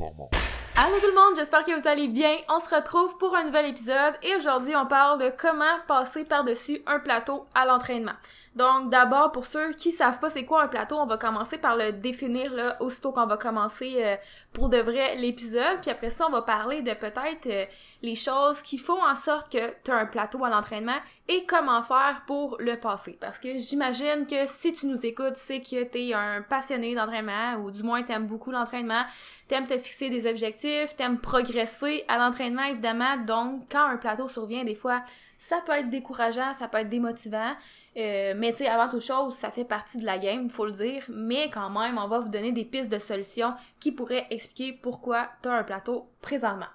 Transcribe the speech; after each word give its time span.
performance. 0.00 0.30
Allô 0.76 0.98
tout 0.98 1.08
le 1.08 1.14
monde, 1.14 1.36
j'espère 1.36 1.64
que 1.64 1.78
vous 1.78 1.86
allez 1.86 2.08
bien. 2.08 2.36
On 2.48 2.58
se 2.58 2.74
retrouve 2.74 3.18
pour 3.18 3.36
un 3.36 3.44
nouvel 3.44 3.66
épisode 3.66 4.14
et 4.22 4.34
aujourd'hui 4.34 4.74
on 4.74 4.86
parle 4.86 5.20
de 5.20 5.30
comment 5.36 5.78
passer 5.86 6.24
par-dessus 6.24 6.80
un 6.86 6.98
plateau 6.98 7.46
à 7.54 7.66
l'entraînement. 7.66 8.14
Donc 8.56 8.90
d'abord 8.90 9.30
pour 9.30 9.46
ceux 9.46 9.72
qui 9.74 9.92
savent 9.92 10.18
pas 10.18 10.28
c'est 10.28 10.44
quoi 10.44 10.62
un 10.62 10.68
plateau, 10.68 10.96
on 10.96 11.06
va 11.06 11.16
commencer 11.16 11.56
par 11.56 11.76
le 11.76 11.92
définir 11.92 12.52
là 12.52 12.76
aussitôt 12.80 13.12
qu'on 13.12 13.26
va 13.26 13.36
commencer 13.36 13.94
euh, 13.98 14.16
pour 14.52 14.68
de 14.68 14.78
vrai 14.78 15.14
l'épisode, 15.16 15.80
puis 15.80 15.90
après 15.90 16.10
ça 16.10 16.26
on 16.26 16.32
va 16.32 16.42
parler 16.42 16.82
de 16.82 16.92
peut-être 16.92 17.46
euh, 17.46 17.64
les 18.02 18.16
choses 18.16 18.60
qui 18.62 18.76
font 18.76 19.00
en 19.04 19.14
sorte 19.14 19.52
que 19.52 19.72
tu 19.84 19.92
as 19.92 19.96
un 19.96 20.06
plateau 20.06 20.44
à 20.44 20.50
l'entraînement 20.50 20.98
et 21.28 21.46
comment 21.46 21.84
faire 21.84 22.24
pour 22.26 22.56
le 22.58 22.74
passer 22.74 23.16
parce 23.20 23.38
que 23.38 23.56
j'imagine 23.56 24.26
que 24.26 24.46
si 24.46 24.72
tu 24.72 24.86
nous 24.86 25.06
écoutes, 25.06 25.36
c'est 25.36 25.60
que 25.60 25.84
tu 25.84 26.08
es 26.08 26.12
un 26.12 26.42
passionné 26.42 26.96
d'entraînement 26.96 27.54
ou 27.62 27.70
du 27.70 27.84
moins 27.84 28.02
tu 28.02 28.10
aimes 28.10 28.26
beaucoup 28.26 28.50
l'entraînement, 28.50 29.04
tu 29.48 29.54
aimes 29.54 29.68
te 29.68 29.78
fixer 29.78 30.10
des 30.10 30.26
objectifs, 30.26 30.96
tu 30.96 31.04
aimes 31.04 31.20
progresser 31.20 32.04
à 32.08 32.18
l'entraînement 32.18 32.64
évidemment. 32.64 33.16
Donc 33.18 33.62
quand 33.70 33.84
un 33.84 33.96
plateau 33.96 34.26
survient 34.26 34.64
des 34.64 34.74
fois 34.74 35.04
ça 35.40 35.62
peut 35.64 35.72
être 35.72 35.88
décourageant, 35.88 36.52
ça 36.52 36.68
peut 36.68 36.78
être 36.78 36.90
démotivant. 36.90 37.54
Euh, 37.96 38.34
mais 38.36 38.52
tu 38.52 38.58
sais, 38.58 38.68
avant 38.68 38.88
toute 38.88 39.02
chose, 39.02 39.34
ça 39.34 39.50
fait 39.50 39.64
partie 39.64 39.98
de 39.98 40.06
la 40.06 40.18
game, 40.18 40.48
faut 40.48 40.66
le 40.66 40.72
dire. 40.72 41.02
Mais 41.08 41.50
quand 41.50 41.70
même, 41.70 41.98
on 41.98 42.08
va 42.08 42.20
vous 42.20 42.28
donner 42.28 42.52
des 42.52 42.64
pistes 42.64 42.90
de 42.90 42.98
solutions 42.98 43.54
qui 43.80 43.92
pourraient 43.92 44.26
expliquer 44.30 44.78
pourquoi 44.80 45.28
tu 45.42 45.48
as 45.48 45.52
un 45.52 45.64
plateau 45.64 46.08
présentement. 46.20 46.66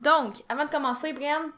Donc, 0.00 0.44
avant 0.48 0.64
de 0.64 0.70
commencer, 0.70 1.12
Brian, 1.12 1.50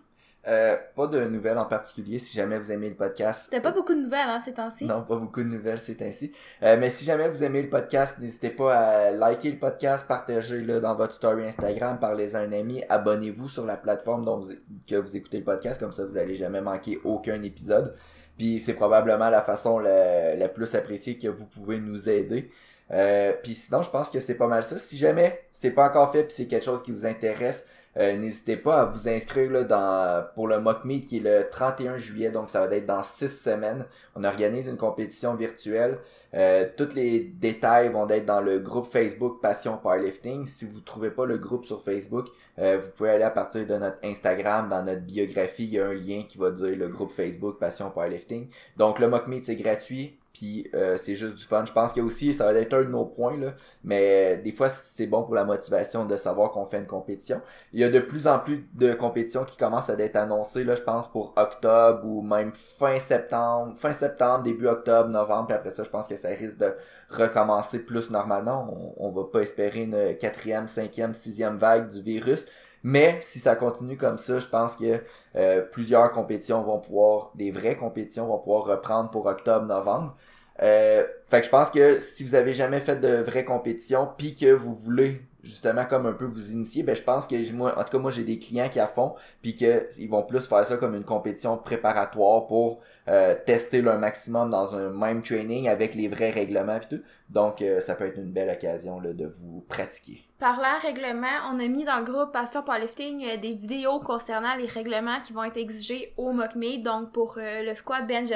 euh, 0.49 0.79
pas 0.97 1.07
de 1.07 1.23
nouvelles 1.25 1.59
en 1.59 1.67
particulier 1.67 2.19
si 2.19 2.35
jamais 2.35 2.59
vous 2.59 2.73
aimez 2.73 2.89
le 2.89 2.95
podcast. 2.95 3.49
T'as 3.51 3.61
pas 3.61 3.73
beaucoup 3.73 3.93
de 3.93 4.01
nouvelles 4.01 4.29
hein, 4.29 4.41
ces 4.43 4.55
temps-ci? 4.55 4.87
Non, 4.87 5.03
pas 5.03 5.17
beaucoup 5.17 5.43
de 5.43 5.49
nouvelles 5.49 5.79
ces 5.79 6.03
ainsi. 6.03 6.33
Euh, 6.63 6.79
mais 6.79 6.89
si 6.89 7.05
jamais 7.05 7.29
vous 7.29 7.45
aimez 7.45 7.61
le 7.61 7.69
podcast, 7.69 8.19
n'hésitez 8.19 8.49
pas 8.49 8.75
à 8.75 9.11
liker 9.11 9.51
le 9.51 9.59
podcast, 9.59 10.07
partagez-le 10.09 10.81
dans 10.81 10.95
votre 10.95 11.13
story 11.13 11.45
Instagram, 11.45 11.99
parlez 12.01 12.35
à 12.35 12.41
un 12.41 12.53
ami, 12.53 12.83
abonnez-vous 12.89 13.51
sur 13.51 13.67
la 13.67 13.77
plateforme 13.77 14.25
dont 14.25 14.39
vous, 14.39 14.53
que 14.89 14.97
vous 14.97 15.15
écoutez 15.15 15.39
le 15.39 15.45
podcast, 15.45 15.79
comme 15.79 15.93
ça 15.93 16.07
vous 16.07 16.17
allez 16.17 16.37
jamais 16.37 16.63
manquer 16.63 16.99
aucun 17.05 17.43
épisode. 17.43 17.95
Puis 18.41 18.59
c'est 18.59 18.73
probablement 18.73 19.29
la 19.29 19.43
façon 19.43 19.79
la, 19.79 20.49
plus 20.49 20.75
appréciée 20.75 21.19
que 21.19 21.29
vous 21.29 21.45
pouvez 21.45 21.79
nous 21.79 22.09
aider. 22.09 22.49
Euh, 22.91 23.35
puis 23.43 23.53
sinon, 23.53 23.83
je 23.83 23.91
pense 23.91 24.09
que 24.09 24.19
c'est 24.19 24.35
pas 24.35 24.47
mal 24.47 24.65
ça. 24.65 24.79
Si 24.79 24.97
jamais 24.97 25.43
c'est 25.53 25.73
pas 25.73 25.87
encore 25.87 26.11
fait 26.11 26.25
puis 26.25 26.33
c'est 26.35 26.47
quelque 26.47 26.65
chose 26.65 26.83
qui 26.83 26.91
vous 26.91 27.05
intéresse, 27.05 27.67
euh, 27.97 28.17
n'hésitez 28.17 28.57
pas 28.57 28.83
à 28.83 28.85
vous 28.85 29.09
inscrire 29.09 29.51
là, 29.51 29.65
dans, 29.65 30.25
pour 30.35 30.47
le 30.47 30.61
Mock 30.61 30.85
Meet 30.85 31.07
qui 31.07 31.17
est 31.17 31.21
le 31.21 31.49
31 31.51 31.97
juillet, 31.97 32.31
donc 32.31 32.49
ça 32.49 32.65
va 32.65 32.75
être 32.77 32.87
dans 32.87 33.03
six 33.03 33.29
semaines. 33.29 33.85
On 34.15 34.23
organise 34.23 34.69
une 34.69 34.77
compétition 34.77 35.35
virtuelle. 35.35 35.99
Euh, 36.35 36.69
tous 36.77 36.95
les 36.95 37.21
détails 37.21 37.89
vont 37.89 38.09
être 38.09 38.27
dans 38.27 38.41
le 38.41 38.61
groupe 38.61 38.91
Facebook 38.93 39.41
Passion 39.43 39.77
Powerlifting. 39.77 40.47
Si 40.47 40.67
vous 40.67 40.81
trouvez 40.81 41.11
pas 41.11 41.27
le 41.27 41.39
groupe 41.39 41.65
sur 41.65 41.83
Facebook, 41.83 42.29
euh, 42.61 42.79
vous 42.81 42.91
pouvez 42.91 43.11
aller 43.11 43.25
à 43.25 43.31
partir 43.31 43.67
de 43.67 43.75
notre 43.75 43.99
Instagram, 44.05 44.69
dans 44.69 44.85
notre 44.85 45.03
biographie, 45.03 45.65
il 45.65 45.71
y 45.71 45.81
a 45.81 45.87
un 45.87 45.95
lien 45.95 46.23
qui 46.29 46.39
va 46.39 46.53
dire 46.53 46.77
le 46.77 46.89
groupe 46.89 47.11
Facebook 47.11 47.59
Passion 47.59 47.91
Powerlifting. 47.91 48.49
Donc 48.77 49.01
le 49.01 49.09
Mock 49.09 49.27
Meet 49.27 49.47
c'est 49.47 49.57
gratuit. 49.57 50.20
Puis 50.41 50.71
euh, 50.75 50.97
c'est 50.97 51.17
juste 51.17 51.35
du 51.35 51.45
fun. 51.45 51.67
Je 51.67 51.73
pense 51.73 51.93
que 51.93 52.01
aussi, 52.01 52.33
ça 52.33 52.51
va 52.51 52.59
être 52.59 52.73
un 52.73 52.81
de 52.81 52.89
nos 52.89 53.05
points, 53.05 53.37
là, 53.37 53.53
mais 53.85 54.39
des 54.39 54.53
fois, 54.53 54.71
c'est 54.71 55.07
bon 55.07 55.23
pour 55.23 55.35
la 55.35 55.45
motivation 55.45 56.07
de 56.07 56.17
savoir 56.17 56.51
qu'on 56.51 56.65
fait 56.65 56.79
une 56.79 56.87
compétition. 56.87 57.43
Il 57.75 57.81
y 57.81 57.85
a 57.85 57.91
de 57.91 58.01
plus 58.01 58.27
en 58.27 58.39
plus 58.39 58.67
de 58.73 58.95
compétitions 58.95 59.45
qui 59.45 59.59
commencent 59.59 59.91
à 59.91 59.99
être 59.99 60.17
annoncées, 60.17 60.65
là, 60.65 60.77
je 60.77 60.81
pense, 60.81 61.09
pour 61.09 61.35
octobre 61.37 62.07
ou 62.07 62.23
même 62.23 62.53
fin 62.55 62.99
septembre, 62.99 63.75
fin 63.77 63.93
septembre, 63.93 64.43
début 64.43 64.67
octobre, 64.67 65.11
novembre, 65.11 65.49
puis 65.49 65.57
après 65.57 65.73
ça, 65.73 65.85
je 65.85 65.91
pense 65.91 66.09
que 66.09 66.17
ça 66.17 66.29
risque 66.29 66.57
de 66.57 66.75
recommencer 67.11 67.81
plus 67.85 68.09
normalement. 68.09 68.67
On, 68.99 69.09
on 69.09 69.11
va 69.11 69.25
pas 69.25 69.41
espérer 69.41 69.83
une 69.83 70.17
quatrième, 70.17 70.69
cinquième, 70.69 71.13
sixième 71.13 71.59
vague 71.59 71.89
du 71.89 72.01
virus. 72.01 72.47
Mais 72.83 73.19
si 73.21 73.41
ça 73.41 73.57
continue 73.57 73.99
comme 73.99 74.17
ça, 74.17 74.39
je 74.39 74.47
pense 74.47 74.75
que 74.77 75.03
euh, 75.37 75.61
plusieurs 75.61 76.11
compétitions 76.13 76.63
vont 76.63 76.79
pouvoir, 76.79 77.31
des 77.35 77.51
vraies 77.51 77.77
compétitions 77.77 78.27
vont 78.27 78.39
pouvoir 78.39 78.65
reprendre 78.65 79.11
pour 79.11 79.27
octobre-novembre. 79.27 80.17
Euh, 80.63 81.05
fait 81.27 81.41
que 81.41 81.47
je 81.47 81.51
pense 81.51 81.71
que 81.71 82.01
si 82.01 82.25
vous 82.25 82.35
avez 82.35 82.53
jamais 82.53 82.81
fait 82.81 82.97
de 82.97 83.23
vraies 83.23 83.45
compétitions, 83.45 84.09
puis 84.17 84.35
que 84.35 84.53
vous 84.53 84.75
voulez 84.75 85.23
justement 85.43 85.85
comme 85.85 86.07
un 86.07 86.13
peu 86.13 86.25
vous 86.25 86.53
initier, 86.53 86.83
ben 86.83 86.95
je 86.95 87.03
pense 87.03 87.27
que 87.27 87.53
moi, 87.53 87.79
en 87.79 87.85
tout 87.85 87.91
cas 87.91 87.99
moi 87.99 88.11
j'ai 88.11 88.25
des 88.25 88.39
clients 88.39 88.69
qui 88.69 88.81
à 88.81 88.87
fond, 88.87 89.15
puis 89.43 89.55
que 89.55 89.89
ils 89.99 90.09
vont 90.09 90.23
plus 90.23 90.47
faire 90.47 90.65
ça 90.65 90.77
comme 90.77 90.95
une 90.95 91.05
compétition 91.05 91.57
préparatoire 91.57 92.47
pour 92.47 92.81
euh, 93.09 93.35
tester 93.47 93.81
leur 93.81 93.99
maximum 93.99 94.51
dans 94.51 94.75
un 94.75 94.91
même 94.91 95.23
training 95.23 95.69
avec 95.69 95.95
les 95.95 96.09
vrais 96.09 96.31
règlements 96.31 96.77
et 96.77 96.89
tout. 96.97 97.03
Donc 97.29 97.63
euh, 97.63 97.81
ça 97.81 97.95
peut 97.95 98.05
être 98.05 98.19
une 98.19 98.33
belle 98.33 98.51
occasion 98.51 99.01
là, 99.01 99.13
de 99.13 99.27
vous 99.27 99.65
pratiquer. 99.69 100.23
Parlant 100.39 100.79
règlement, 100.83 101.27
on 101.53 101.59
a 101.59 101.69
mis 101.69 101.85
dans 101.85 101.99
le 101.99 102.05
groupe 102.05 102.33
Passion 102.33 102.63
Powerlifting 102.63 103.25
euh, 103.25 103.37
des 103.37 103.53
vidéos 103.53 104.01
concernant 104.01 104.55
les 104.57 104.67
règlements 104.67 105.21
qui 105.23 105.33
vont 105.33 105.45
être 105.45 105.59
exigés 105.59 106.13
au 106.17 106.33
mock 106.33 106.51
donc 106.83 107.13
pour 107.13 107.39
le 107.39 107.75
squat 107.75 108.07
bench 108.07 108.29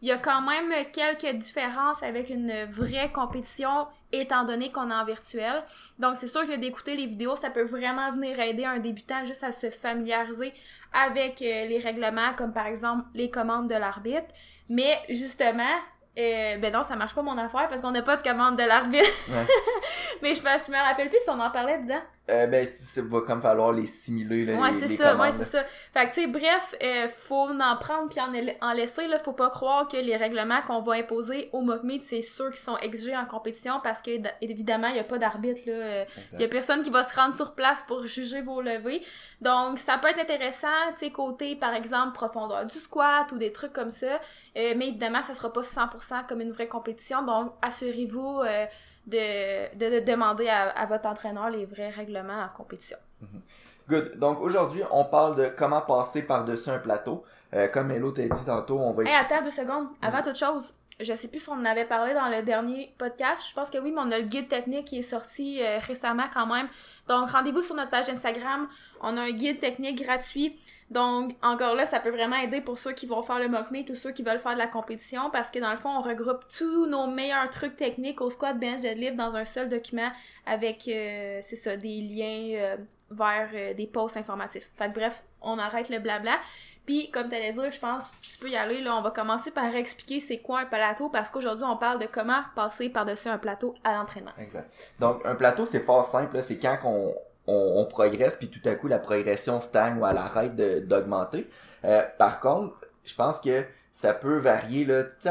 il 0.00 0.08
y 0.08 0.12
a 0.12 0.18
quand 0.18 0.42
même 0.42 0.72
quelques 0.92 1.36
différences 1.38 2.02
avec 2.02 2.30
une 2.30 2.64
vraie 2.66 3.10
compétition 3.10 3.88
étant 4.12 4.44
donné 4.44 4.70
qu'on 4.70 4.90
est 4.90 4.94
en 4.94 5.04
virtuel. 5.04 5.64
Donc 5.98 6.16
c'est 6.16 6.28
sûr 6.28 6.46
que 6.46 6.56
d'écouter 6.56 6.94
les 6.94 7.06
vidéos, 7.06 7.34
ça 7.34 7.50
peut 7.50 7.64
vraiment 7.64 8.12
venir 8.12 8.38
aider 8.38 8.64
un 8.64 8.78
débutant 8.78 9.24
juste 9.24 9.42
à 9.42 9.50
se 9.52 9.70
familiariser 9.70 10.52
avec 10.92 11.42
euh, 11.42 11.64
les 11.66 11.78
règlements 11.78 12.32
comme 12.34 12.52
par 12.52 12.66
exemple 12.66 13.04
les 13.14 13.30
commandes 13.30 13.68
de 13.68 13.74
l'arbitre. 13.74 14.28
Mais 14.68 14.98
justement, 15.08 15.76
euh, 16.18 16.58
ben 16.58 16.72
non, 16.72 16.82
ça 16.82 16.96
marche 16.96 17.14
pas 17.14 17.22
mon 17.22 17.38
affaire 17.38 17.68
parce 17.68 17.80
qu'on 17.80 17.92
n'a 17.92 18.02
pas 18.02 18.16
de 18.16 18.22
commande 18.22 18.56
de 18.56 18.64
l'arbitre. 18.64 19.08
mais 20.22 20.34
je, 20.34 20.40
je 20.40 20.70
me 20.70 20.88
rappelle 20.88 21.08
plus 21.08 21.20
si 21.22 21.30
on 21.30 21.38
en 21.38 21.50
parlait 21.50 21.78
dedans. 21.78 22.00
Euh, 22.30 22.46
ben, 22.46 22.68
ça 22.74 23.00
va 23.02 23.22
comme 23.22 23.40
falloir 23.40 23.72
les 23.72 23.86
simuler, 23.86 24.44
là, 24.44 24.60
ouais, 24.60 24.72
c'est 24.78 24.88
ça, 24.88 25.12
commandes, 25.12 25.26
ouais, 25.28 25.32
c'est 25.32 25.44
ça. 25.44 25.64
Fait 25.94 26.10
que, 26.10 26.14
tu 26.14 26.20
sais, 26.20 26.26
bref, 26.26 26.74
euh, 26.82 27.08
faut 27.08 27.48
en 27.48 27.76
prendre 27.76 28.10
puis 28.10 28.20
en, 28.20 28.68
en 28.68 28.72
laisser, 28.72 29.06
là. 29.06 29.18
Faut 29.18 29.32
pas 29.32 29.48
croire 29.48 29.88
que 29.88 29.96
les 29.96 30.14
règlements 30.14 30.60
qu'on 30.60 30.82
va 30.82 30.94
imposer 30.94 31.48
au 31.52 31.62
mock 31.62 31.80
c'est 32.02 32.20
ceux 32.20 32.50
qui 32.50 32.60
sont 32.60 32.76
exigés 32.78 33.16
en 33.16 33.24
compétition 33.24 33.80
parce 33.82 34.02
que, 34.02 34.10
évidemment, 34.42 34.88
il 34.88 34.96
y 34.96 35.00
a 35.00 35.04
pas 35.04 35.16
d'arbitre, 35.16 35.62
là. 35.66 36.04
Il 36.34 36.40
y 36.40 36.44
a 36.44 36.48
personne 36.48 36.82
qui 36.82 36.90
va 36.90 37.02
se 37.02 37.14
rendre 37.14 37.34
sur 37.34 37.54
place 37.54 37.82
pour 37.86 38.06
juger 38.06 38.42
vos 38.42 38.60
levées. 38.60 39.00
Donc, 39.40 39.78
ça 39.78 39.96
peut 39.96 40.08
être 40.08 40.18
intéressant, 40.18 40.66
tu 40.92 41.06
sais, 41.06 41.10
côté, 41.10 41.56
par 41.56 41.74
exemple, 41.74 42.12
profondeur 42.12 42.66
du 42.66 42.76
squat 42.76 43.30
ou 43.32 43.38
des 43.38 43.52
trucs 43.52 43.72
comme 43.72 43.90
ça. 43.90 44.20
Euh, 44.56 44.74
mais 44.76 44.88
évidemment, 44.88 45.22
ça 45.22 45.34
sera 45.34 45.52
pas 45.52 45.62
100% 45.62 46.07
comme 46.28 46.40
une 46.40 46.52
vraie 46.52 46.68
compétition. 46.68 47.22
Donc, 47.24 47.52
assurez-vous 47.62 48.40
euh, 48.40 48.66
de, 49.06 49.76
de, 49.76 50.00
de, 50.00 50.04
demander 50.04 50.48
à, 50.48 50.70
à, 50.70 50.86
votre 50.86 51.06
entraîneur 51.06 51.50
les 51.50 51.64
vrais 51.66 51.90
règlements 51.90 52.42
en 52.42 52.48
compétition. 52.56 52.98
Good. 53.88 54.18
Donc 54.18 54.40
aujourd'hui, 54.40 54.82
on 54.90 55.04
parle 55.04 55.36
de 55.36 55.48
comment 55.56 55.80
passer 55.80 56.22
par-dessus 56.22 56.68
un 56.70 56.78
plateau. 56.78 57.24
Euh, 57.54 57.66
comme 57.68 57.90
Hello 57.90 58.10
t'a 58.10 58.28
dit 58.28 58.44
tantôt, 58.44 58.78
on 58.78 58.92
va... 58.92 59.04
Hey, 59.04 59.14
attends 59.14 59.42
deux 59.42 59.50
secondes. 59.50 59.88
Avant 60.02 60.20
toute 60.20 60.36
chose, 60.36 60.74
je 61.00 61.14
sais 61.14 61.28
plus 61.28 61.40
si 61.40 61.48
on 61.48 61.54
en 61.54 61.64
avait 61.64 61.84
parlé 61.84 62.14
dans 62.14 62.28
le 62.28 62.42
dernier 62.42 62.92
podcast. 62.98 63.44
Je 63.48 63.54
pense 63.54 63.70
que 63.70 63.78
oui, 63.78 63.92
mais 63.92 64.00
on 64.00 64.10
a 64.10 64.18
le 64.18 64.24
guide 64.24 64.48
technique 64.48 64.86
qui 64.86 64.98
est 64.98 65.02
sorti 65.02 65.62
euh, 65.62 65.78
récemment 65.78 66.26
quand 66.32 66.46
même. 66.46 66.68
Donc 67.08 67.30
rendez-vous 67.30 67.62
sur 67.62 67.74
notre 67.74 67.90
page 67.90 68.08
Instagram. 68.08 68.68
On 69.00 69.16
a 69.16 69.22
un 69.22 69.30
guide 69.30 69.60
technique 69.60 70.02
gratuit. 70.02 70.56
Donc, 70.90 71.36
encore 71.42 71.74
là, 71.74 71.84
ça 71.84 72.00
peut 72.00 72.10
vraiment 72.10 72.36
aider 72.36 72.62
pour 72.62 72.78
ceux 72.78 72.92
qui 72.92 73.06
vont 73.06 73.22
faire 73.22 73.38
le 73.38 73.48
mock 73.48 73.70
meet 73.70 73.90
ou 73.90 73.94
ceux 73.94 74.10
qui 74.10 74.22
veulent 74.22 74.38
faire 74.38 74.54
de 74.54 74.58
la 74.58 74.66
compétition 74.66 75.28
parce 75.30 75.50
que 75.50 75.58
dans 75.58 75.70
le 75.70 75.76
fond, 75.76 75.90
on 75.90 76.00
regroupe 76.00 76.44
tous 76.56 76.86
nos 76.86 77.06
meilleurs 77.06 77.50
trucs 77.50 77.76
techniques 77.76 78.22
au 78.22 78.30
squat 78.30 78.58
bench 78.58 78.80
deadlift 78.80 79.14
dans 79.14 79.36
un 79.36 79.44
seul 79.44 79.68
document 79.68 80.10
avec, 80.46 80.88
euh, 80.88 81.40
c'est 81.42 81.56
ça, 81.56 81.76
des 81.76 82.00
liens 82.00 82.54
euh, 82.54 82.76
vers 83.10 83.48
euh, 83.54 83.74
des 83.74 83.86
posts 83.86 84.16
informatifs. 84.16 84.70
Fait 84.74 84.88
que 84.88 84.94
bref, 84.94 85.22
on 85.40 85.58
arrête 85.58 85.88
le 85.88 85.98
blabla. 85.98 86.38
Puis, 86.86 87.10
comme 87.10 87.28
tu 87.28 87.34
allais 87.34 87.52
dire, 87.52 87.70
je 87.70 87.78
pense, 87.78 88.04
tu 88.22 88.38
peux 88.38 88.48
y 88.48 88.56
aller, 88.56 88.80
là, 88.80 88.96
on 88.96 89.02
va 89.02 89.10
commencer 89.10 89.50
par 89.50 89.74
expliquer 89.74 90.20
c'est 90.20 90.38
quoi 90.38 90.60
un 90.60 90.64
plateau 90.66 91.10
parce 91.10 91.30
qu'aujourd'hui, 91.30 91.66
on 91.68 91.76
parle 91.76 91.98
de 91.98 92.06
comment 92.06 92.40
passer 92.54 92.88
par-dessus 92.88 93.28
un 93.28 93.38
plateau 93.38 93.74
à 93.84 93.94
l'entraînement. 93.94 94.30
Exact. 94.38 94.70
Donc, 94.98 95.24
un 95.26 95.34
plateau, 95.34 95.66
c'est 95.66 95.80
pas 95.80 96.02
simple, 96.04 96.40
c'est 96.42 96.58
quand 96.58 96.78
qu'on 96.78 97.14
on, 97.46 97.80
on, 97.80 97.84
progresse, 97.86 98.36
puis 98.36 98.48
tout 98.48 98.66
à 98.68 98.74
coup, 98.74 98.88
la 98.88 98.98
progression 98.98 99.60
stagne 99.60 99.98
ou 99.98 100.06
elle 100.06 100.16
arrête 100.16 100.54
d'augmenter. 100.86 101.48
Euh, 101.84 102.02
par 102.18 102.40
contre, 102.40 102.76
je 103.04 103.14
pense 103.14 103.40
que 103.40 103.64
ça 103.98 104.14
peut 104.14 104.38
varier. 104.38 104.84
Là, 104.84 105.02
tu 105.02 105.28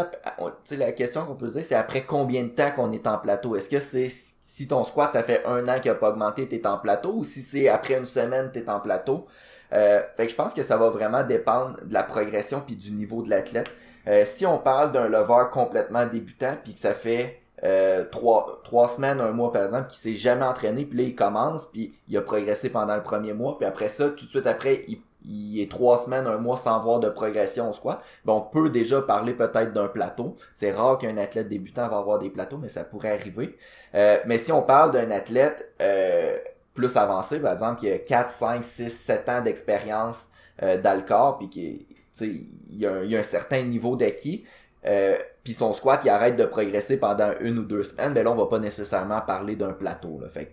sais, 0.66 0.76
la 0.76 0.92
question 0.92 1.26
qu'on 1.26 1.36
peut 1.36 1.48
se 1.48 1.54
dire, 1.54 1.64
c'est 1.64 1.76
après 1.76 2.04
combien 2.04 2.44
de 2.44 2.50
temps 2.50 2.72
qu'on 2.76 2.92
est 2.92 3.08
en 3.08 3.18
plateau? 3.18 3.56
Est-ce 3.56 3.70
que 3.70 3.80
c'est 3.80 4.10
si 4.10 4.68
ton 4.68 4.84
squat, 4.84 5.14
ça 5.14 5.24
fait 5.24 5.46
un 5.46 5.66
an 5.70 5.80
qu'il 5.80 5.90
n'a 5.90 5.96
pas 5.96 6.10
augmenté, 6.10 6.50
t'es 6.50 6.68
en 6.68 6.78
plateau, 6.78 7.14
ou 7.14 7.24
si 7.24 7.44
c'est 7.44 7.70
après 7.70 7.94
une 7.98 8.06
semaine, 8.06 8.52
t'es 8.52 8.70
en 8.70 8.82
plateau? 8.82 9.26
Euh, 9.72 10.02
fait 10.18 10.26
que 10.26 10.32
je 10.32 10.36
pense 10.36 10.54
que 10.54 10.64
ça 10.64 10.76
va 10.76 10.90
vraiment 10.90 11.24
dépendre 11.24 11.78
de 11.82 11.94
la 11.94 12.04
progression 12.04 12.62
puis 12.66 12.76
du 12.76 12.92
niveau 12.92 13.22
de 13.22 13.30
l'athlète. 13.30 13.70
Euh, 14.08 14.24
si 14.26 14.46
on 14.46 14.58
parle 14.58 14.92
d'un 14.92 15.08
lever 15.08 15.46
complètement 15.52 16.06
débutant 16.06 16.58
puis 16.62 16.74
que 16.74 16.80
ça 16.80 16.94
fait 16.94 17.40
euh, 17.64 18.04
trois, 18.12 18.62
trois 18.66 18.90
semaines, 18.90 19.22
un 19.22 19.32
mois 19.32 19.54
par 19.54 19.64
exemple, 19.64 19.88
qui 19.88 19.98
s'est 19.98 20.16
jamais 20.16 20.46
entraîné, 20.46 20.84
puis 20.84 20.98
là 20.98 21.04
il 21.06 21.16
commence, 21.16 21.68
puis 21.68 21.94
il 22.10 22.18
a 22.18 22.22
progressé 22.22 22.70
pendant 22.70 22.96
le 22.96 23.04
premier 23.04 23.34
mois, 23.34 23.58
puis 23.58 23.66
après 23.66 23.88
ça, 23.88 24.10
tout 24.10 24.26
de 24.26 24.30
suite 24.30 24.48
après, 24.48 24.82
il, 24.90 25.00
il 25.28 25.62
est 25.62 25.70
trois 25.70 25.98
semaines, 25.98 26.26
un 26.26 26.38
mois 26.38 26.58
sans 26.58 26.80
voir 26.80 27.00
de 27.00 27.10
progression 27.10 27.72
squat, 27.74 28.02
ben 28.26 28.34
on 28.34 28.42
peut 28.42 28.70
déjà 28.70 29.02
parler 29.02 29.34
peut-être 29.34 29.74
d'un 29.74 29.88
plateau. 29.88 30.36
C'est 30.56 30.72
rare 30.72 30.98
qu'un 30.98 31.18
athlète 31.18 31.50
débutant 31.50 31.90
va 31.90 31.98
avoir 31.98 32.20
des 32.20 32.30
plateaux, 32.30 32.58
mais 32.58 32.70
ça 32.70 32.84
pourrait 32.84 33.12
arriver. 33.12 33.58
Euh, 33.96 34.18
mais 34.26 34.38
si 34.38 34.52
on 34.52 34.62
parle 34.62 34.92
d'un 34.92 35.12
athlète 35.12 35.74
euh, 35.82 36.38
plus 36.74 36.96
avancé, 36.96 37.40
par 37.40 37.54
exemple, 37.54 37.80
qui 37.80 37.92
a 37.92 38.00
4, 38.00 38.32
5, 38.32 38.64
6, 38.64 38.90
7 38.90 39.30
ans 39.30 39.42
d'expérience 39.42 40.30
euh, 40.64 40.82
dans 40.82 40.96
le 40.96 41.04
corps, 41.06 41.38
puis 41.38 41.50
qui 41.50 41.88
il 42.20 42.80
y, 42.80 42.86
un, 42.88 43.04
y 43.04 43.16
a 43.16 43.20
un 43.20 43.24
certain 43.24 43.62
niveau 43.62 43.96
d'acquis, 43.96 44.44
euh, 44.86 45.18
puis 45.44 45.54
son 45.54 45.74
squat 45.74 46.02
il 46.04 46.10
arrête 46.10 46.36
de 46.36 46.46
progresser 46.46 46.98
pendant 46.98 47.32
une 47.40 47.60
ou 47.60 47.64
deux 47.64 47.84
semaines, 47.84 48.14
ben 48.14 48.24
là 48.24 48.32
on 48.32 48.36
va 48.36 48.48
pas 48.48 48.60
nécessairement 48.60 49.22
parler 49.22 49.56
d'un 49.56 49.74
plateau. 49.74 50.20
Là. 50.20 50.28
Fait 50.30 50.52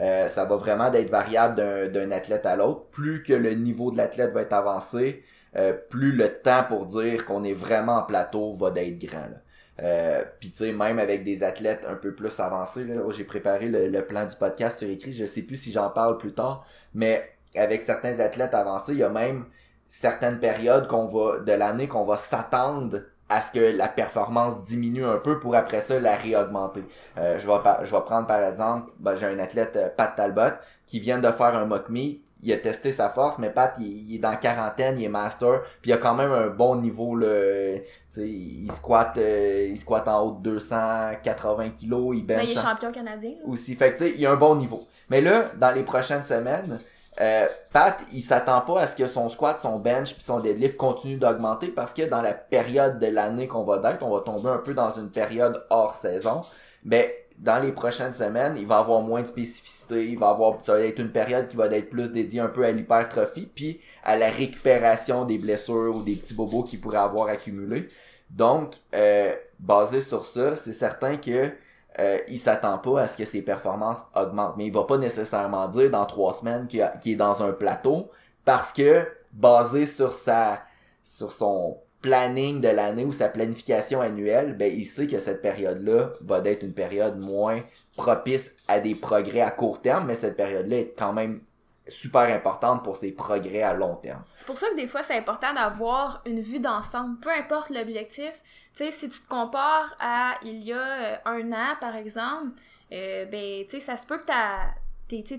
euh, 0.00 0.28
ça 0.28 0.44
va 0.44 0.56
vraiment 0.56 0.90
d'être 0.90 1.10
variable 1.10 1.90
d'un 1.92 2.10
athlète 2.10 2.46
à 2.46 2.56
l'autre. 2.56 2.88
Plus 2.88 3.22
que 3.22 3.32
le 3.32 3.54
niveau 3.54 3.90
de 3.90 3.96
l'athlète 3.96 4.32
va 4.32 4.42
être 4.42 4.52
avancé, 4.52 5.22
euh, 5.56 5.72
plus 5.72 6.12
le 6.12 6.40
temps 6.40 6.64
pour 6.64 6.86
dire 6.86 7.24
qu'on 7.24 7.44
est 7.44 7.52
vraiment 7.52 7.98
en 7.98 8.02
plateau 8.02 8.52
va 8.54 8.70
d'être 8.70 8.98
grand. 8.98 9.20
Là. 9.20 9.40
Euh, 9.82 10.24
puis 10.38 10.50
tu 10.50 10.58
sais 10.58 10.72
même 10.72 11.00
avec 11.00 11.24
des 11.24 11.42
athlètes 11.42 11.84
un 11.88 11.96
peu 11.96 12.14
plus 12.14 12.38
avancés 12.38 12.84
là, 12.84 13.02
j'ai 13.10 13.24
préparé 13.24 13.68
le, 13.68 14.06
plan 14.06 14.24
du 14.24 14.36
podcast 14.36 14.78
sur 14.78 14.88
écrit 14.88 15.10
je 15.10 15.24
sais 15.24 15.42
plus 15.42 15.56
si 15.56 15.72
j'en 15.72 15.90
parle 15.90 16.16
plus 16.16 16.32
tard 16.32 16.64
mais 16.94 17.28
avec 17.56 17.82
certains 17.82 18.20
athlètes 18.20 18.54
avancés 18.54 18.92
il 18.92 18.98
y 18.98 19.02
a 19.02 19.08
même 19.08 19.46
certaines 19.88 20.38
périodes 20.38 20.86
qu'on 20.86 21.06
va 21.06 21.40
de 21.40 21.50
l'année 21.50 21.88
qu'on 21.88 22.04
va 22.04 22.18
s'attendre 22.18 23.00
à 23.34 23.42
ce 23.42 23.50
que 23.50 23.76
la 23.76 23.88
performance 23.88 24.62
diminue 24.62 25.04
un 25.04 25.18
peu 25.18 25.40
pour 25.40 25.56
après 25.56 25.80
ça 25.80 25.98
la 25.98 26.14
réaugmenter. 26.14 26.84
Euh, 27.18 27.38
je, 27.38 27.46
vais 27.46 27.54
je 27.84 27.90
vais 27.90 28.00
prendre 28.02 28.28
par 28.28 28.40
exemple, 28.40 28.92
ben, 29.00 29.16
j'ai 29.16 29.26
un 29.26 29.38
athlète 29.40 29.76
euh, 29.76 29.88
Pat 29.88 30.14
Talbot 30.14 30.56
qui 30.86 31.00
vient 31.00 31.18
de 31.18 31.30
faire 31.32 31.56
un 31.56 31.64
mock 31.64 31.88
meet, 31.88 32.22
il 32.42 32.52
a 32.52 32.58
testé 32.58 32.92
sa 32.92 33.08
force, 33.08 33.38
mais 33.38 33.50
Pat 33.50 33.74
il, 33.80 34.14
est 34.14 34.18
dans 34.18 34.36
quarantaine, 34.36 34.98
il 35.00 35.04
est 35.04 35.08
master, 35.08 35.62
puis 35.82 35.90
il 35.90 35.94
a 35.94 35.96
quand 35.96 36.14
même 36.14 36.30
un 36.30 36.48
bon 36.48 36.76
niveau 36.76 37.16
là, 37.16 37.76
il 38.16 38.70
squatte 38.70 39.18
euh, 39.18 39.66
il 39.70 39.78
squatte 39.78 40.06
en 40.06 40.20
haut 40.20 40.38
de 40.40 40.50
280 40.50 41.70
kilos, 41.70 42.16
il 42.16 42.24
bench. 42.24 42.38
Ben, 42.38 42.44
il 42.44 42.56
est 42.56 42.62
champion 42.62 42.92
canadien. 42.92 43.32
Aussi, 43.46 43.74
fait 43.74 43.94
que 43.94 43.98
tu 43.98 44.04
sais, 44.04 44.14
il 44.16 44.24
a 44.26 44.32
un 44.32 44.36
bon 44.36 44.54
niveau. 44.54 44.86
Mais 45.10 45.20
là, 45.20 45.50
dans 45.58 45.74
les 45.74 45.82
prochaines 45.82 46.24
semaines, 46.24 46.78
euh, 47.20 47.46
Pat, 47.72 47.98
il 48.12 48.22
s'attend 48.22 48.60
pas 48.62 48.80
à 48.80 48.86
ce 48.86 48.96
que 48.96 49.06
son 49.06 49.28
squat, 49.28 49.60
son 49.60 49.78
bench 49.78 50.14
puis 50.14 50.22
son 50.22 50.40
deadlift 50.40 50.76
continue 50.76 51.16
d'augmenter 51.16 51.68
parce 51.68 51.94
que 51.94 52.02
dans 52.02 52.22
la 52.22 52.34
période 52.34 52.98
de 52.98 53.06
l'année 53.06 53.46
qu'on 53.46 53.64
va 53.64 53.78
d'être, 53.78 54.02
on 54.02 54.10
va 54.10 54.20
tomber 54.20 54.48
un 54.48 54.58
peu 54.58 54.74
dans 54.74 54.90
une 54.90 55.10
période 55.10 55.64
hors 55.70 55.94
saison. 55.94 56.42
Mais 56.84 57.26
dans 57.38 57.62
les 57.62 57.72
prochaines 57.72 58.14
semaines, 58.14 58.56
il 58.58 58.66
va 58.66 58.78
avoir 58.78 59.00
moins 59.00 59.22
de 59.22 59.26
spécificité, 59.26 60.08
il 60.08 60.18
va 60.18 60.30
avoir 60.30 60.56
ça 60.62 60.74
va 60.74 60.80
être 60.80 60.98
une 60.98 61.12
période 61.12 61.48
qui 61.48 61.56
va 61.56 61.66
être 61.66 61.90
plus 61.90 62.10
dédiée 62.10 62.40
un 62.40 62.48
peu 62.48 62.64
à 62.64 62.72
l'hypertrophie 62.72 63.48
puis 63.52 63.80
à 64.02 64.16
la 64.16 64.28
récupération 64.28 65.24
des 65.24 65.38
blessures 65.38 65.94
ou 65.96 66.02
des 66.02 66.16
petits 66.16 66.34
bobos 66.34 66.64
qu'il 66.64 66.80
pourrait 66.80 66.98
avoir 66.98 67.28
accumulés. 67.28 67.88
Donc, 68.30 68.74
euh, 68.94 69.34
basé 69.60 70.00
sur 70.00 70.26
ça, 70.26 70.56
c'est 70.56 70.72
certain 70.72 71.16
que 71.16 71.52
euh, 71.98 72.18
il 72.28 72.38
s'attend 72.38 72.78
pas 72.78 73.02
à 73.02 73.08
ce 73.08 73.16
que 73.16 73.24
ses 73.24 73.42
performances 73.42 74.04
augmentent. 74.14 74.56
Mais 74.56 74.66
il 74.66 74.72
va 74.72 74.84
pas 74.84 74.98
nécessairement 74.98 75.68
dire 75.68 75.90
dans 75.90 76.06
trois 76.06 76.34
semaines 76.34 76.66
qu'il 76.66 76.80
est 76.80 77.16
dans 77.16 77.42
un 77.42 77.52
plateau 77.52 78.10
parce 78.44 78.72
que 78.72 79.06
basé 79.32 79.86
sur 79.86 80.12
sa 80.12 80.60
sur 81.04 81.32
son 81.32 81.78
planning 82.00 82.60
de 82.60 82.68
l'année 82.68 83.04
ou 83.04 83.12
sa 83.12 83.28
planification 83.28 84.00
annuelle, 84.00 84.56
ben 84.56 84.72
il 84.74 84.84
sait 84.84 85.06
que 85.06 85.18
cette 85.18 85.40
période-là 85.40 86.10
va 86.22 86.38
être 86.44 86.62
une 86.62 86.74
période 86.74 87.22
moins 87.22 87.60
propice 87.96 88.54
à 88.68 88.78
des 88.80 88.94
progrès 88.94 89.40
à 89.40 89.50
court 89.50 89.80
terme, 89.80 90.06
mais 90.06 90.14
cette 90.14 90.36
période-là 90.36 90.78
est 90.80 90.94
quand 90.98 91.12
même 91.12 91.40
super 91.86 92.22
importante 92.34 92.82
pour 92.82 92.96
ses 92.96 93.12
progrès 93.12 93.62
à 93.62 93.74
long 93.74 93.96
terme. 93.96 94.22
C'est 94.36 94.46
pour 94.46 94.56
ça 94.56 94.68
que 94.70 94.76
des 94.76 94.86
fois 94.86 95.02
c'est 95.02 95.16
important 95.16 95.52
d'avoir 95.52 96.22
une 96.26 96.40
vue 96.40 96.60
d'ensemble, 96.60 97.18
peu 97.20 97.30
importe 97.30 97.70
l'objectif. 97.70 98.32
Tu 98.74 98.84
sais, 98.84 98.90
si 98.90 99.08
tu 99.08 99.20
te 99.20 99.28
compares 99.28 99.94
à 100.00 100.34
il 100.42 100.62
y 100.62 100.72
a 100.72 100.76
euh, 100.76 101.16
un 101.26 101.52
an 101.52 101.76
par 101.80 101.94
exemple, 101.96 102.52
euh, 102.92 103.26
ben 103.26 103.64
tu 103.64 103.70
sais 103.70 103.80
ça 103.80 103.96
se 103.96 104.06
peut 104.06 104.18
que 104.18 104.26
ta 104.26 104.74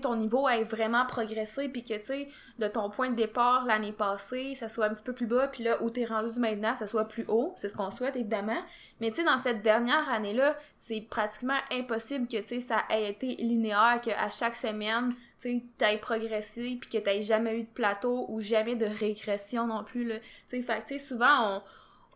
ton 0.02 0.16
niveau 0.16 0.48
ait 0.48 0.64
vraiment 0.64 1.04
progressé 1.06 1.68
puis 1.68 1.82
que 1.82 1.94
tu 1.94 2.04
sais 2.04 2.28
de 2.58 2.68
ton 2.68 2.90
point 2.90 3.10
de 3.10 3.14
départ 3.14 3.64
l'année 3.64 3.92
passée 3.92 4.54
ça 4.54 4.68
soit 4.68 4.86
un 4.86 4.94
petit 4.94 5.02
peu 5.02 5.12
plus 5.12 5.26
bas 5.26 5.48
puis 5.48 5.64
là 5.64 5.82
où 5.82 5.90
t'es 5.90 6.04
rendu 6.04 6.38
maintenant 6.40 6.76
ça 6.76 6.86
soit 6.86 7.06
plus 7.06 7.24
haut. 7.28 7.52
C'est 7.56 7.68
ce 7.68 7.76
qu'on 7.76 7.90
souhaite 7.90 8.16
évidemment. 8.16 8.62
Mais 9.00 9.10
tu 9.10 9.16
sais 9.16 9.24
dans 9.24 9.38
cette 9.38 9.62
dernière 9.62 10.08
année 10.08 10.34
là 10.34 10.56
c'est 10.76 11.00
pratiquement 11.00 11.58
impossible 11.72 12.28
que 12.28 12.38
tu 12.38 12.48
sais 12.48 12.60
ça 12.60 12.84
ait 12.90 13.10
été 13.10 13.36
linéaire 13.36 14.00
que 14.02 14.10
à 14.10 14.28
chaque 14.28 14.56
semaine 14.56 15.10
tu 15.40 15.62
t'aies 15.76 15.98
progressé 15.98 16.78
puis 16.80 16.88
que 16.88 16.98
t'aies 16.98 17.22
jamais 17.22 17.58
eu 17.58 17.62
de 17.64 17.68
plateau 17.68 18.26
ou 18.28 18.40
jamais 18.40 18.76
de 18.76 18.86
régression 18.86 19.66
non 19.66 19.84
plus 19.84 20.04
là. 20.04 20.18
Tu 20.18 20.56
sais 20.56 20.62
fait 20.62 20.82
tu 20.86 20.98
sais 20.98 21.04
souvent 21.04 21.56
on 21.56 21.62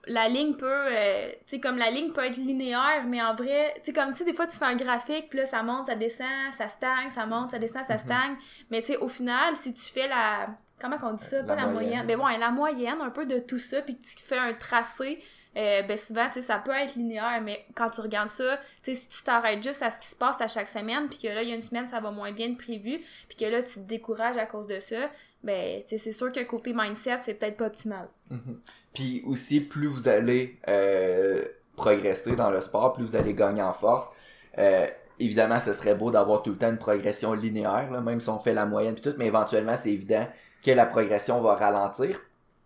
la 0.06 0.28
ligne 0.28 0.54
peut 0.54 0.66
euh, 0.66 1.30
tu 1.46 1.56
sais 1.56 1.60
comme 1.60 1.76
la 1.76 1.90
ligne 1.90 2.12
peut 2.12 2.24
être 2.24 2.36
linéaire 2.36 3.04
mais 3.06 3.22
en 3.22 3.34
vrai 3.34 3.74
tu 3.76 3.86
sais 3.86 3.92
comme 3.92 4.12
tu 4.12 4.18
sais 4.18 4.24
des 4.24 4.34
fois 4.34 4.46
tu 4.46 4.56
fais 4.56 4.64
un 4.64 4.76
graphique 4.76 5.28
puis 5.28 5.40
là 5.40 5.46
ça 5.46 5.62
monte 5.62 5.86
ça 5.86 5.94
descend 5.94 6.52
ça 6.56 6.68
stagne 6.68 7.10
ça 7.10 7.26
monte 7.26 7.50
ça 7.50 7.58
descend 7.58 7.84
ça 7.84 7.94
mhm. 7.94 8.00
stagne 8.00 8.36
mais 8.70 8.80
tu 8.80 8.88
sais 8.88 8.96
au 8.96 9.08
final 9.08 9.56
si 9.56 9.74
tu 9.74 9.84
fais 9.84 10.08
la 10.08 10.48
comment 10.80 10.96
qu'on 10.96 11.12
dit 11.12 11.24
ça? 11.24 11.42
Pas 11.42 11.54
la, 11.54 11.66
moyenne. 11.66 12.04
mais 12.06 12.16
bon 12.16 12.26
la 12.26 12.50
moyenne 12.50 13.00
un 13.02 13.10
peu 13.10 13.26
de 13.26 13.38
tout 13.38 13.58
ça 13.58 13.82
puis 13.82 13.96
que 13.98 14.02
tu 14.02 14.16
fais 14.22 14.38
un 14.38 14.54
tracé 14.54 15.22
euh, 15.56 15.82
ben 15.82 15.98
souvent, 15.98 16.28
tu 16.28 16.34
sais, 16.34 16.42
ça 16.42 16.58
peut 16.58 16.70
être 16.70 16.94
linéaire, 16.94 17.40
mais 17.42 17.66
quand 17.74 17.90
tu 17.90 18.00
regardes 18.00 18.30
ça, 18.30 18.56
tu 18.84 18.94
sais, 18.94 19.00
si 19.00 19.08
tu 19.08 19.22
t'arrêtes 19.24 19.62
juste 19.62 19.82
à 19.82 19.90
ce 19.90 19.98
qui 19.98 20.06
se 20.06 20.14
passe 20.14 20.40
à 20.40 20.46
chaque 20.46 20.68
semaine, 20.68 21.08
puis 21.08 21.18
que 21.18 21.26
là, 21.26 21.42
il 21.42 21.48
y 21.48 21.52
a 21.52 21.56
une 21.56 21.62
semaine, 21.62 21.88
ça 21.88 21.98
va 21.98 22.12
moins 22.12 22.30
bien 22.30 22.50
de 22.50 22.56
prévu, 22.56 23.00
puis 23.28 23.36
que 23.36 23.44
là, 23.46 23.62
tu 23.62 23.74
te 23.74 23.80
décourages 23.80 24.36
à 24.36 24.46
cause 24.46 24.68
de 24.68 24.78
ça, 24.78 25.10
ben, 25.42 25.82
c'est 25.86 26.12
sûr 26.12 26.30
que 26.32 26.40
côté 26.44 26.72
mindset, 26.74 27.18
c'est 27.22 27.34
peut-être 27.34 27.56
pas 27.56 27.66
optimal. 27.66 28.08
Mhm. 28.30 28.60
Puis 28.92 29.22
aussi, 29.26 29.60
plus 29.60 29.86
vous 29.86 30.08
allez 30.08 30.58
euh, 30.68 31.44
progresser 31.76 32.36
dans 32.36 32.50
le 32.50 32.60
sport, 32.60 32.92
plus 32.92 33.04
vous 33.04 33.16
allez 33.16 33.34
gagner 33.34 33.62
en 33.62 33.72
force. 33.72 34.10
Euh, 34.58 34.86
évidemment, 35.18 35.58
ce 35.60 35.72
serait 35.72 35.94
beau 35.94 36.10
d'avoir 36.10 36.42
tout 36.42 36.50
le 36.50 36.56
temps 36.56 36.70
une 36.70 36.78
progression 36.78 37.32
linéaire, 37.32 37.90
là, 37.90 38.00
même 38.00 38.20
si 38.20 38.28
on 38.28 38.38
fait 38.38 38.54
la 38.54 38.66
moyenne 38.66 38.94
puis 38.94 39.02
tout, 39.02 39.14
mais 39.16 39.26
éventuellement, 39.26 39.76
c'est 39.76 39.92
évident 39.92 40.26
que 40.64 40.70
la 40.72 40.86
progression 40.86 41.40
va 41.40 41.54
ralentir. 41.54 42.20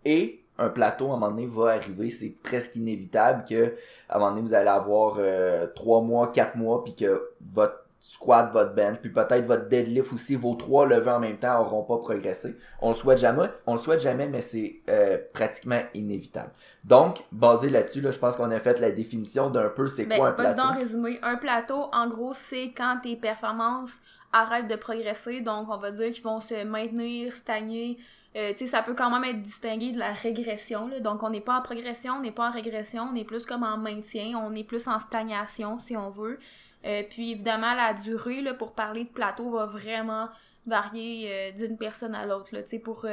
Et 0.04 0.44
un 0.58 0.68
plateau 0.68 1.10
à 1.10 1.14
un 1.14 1.18
moment 1.18 1.30
donné 1.30 1.46
va 1.46 1.72
arriver, 1.72 2.10
c'est 2.10 2.34
presque 2.42 2.76
inévitable 2.76 3.44
que 3.48 3.74
à 4.08 4.16
un 4.16 4.18
moment 4.18 4.30
donné 4.30 4.42
vous 4.42 4.54
allez 4.54 4.68
avoir 4.68 5.16
euh, 5.18 5.66
trois 5.74 6.00
mois, 6.00 6.28
quatre 6.28 6.56
mois, 6.56 6.84
puis 6.84 6.94
que 6.94 7.30
votre 7.40 7.83
squat, 8.06 8.52
votre 8.52 8.74
bench, 8.74 8.98
puis 8.98 9.08
peut-être 9.08 9.46
votre 9.46 9.66
deadlift 9.66 10.12
aussi, 10.12 10.34
vos 10.34 10.54
trois 10.56 10.84
levées 10.84 11.10
en 11.10 11.20
même 11.20 11.38
temps 11.38 11.58
auront 11.62 11.84
pas 11.84 11.96
progressé. 11.96 12.54
On 12.82 12.90
le 12.90 12.94
souhaite 12.94 13.16
jamais, 13.16 13.48
on 13.66 13.76
le 13.76 13.80
souhaite 13.80 14.00
jamais, 14.00 14.28
mais 14.28 14.42
c'est 14.42 14.82
euh, 14.90 15.16
pratiquement 15.32 15.80
inévitable. 15.94 16.52
Donc, 16.84 17.24
basé 17.32 17.70
là-dessus, 17.70 18.02
là, 18.02 18.10
je 18.10 18.18
pense 18.18 18.36
qu'on 18.36 18.50
a 18.50 18.60
fait 18.60 18.78
la 18.78 18.90
définition 18.90 19.48
d'un 19.48 19.70
peu 19.70 19.88
c'est 19.88 20.04
ben, 20.04 20.18
quoi 20.18 20.28
un 20.28 20.32
plateau. 20.32 20.60
en 20.60 20.74
résumé, 20.74 21.18
un 21.22 21.36
plateau, 21.36 21.86
en 21.94 22.06
gros, 22.06 22.34
c'est 22.34 22.74
quand 22.76 22.98
tes 23.02 23.16
performances 23.16 23.96
arrêtent 24.34 24.68
de 24.68 24.76
progresser, 24.76 25.40
donc 25.40 25.68
on 25.70 25.78
va 25.78 25.90
dire 25.90 26.10
qu'ils 26.10 26.24
vont 26.24 26.40
se 26.40 26.62
maintenir, 26.62 27.34
stagner, 27.34 27.96
euh, 28.36 28.50
tu 28.50 28.58
sais, 28.58 28.66
ça 28.66 28.82
peut 28.82 28.94
quand 28.94 29.08
même 29.10 29.24
être 29.24 29.40
distingué 29.40 29.92
de 29.92 29.98
la 29.98 30.12
régression. 30.12 30.88
Là. 30.88 31.00
Donc, 31.00 31.22
on 31.22 31.30
n'est 31.30 31.40
pas 31.40 31.56
en 31.56 31.62
progression, 31.62 32.16
on 32.18 32.20
n'est 32.20 32.32
pas 32.32 32.48
en 32.48 32.52
régression, 32.52 33.08
on 33.10 33.14
est 33.14 33.24
plus 33.24 33.46
comme 33.46 33.62
en 33.62 33.78
maintien, 33.78 34.38
on 34.44 34.54
est 34.54 34.64
plus 34.64 34.88
en 34.88 34.98
stagnation, 34.98 35.78
si 35.78 35.96
on 35.96 36.10
veut. 36.10 36.38
Euh, 36.84 37.02
puis, 37.08 37.32
évidemment, 37.32 37.74
la 37.74 37.94
durée, 37.94 38.40
là, 38.42 38.54
pour 38.54 38.74
parler 38.74 39.04
de 39.04 39.08
plateau, 39.08 39.50
va 39.50 39.66
vraiment 39.66 40.28
varier 40.66 41.30
euh, 41.30 41.52
d'une 41.52 41.76
personne 41.76 42.14
à 42.14 42.26
l'autre. 42.26 42.50
Pour 42.82 43.06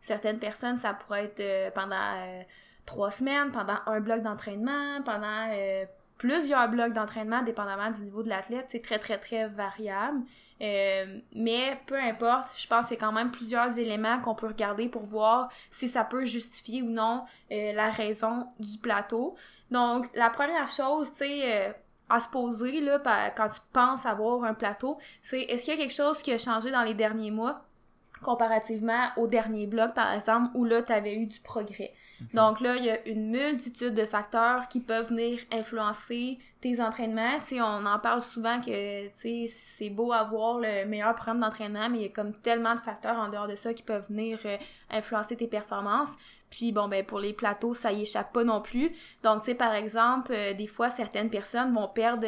certaines 0.00 0.38
personnes, 0.38 0.76
ça 0.76 0.94
pourrait 0.94 1.32
être 1.36 1.72
pendant 1.74 2.44
trois 2.84 3.10
semaines, 3.10 3.50
pendant 3.52 3.78
un 3.86 4.00
bloc 4.00 4.22
d'entraînement, 4.22 5.02
pendant 5.04 5.48
plusieurs 6.18 6.68
blocs 6.68 6.92
d'entraînement, 6.92 7.42
dépendamment 7.42 7.90
du 7.90 8.02
niveau 8.02 8.22
de 8.22 8.28
l'athlète. 8.28 8.66
C'est 8.68 8.82
très, 8.82 8.98
très, 8.98 9.18
très 9.18 9.48
variable. 9.48 10.22
Euh, 10.62 11.20
mais 11.34 11.78
peu 11.86 11.96
importe, 11.96 12.48
je 12.56 12.66
pense 12.66 12.86
qu'il 12.86 12.96
y 12.96 12.98
a 12.98 13.00
quand 13.00 13.12
même 13.12 13.30
plusieurs 13.30 13.78
éléments 13.78 14.20
qu'on 14.20 14.34
peut 14.34 14.46
regarder 14.46 14.88
pour 14.88 15.02
voir 15.02 15.50
si 15.70 15.86
ça 15.86 16.02
peut 16.02 16.24
justifier 16.24 16.82
ou 16.82 16.88
non 16.88 17.24
euh, 17.52 17.72
la 17.72 17.90
raison 17.90 18.46
du 18.58 18.78
plateau. 18.78 19.36
Donc, 19.70 20.08
la 20.14 20.30
première 20.30 20.68
chose, 20.68 21.10
tu 21.10 21.18
sais, 21.18 21.40
euh, 21.44 21.72
à 22.08 22.20
se 22.20 22.28
poser 22.28 22.80
là, 22.80 23.00
quand 23.36 23.48
tu 23.48 23.60
penses 23.72 24.06
avoir 24.06 24.44
un 24.44 24.54
plateau, 24.54 24.98
c'est 25.22 25.40
est-ce 25.42 25.64
qu'il 25.64 25.74
y 25.74 25.76
a 25.76 25.80
quelque 25.80 25.94
chose 25.94 26.22
qui 26.22 26.32
a 26.32 26.38
changé 26.38 26.70
dans 26.70 26.82
les 26.82 26.94
derniers 26.94 27.30
mois 27.30 27.62
comparativement 28.22 29.08
au 29.16 29.26
dernier 29.26 29.66
bloc, 29.66 29.92
par 29.94 30.12
exemple, 30.12 30.50
où 30.54 30.64
là, 30.64 30.82
tu 30.82 30.92
avais 30.92 31.14
eu 31.14 31.26
du 31.26 31.38
progrès? 31.40 31.92
Donc 32.32 32.60
là, 32.60 32.76
il 32.76 32.84
y 32.84 32.90
a 32.90 33.06
une 33.06 33.30
multitude 33.30 33.94
de 33.94 34.04
facteurs 34.04 34.68
qui 34.68 34.80
peuvent 34.80 35.08
venir 35.08 35.40
influencer 35.52 36.38
tes 36.60 36.80
entraînements. 36.80 37.38
Tu 37.40 37.56
sais, 37.56 37.60
on 37.60 37.84
en 37.84 37.98
parle 37.98 38.22
souvent 38.22 38.58
que, 38.60 39.06
tu 39.08 39.12
sais, 39.14 39.46
c'est 39.48 39.90
beau 39.90 40.12
avoir 40.12 40.58
le 40.58 40.86
meilleur 40.86 41.14
programme 41.14 41.40
d'entraînement, 41.40 41.90
mais 41.90 41.98
il 41.98 42.02
y 42.04 42.06
a 42.06 42.08
comme 42.08 42.32
tellement 42.32 42.74
de 42.74 42.80
facteurs 42.80 43.18
en 43.18 43.28
dehors 43.28 43.48
de 43.48 43.54
ça 43.54 43.74
qui 43.74 43.82
peuvent 43.82 44.06
venir 44.08 44.38
euh, 44.46 44.56
influencer 44.90 45.36
tes 45.36 45.46
performances. 45.46 46.16
Puis 46.50 46.72
bon, 46.72 46.88
ben 46.88 47.04
pour 47.04 47.18
les 47.20 47.32
plateaux, 47.32 47.74
ça 47.74 47.92
y 47.92 48.02
échappe 48.02 48.32
pas 48.32 48.44
non 48.44 48.60
plus. 48.60 48.92
Donc, 49.22 49.40
tu 49.40 49.46
sais, 49.46 49.54
par 49.54 49.74
exemple, 49.74 50.32
euh, 50.32 50.54
des 50.54 50.66
fois, 50.66 50.90
certaines 50.90 51.30
personnes 51.30 51.74
vont 51.74 51.88
perdre... 51.88 52.26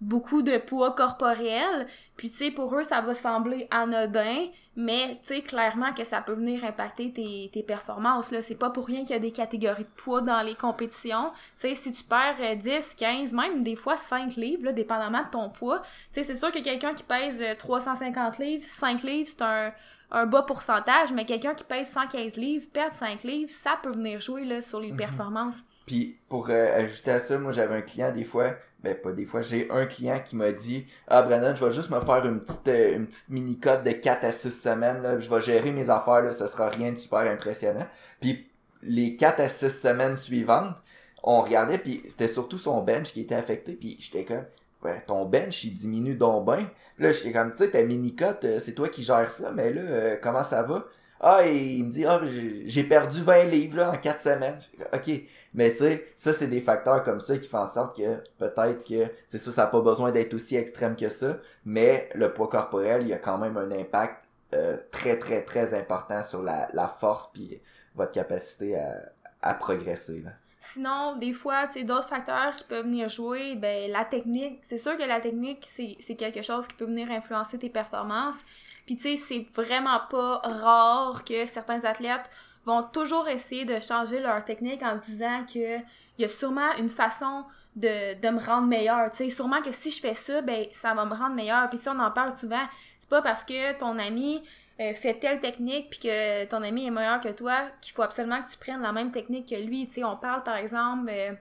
beaucoup 0.00 0.42
de 0.42 0.58
poids 0.58 0.92
corporel. 0.92 1.86
Puis 2.16 2.30
tu 2.30 2.36
sais, 2.36 2.50
pour 2.50 2.74
eux, 2.76 2.82
ça 2.82 3.00
va 3.00 3.14
sembler 3.14 3.68
anodin, 3.70 4.48
mais 4.76 5.18
tu 5.22 5.28
sais, 5.28 5.40
clairement 5.40 5.92
que 5.92 6.04
ça 6.04 6.20
peut 6.20 6.34
venir 6.34 6.64
impacter 6.64 7.12
tes, 7.12 7.48
tes 7.52 7.62
performances. 7.62 8.30
Là, 8.30 8.42
c'est 8.42 8.56
pas 8.56 8.70
pour 8.70 8.86
rien 8.86 9.00
qu'il 9.02 9.10
y 9.10 9.14
a 9.14 9.18
des 9.20 9.30
catégories 9.32 9.84
de 9.84 9.88
poids 9.96 10.20
dans 10.20 10.42
les 10.42 10.56
compétitions. 10.56 11.30
Tu 11.58 11.68
sais, 11.68 11.74
si 11.74 11.92
tu 11.92 12.04
perds 12.04 12.56
10, 12.58 12.94
15, 12.96 13.32
même 13.32 13.64
des 13.64 13.76
fois 13.76 13.96
5 13.96 14.36
livres, 14.36 14.64
là, 14.64 14.72
dépendamment 14.72 15.22
de 15.22 15.30
ton 15.30 15.48
poids, 15.48 15.80
tu 16.12 16.20
sais, 16.20 16.22
c'est 16.22 16.36
sûr 16.36 16.50
que 16.50 16.58
quelqu'un 16.62 16.92
qui 16.94 17.04
pèse 17.04 17.42
350 17.58 18.38
livres, 18.38 18.66
5 18.68 19.02
livres, 19.04 19.28
c'est 19.28 19.42
un 19.42 19.72
un 20.14 20.26
bas 20.26 20.42
pourcentage, 20.42 21.12
mais 21.12 21.24
quelqu'un 21.26 21.54
qui 21.54 21.64
pèse 21.64 21.88
115 21.90 22.36
livres, 22.36 22.66
perdre 22.72 22.94
5 22.94 23.24
livres, 23.24 23.50
ça 23.50 23.78
peut 23.82 23.90
venir 23.90 24.20
jouer 24.20 24.44
là, 24.44 24.60
sur 24.60 24.80
les 24.80 24.92
mhm. 24.92 24.96
performances. 24.96 25.62
Puis 25.86 26.16
pour 26.28 26.48
euh, 26.48 26.78
ajouter 26.78 27.10
à 27.10 27.20
ça, 27.20 27.36
moi 27.36 27.52
j'avais 27.52 27.74
un 27.74 27.82
client 27.82 28.12
des 28.12 28.24
fois, 28.24 28.54
ben 28.82 28.94
pas 28.94 29.12
des 29.12 29.26
fois, 29.26 29.42
j'ai 29.42 29.68
un 29.70 29.86
client 29.86 30.20
qui 30.24 30.36
m'a 30.36 30.52
dit 30.52 30.86
Ah 31.08 31.22
Brandon, 31.22 31.54
je 31.54 31.64
vais 31.64 31.72
juste 31.72 31.90
me 31.90 32.00
faire 32.00 32.24
une 32.24 32.40
petite 32.40 32.68
euh, 32.68 32.96
une 32.96 33.06
petite 33.06 33.28
mini 33.28 33.58
cote 33.58 33.82
de 33.82 33.90
4 33.90 34.24
à 34.24 34.30
6 34.30 34.50
semaines, 34.50 35.02
là, 35.02 35.18
je 35.18 35.28
vais 35.28 35.42
gérer 35.42 35.72
mes 35.72 35.90
affaires, 35.90 36.22
là, 36.22 36.32
ça 36.32 36.46
sera 36.46 36.68
rien 36.68 36.92
de 36.92 36.96
super 36.96 37.20
impressionnant. 37.20 37.86
Puis 38.20 38.48
les 38.82 39.16
4 39.16 39.40
à 39.40 39.48
6 39.48 39.68
semaines 39.68 40.16
suivantes, 40.16 40.76
on 41.22 41.42
regardait, 41.42 41.78
puis 41.78 42.02
c'était 42.08 42.28
surtout 42.28 42.58
son 42.58 42.82
bench 42.82 43.12
qui 43.12 43.22
était 43.22 43.34
affecté, 43.34 43.74
puis 43.74 43.96
j'étais 43.98 44.24
comme 44.24 44.44
ouais, 44.84 45.02
ton 45.06 45.24
bench 45.24 45.64
il 45.64 45.74
diminue 45.74 46.14
donc 46.14 46.44
bien. 46.46 46.68
Là, 46.98 47.12
j'étais 47.12 47.32
comme, 47.32 47.52
tu 47.52 47.64
sais, 47.64 47.70
ta 47.70 47.82
mini-cote, 47.82 48.44
euh, 48.44 48.58
c'est 48.58 48.74
toi 48.74 48.88
qui 48.88 49.02
gères 49.02 49.30
ça, 49.30 49.50
mais 49.52 49.72
là, 49.72 49.80
euh, 49.80 50.16
comment 50.22 50.42
ça 50.42 50.62
va? 50.62 50.86
Ah, 51.20 51.46
et 51.46 51.56
il 51.56 51.84
me 51.86 51.90
dit, 51.90 52.04
ah, 52.04 52.20
j'ai 52.66 52.84
perdu 52.84 53.22
20 53.22 53.44
livres 53.44 53.78
là, 53.78 53.90
en 53.92 53.96
4 53.96 54.20
semaines. 54.20 54.58
Ok, 54.92 55.10
mais 55.54 55.70
tu 55.72 55.78
sais, 55.78 56.04
ça, 56.16 56.34
c'est 56.34 56.48
des 56.48 56.60
facteurs 56.60 57.02
comme 57.02 57.20
ça 57.20 57.38
qui 57.38 57.48
font 57.48 57.58
en 57.58 57.66
sorte 57.66 57.96
que 57.96 58.16
peut-être 58.38 58.84
que, 58.84 59.10
c'est 59.26 59.38
ça, 59.38 59.52
ça 59.52 59.62
n'a 59.62 59.68
pas 59.68 59.80
besoin 59.80 60.12
d'être 60.12 60.34
aussi 60.34 60.56
extrême 60.56 60.96
que 60.96 61.08
ça, 61.08 61.38
mais 61.64 62.08
le 62.14 62.32
poids 62.34 62.48
corporel, 62.48 63.02
il 63.02 63.08
y 63.08 63.12
a 63.14 63.18
quand 63.18 63.38
même 63.38 63.56
un 63.56 63.70
impact 63.70 64.16
euh, 64.54 64.76
très, 64.90 65.18
très, 65.18 65.42
très 65.42 65.72
important 65.74 66.22
sur 66.22 66.42
la, 66.42 66.68
la 66.74 66.88
force 66.88 67.30
puis 67.32 67.60
votre 67.94 68.12
capacité 68.12 68.78
à, 68.78 69.12
à 69.40 69.54
progresser. 69.54 70.20
Là. 70.20 70.30
Sinon, 70.66 71.16
des 71.16 71.34
fois, 71.34 71.66
tu 71.66 71.74
sais, 71.74 71.82
d'autres 71.82 72.08
facteurs 72.08 72.56
qui 72.56 72.64
peuvent 72.64 72.86
venir 72.86 73.10
jouer, 73.10 73.54
ben 73.54 73.90
la 73.92 74.02
technique, 74.06 74.60
c'est 74.62 74.78
sûr 74.78 74.96
que 74.96 75.02
la 75.02 75.20
technique, 75.20 75.66
c'est 75.68 76.14
quelque 76.16 76.40
chose 76.40 76.66
qui 76.66 76.74
peut 76.74 76.86
venir 76.86 77.10
influencer 77.10 77.58
tes 77.58 77.68
performances. 77.68 78.42
Puis 78.86 78.96
tu 78.96 79.02
sais, 79.02 79.16
c'est 79.16 79.46
vraiment 79.54 80.00
pas 80.08 80.38
rare 80.38 81.22
que 81.22 81.44
certains 81.44 81.84
athlètes 81.84 82.30
vont 82.64 82.82
toujours 82.82 83.28
essayer 83.28 83.66
de 83.66 83.78
changer 83.78 84.20
leur 84.20 84.42
technique 84.42 84.82
en 84.82 84.96
disant 84.96 85.44
que 85.44 85.78
il 85.78 86.22
y 86.22 86.24
a 86.24 86.28
sûrement 86.28 86.72
une 86.78 86.88
façon 86.88 87.44
de, 87.76 88.18
de 88.18 88.28
me 88.30 88.40
rendre 88.40 88.66
meilleur. 88.66 89.10
Tu 89.10 89.18
sais, 89.18 89.28
sûrement 89.28 89.60
que 89.60 89.70
si 89.70 89.90
je 89.90 90.00
fais 90.00 90.14
ça, 90.14 90.40
ben 90.40 90.64
ça 90.70 90.94
va 90.94 91.04
me 91.04 91.14
rendre 91.14 91.34
meilleur. 91.34 91.68
Puis 91.68 91.76
tu 91.76 91.84
sais, 91.84 91.90
on 91.90 91.98
en 92.00 92.10
parle 92.10 92.36
souvent. 92.38 92.64
C'est 93.00 93.10
pas 93.10 93.20
parce 93.20 93.44
que 93.44 93.78
ton 93.78 93.98
ami 93.98 94.42
euh, 94.80 94.92
fait 94.92 95.14
telle 95.14 95.38
technique 95.38 95.90
puis 95.90 96.00
que 96.00 96.44
ton 96.46 96.60
ami 96.62 96.86
est 96.86 96.90
meilleur 96.90 97.20
que 97.20 97.28
toi 97.28 97.62
qu'il 97.80 97.92
faut 97.92 98.02
absolument 98.02 98.42
que 98.42 98.50
tu 98.50 98.58
prennes 98.58 98.82
la 98.82 98.90
même 98.90 99.12
technique 99.12 99.48
que 99.48 99.54
lui. 99.54 99.86
Tu 99.86 100.02
on 100.02 100.16
parle 100.16 100.42
par 100.42 100.56
exemple 100.56 101.08
euh, 101.10 101.32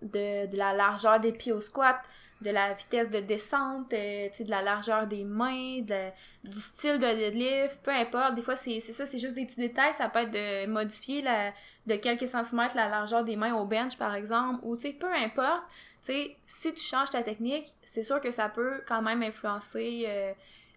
de, 0.00 0.50
de, 0.50 0.56
la 0.56 0.72
largeur 0.72 1.20
des 1.20 1.32
pieds 1.32 1.52
au 1.52 1.60
squat, 1.60 1.96
de 2.40 2.50
la 2.50 2.72
vitesse 2.72 3.10
de 3.10 3.20
descente, 3.20 3.92
euh, 3.92 4.28
tu 4.34 4.44
de 4.44 4.50
la 4.50 4.62
largeur 4.62 5.06
des 5.06 5.24
mains, 5.24 5.80
du 5.82 6.58
style 6.58 6.94
de 6.96 7.00
deadlift, 7.00 7.80
peu 7.82 7.90
importe. 7.90 8.34
Des 8.34 8.42
fois, 8.42 8.56
c'est 8.56 8.80
ça, 8.80 9.04
c'est 9.04 9.18
juste 9.18 9.34
des 9.34 9.44
petits 9.44 9.60
détails. 9.60 9.92
Ça 9.92 10.08
peut 10.08 10.20
être 10.20 10.30
de 10.30 10.66
modifier 10.66 11.20
la, 11.20 11.52
de 11.86 11.96
quelques 11.96 12.28
centimètres 12.28 12.76
la 12.76 12.88
largeur 12.88 13.24
des 13.24 13.36
mains 13.36 13.54
au 13.54 13.66
bench, 13.66 13.98
par 13.98 14.14
exemple, 14.14 14.60
ou 14.62 14.76
tu 14.76 14.82
sais, 14.82 14.92
peu 14.94 15.12
importe. 15.12 15.64
Tu 16.02 16.12
sais, 16.14 16.36
si 16.46 16.72
tu 16.72 16.82
changes 16.82 17.10
ta 17.10 17.22
technique, 17.22 17.74
c'est 17.84 18.02
sûr 18.02 18.22
que 18.22 18.30
ça 18.30 18.48
peut 18.48 18.80
quand 18.88 19.02
même 19.02 19.22
influencer 19.22 20.06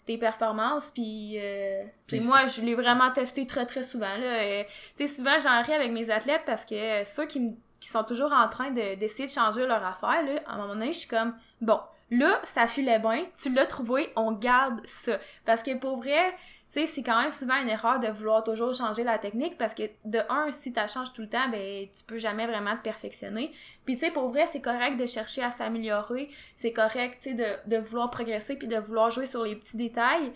tes 0.06 0.18
performances 0.18 0.92
puis, 0.92 1.38
euh, 1.40 1.84
moi 2.22 2.48
je 2.48 2.62
l'ai 2.62 2.76
vraiment 2.76 3.12
testé 3.12 3.48
très 3.48 3.66
très 3.66 3.84
souvent 3.84 4.18
là. 4.18 4.42
Euh, 4.42 4.64
tu 4.98 5.08
sais 5.08 5.16
souvent 5.16 5.40
j'en 5.40 5.62
ris 5.62 5.74
avec 5.74 5.92
mes 5.92 6.10
athlètes 6.10 6.44
parce 6.46 6.66
que 6.66 6.76
euh, 6.76 7.06
ceux 7.06 7.26
qui, 7.26 7.56
qui 7.80 7.90
sont 7.90 8.04
toujours 8.04 8.34
en 8.34 8.50
train 8.50 8.72
d'essayer 8.72 9.28
de, 9.28 9.32
changer 9.32 9.66
leur 9.66 9.86
affaire 9.86 10.24
là 10.24 10.42
à 10.46 10.54
un 10.54 10.58
moment 10.58 10.74
donné 10.74 10.94
je 10.94 11.00
suis 11.00 11.08
comme 11.08 11.34
bon 11.62 11.80
là 12.12 12.40
ça 12.44 12.68
filait 12.68 13.00
bien 13.00 13.26
tu 13.42 13.54
l'as 13.54 13.66
trouvé 13.66 14.12
on 14.16 14.34
garde 14.34 14.82
ça. 14.86 15.18
Parce 15.46 15.64
que 15.64 15.76
pour 15.78 15.98
vrai 15.98 16.36
sais, 16.74 16.86
c'est 16.88 17.04
quand 17.04 17.22
même 17.22 17.32
souvent 17.32 17.62
une 17.62 17.70
erreur 17.70 18.00
de 18.00 18.08
vouloir 18.08 18.44
toujours 18.44 18.74
changer 18.74 19.04
la 19.04 19.20
technique 19.20 19.58
parce 19.58 19.74
que, 19.74 19.84
de 20.06 20.20
un, 20.30 20.52
si 20.52 20.74
tu 20.74 20.80
changes 20.88 21.14
tout 21.14 21.22
le 21.22 21.30
temps, 21.30 21.48
ben, 21.50 21.88
tu 21.96 22.04
peux 22.06 22.18
jamais 22.18 22.48
vraiment 22.48 22.76
te 22.76 22.82
perfectionner. 22.82 23.52
Puis, 23.86 23.96
tu 23.96 24.06
sais, 24.06 24.12
pour 24.12 24.30
vrai, 24.30 24.48
c'est 24.48 24.62
correct 24.62 24.98
de 24.98 25.06
chercher 25.06 25.44
à 25.44 25.52
s'améliorer. 25.52 26.30
C'est 26.56 26.74
correct, 26.74 27.20
tu 27.22 27.38
sais, 27.38 27.60
de, 27.66 27.78
vouloir 27.78 28.10
progresser 28.10 28.56
puis 28.56 28.68
de 28.68 28.78
vouloir 28.78 29.10
jouer 29.10 29.26
sur 29.26 29.44
les 29.44 29.56
petits 29.56 29.78
détails. 29.78 30.32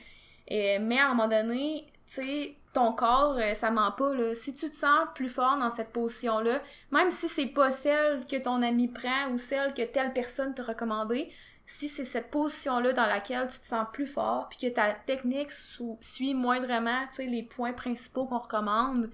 Et, 0.47 0.79
mais 0.79 0.99
à 0.99 1.07
un 1.07 1.13
moment 1.13 1.27
donné, 1.27 1.87
tu 2.07 2.21
sais, 2.21 2.55
ton 2.73 2.93
corps, 2.93 3.37
euh, 3.37 3.55
ça 3.55 3.71
ment 3.71 3.91
pas, 3.91 4.13
là. 4.13 4.35
Si 4.35 4.53
tu 4.53 4.69
te 4.69 4.75
sens 4.75 5.07
plus 5.15 5.29
fort 5.29 5.57
dans 5.57 5.71
cette 5.71 5.89
position-là, 5.89 6.61
même 6.91 7.09
si 7.09 7.27
c'est 7.27 7.47
pas 7.47 7.71
celle 7.71 8.25
que 8.27 8.37
ton 8.37 8.61
ami 8.61 8.87
prend 8.87 9.29
ou 9.31 9.39
celle 9.39 9.73
que 9.73 9.81
telle 9.81 10.13
personne 10.13 10.53
t'a 10.53 10.61
recommandée, 10.61 11.29
si 11.67 11.89
c'est 11.89 12.05
cette 12.05 12.31
position-là 12.31 12.93
dans 12.93 13.05
laquelle 13.05 13.47
tu 13.49 13.59
te 13.59 13.67
sens 13.67 13.85
plus 13.91 14.07
fort, 14.07 14.47
puis 14.49 14.57
que 14.57 14.73
ta 14.73 14.93
technique 14.93 15.51
suit 15.51 16.33
moindrement, 16.33 17.01
les 17.19 17.43
points 17.43 17.73
principaux 17.73 18.25
qu'on 18.25 18.39
recommande, 18.39 19.09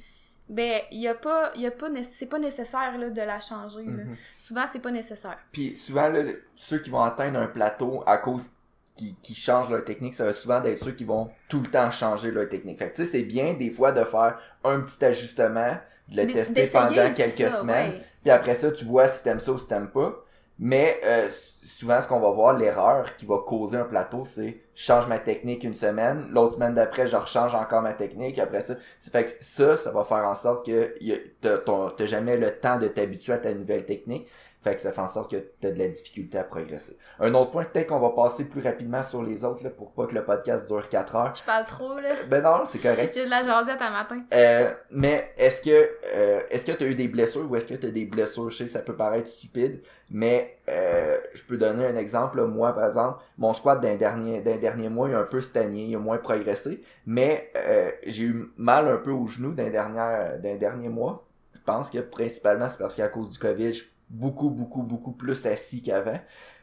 ben, 0.48 0.82
il 0.92 1.02
y 1.02 1.08
a 1.08 1.16
pas, 1.16 1.52
y 1.56 1.66
a 1.66 1.72
pas, 1.72 1.88
c'est 2.04 2.28
pas 2.28 2.38
nécessaire, 2.38 2.98
là, 3.00 3.10
de 3.10 3.22
la 3.22 3.40
changer, 3.40 3.82
mm-hmm. 3.82 4.16
Souvent, 4.38 4.66
c'est 4.72 4.82
pas 4.82 4.92
nécessaire. 4.92 5.40
Puis 5.52 5.76
souvent, 5.76 6.10
là, 6.10 6.22
ceux 6.56 6.78
qui 6.78 6.92
vont 6.92 7.02
atteindre 7.02 7.40
un 7.40 7.48
plateau 7.48 8.04
à 8.06 8.18
cause 8.18 8.50
qui, 8.94 9.16
qui 9.24 9.34
changent 9.34 9.70
leur 9.70 9.84
technique, 9.84 10.14
ça 10.14 10.26
va 10.26 10.34
souvent 10.34 10.62
être 10.64 10.84
ceux 10.84 10.92
qui 10.92 11.06
vont 11.06 11.32
tout 11.50 11.60
le 11.60 11.68
temps 11.68 11.90
changer 11.90 12.30
leur 12.30 12.48
technique. 12.50 12.78
Fait 12.78 12.92
que, 12.92 12.98
tu 12.98 13.06
sais, 13.06 13.12
c'est 13.12 13.24
bien, 13.24 13.54
des 13.54 13.72
fois, 13.72 13.92
de 13.92 14.04
faire 14.04 14.38
un 14.64 14.82
petit 14.82 15.04
ajustement, 15.04 15.76
de 16.10 16.22
le 16.22 16.28
tester 16.28 16.68
pendant 16.68 17.12
quelques 17.14 17.52
semaines, 17.52 17.94
puis 18.22 18.30
après 18.30 18.54
ça, 18.54 18.72
tu 18.72 18.86
vois 18.86 19.08
si 19.08 19.24
t'aimes 19.24 19.40
ça 19.40 19.54
ou 19.54 19.58
si 19.58 19.68
t'aimes 19.68 19.90
pas. 19.90 20.23
Mais 20.60 21.00
euh, 21.04 21.30
souvent, 21.64 22.00
ce 22.00 22.08
qu'on 22.08 22.20
va 22.20 22.30
voir, 22.32 22.54
l'erreur 22.54 23.16
qui 23.16 23.26
va 23.26 23.40
causer 23.40 23.78
un 23.78 23.86
plateau, 23.86 24.24
c'est 24.24 24.62
je 24.76 24.84
change 24.84 25.08
ma 25.08 25.20
technique 25.20 25.64
une 25.64 25.74
semaine, 25.74 26.28
l'autre 26.30 26.56
semaine 26.56 26.76
d'après, 26.76 27.08
je 27.08 27.16
rechange 27.16 27.56
encore 27.56 27.82
ma 27.82 27.94
technique, 27.94 28.40
après 28.40 28.62
ça, 28.62 28.76
fait 29.00 29.26
que 29.26 29.32
ça, 29.42 29.78
ça 29.78 29.92
va 29.92 30.04
faire 30.04 30.26
en 30.28 30.36
sorte 30.36 30.66
que 30.66 30.96
t'as 31.42 32.06
jamais 32.06 32.38
le 32.38 32.60
temps 32.60 32.78
de 32.78 32.88
t'habituer 32.88 33.34
à 33.34 33.38
ta 33.40 33.54
nouvelle 33.54 33.86
technique. 33.86 34.28
Fait 34.64 34.76
que 34.76 34.82
ça 34.82 34.94
fait 34.94 35.02
en 35.02 35.08
sorte 35.08 35.32
que 35.32 35.38
tu 35.60 35.68
as 35.68 35.72
de 35.72 35.80
la 35.80 35.90
difficulté 35.90 36.38
à 36.38 36.46
progresser. 36.46 36.98
Un 37.20 37.34
autre 37.34 37.52
point, 37.52 37.66
peut-être 37.66 37.88
qu'on 37.88 38.00
va 38.00 38.12
passer 38.12 38.48
plus 38.48 38.62
rapidement 38.62 39.04
sur 39.04 39.22
les 39.22 39.44
autres 39.44 39.62
là, 39.62 39.70
pour 39.70 39.92
pas 39.92 40.06
que 40.06 40.16
le 40.16 40.24
podcast 40.24 40.68
dure 40.68 40.88
4 40.88 41.16
heures. 41.16 41.34
Je 41.36 41.44
parle 41.44 41.66
trop 41.66 42.00
là. 42.00 42.10
Ben 42.30 42.42
non, 42.42 42.64
c'est 42.66 42.80
correct. 42.80 43.14
J'ai 43.14 43.26
de 43.26 43.30
la 43.30 43.44
jasette 43.44 43.82
à 43.82 43.90
matin. 43.90 44.22
Euh, 44.34 44.74
mais 44.90 45.34
est-ce 45.38 45.62
que 45.62 45.90
euh, 46.16 46.42
est-ce 46.50 46.66
que 46.66 46.72
tu 46.72 46.84
as 46.86 46.88
eu 46.88 46.96
des 46.96 47.10
blessures 47.10 47.50
ou 47.50 47.56
est-ce 47.58 47.68
que 47.68 47.74
tu 47.74 47.88
as 47.88 47.92
des 47.92 48.06
blessures? 48.06 48.50
Je 48.50 48.58
sais 48.58 48.66
que 48.66 48.72
ça 48.72 48.80
peut 48.80 48.96
paraître 48.96 49.28
stupide, 49.28 49.82
mais 50.10 50.58
euh, 50.70 51.18
je 51.34 51.44
peux 51.44 51.58
donner 51.58 51.86
un 51.86 51.96
exemple. 51.96 52.42
Moi, 52.46 52.74
par 52.74 52.88
exemple, 52.88 53.22
mon 53.38 53.54
squat 53.54 53.82
d'un 53.82 53.98
dernier 53.98 54.42
d'un 54.42 54.58
dernier 54.58 54.88
mois, 54.88 55.10
il 55.10 55.16
a 55.16 55.20
un 55.20 55.24
peu 55.24 55.42
stagné, 55.42 55.86
il 55.86 55.96
a 55.96 56.00
moins 56.00 56.18
progressé, 56.18 56.82
mais 57.06 57.52
euh, 57.58 57.92
j'ai 58.06 58.24
eu 58.24 58.46
mal 58.56 58.88
un 58.88 58.98
peu 58.98 59.12
au 59.12 59.28
genou 59.28 59.52
d'un 59.52 59.70
dernier 59.70 60.40
d'un 60.40 60.56
dernier 60.56 60.88
mois. 60.88 61.28
Je 61.54 61.60
pense 61.66 61.90
que 61.90 62.00
principalement 62.00 62.68
c'est 62.70 62.78
parce 62.78 62.96
qu'à 62.96 63.10
cause 63.10 63.30
du 63.30 63.40
Covid, 63.40 63.74
je 63.74 63.84
beaucoup, 64.14 64.50
beaucoup, 64.50 64.84
beaucoup 64.84 65.12
plus 65.12 65.46
assis 65.46 65.82
qu'avant. 65.82 66.20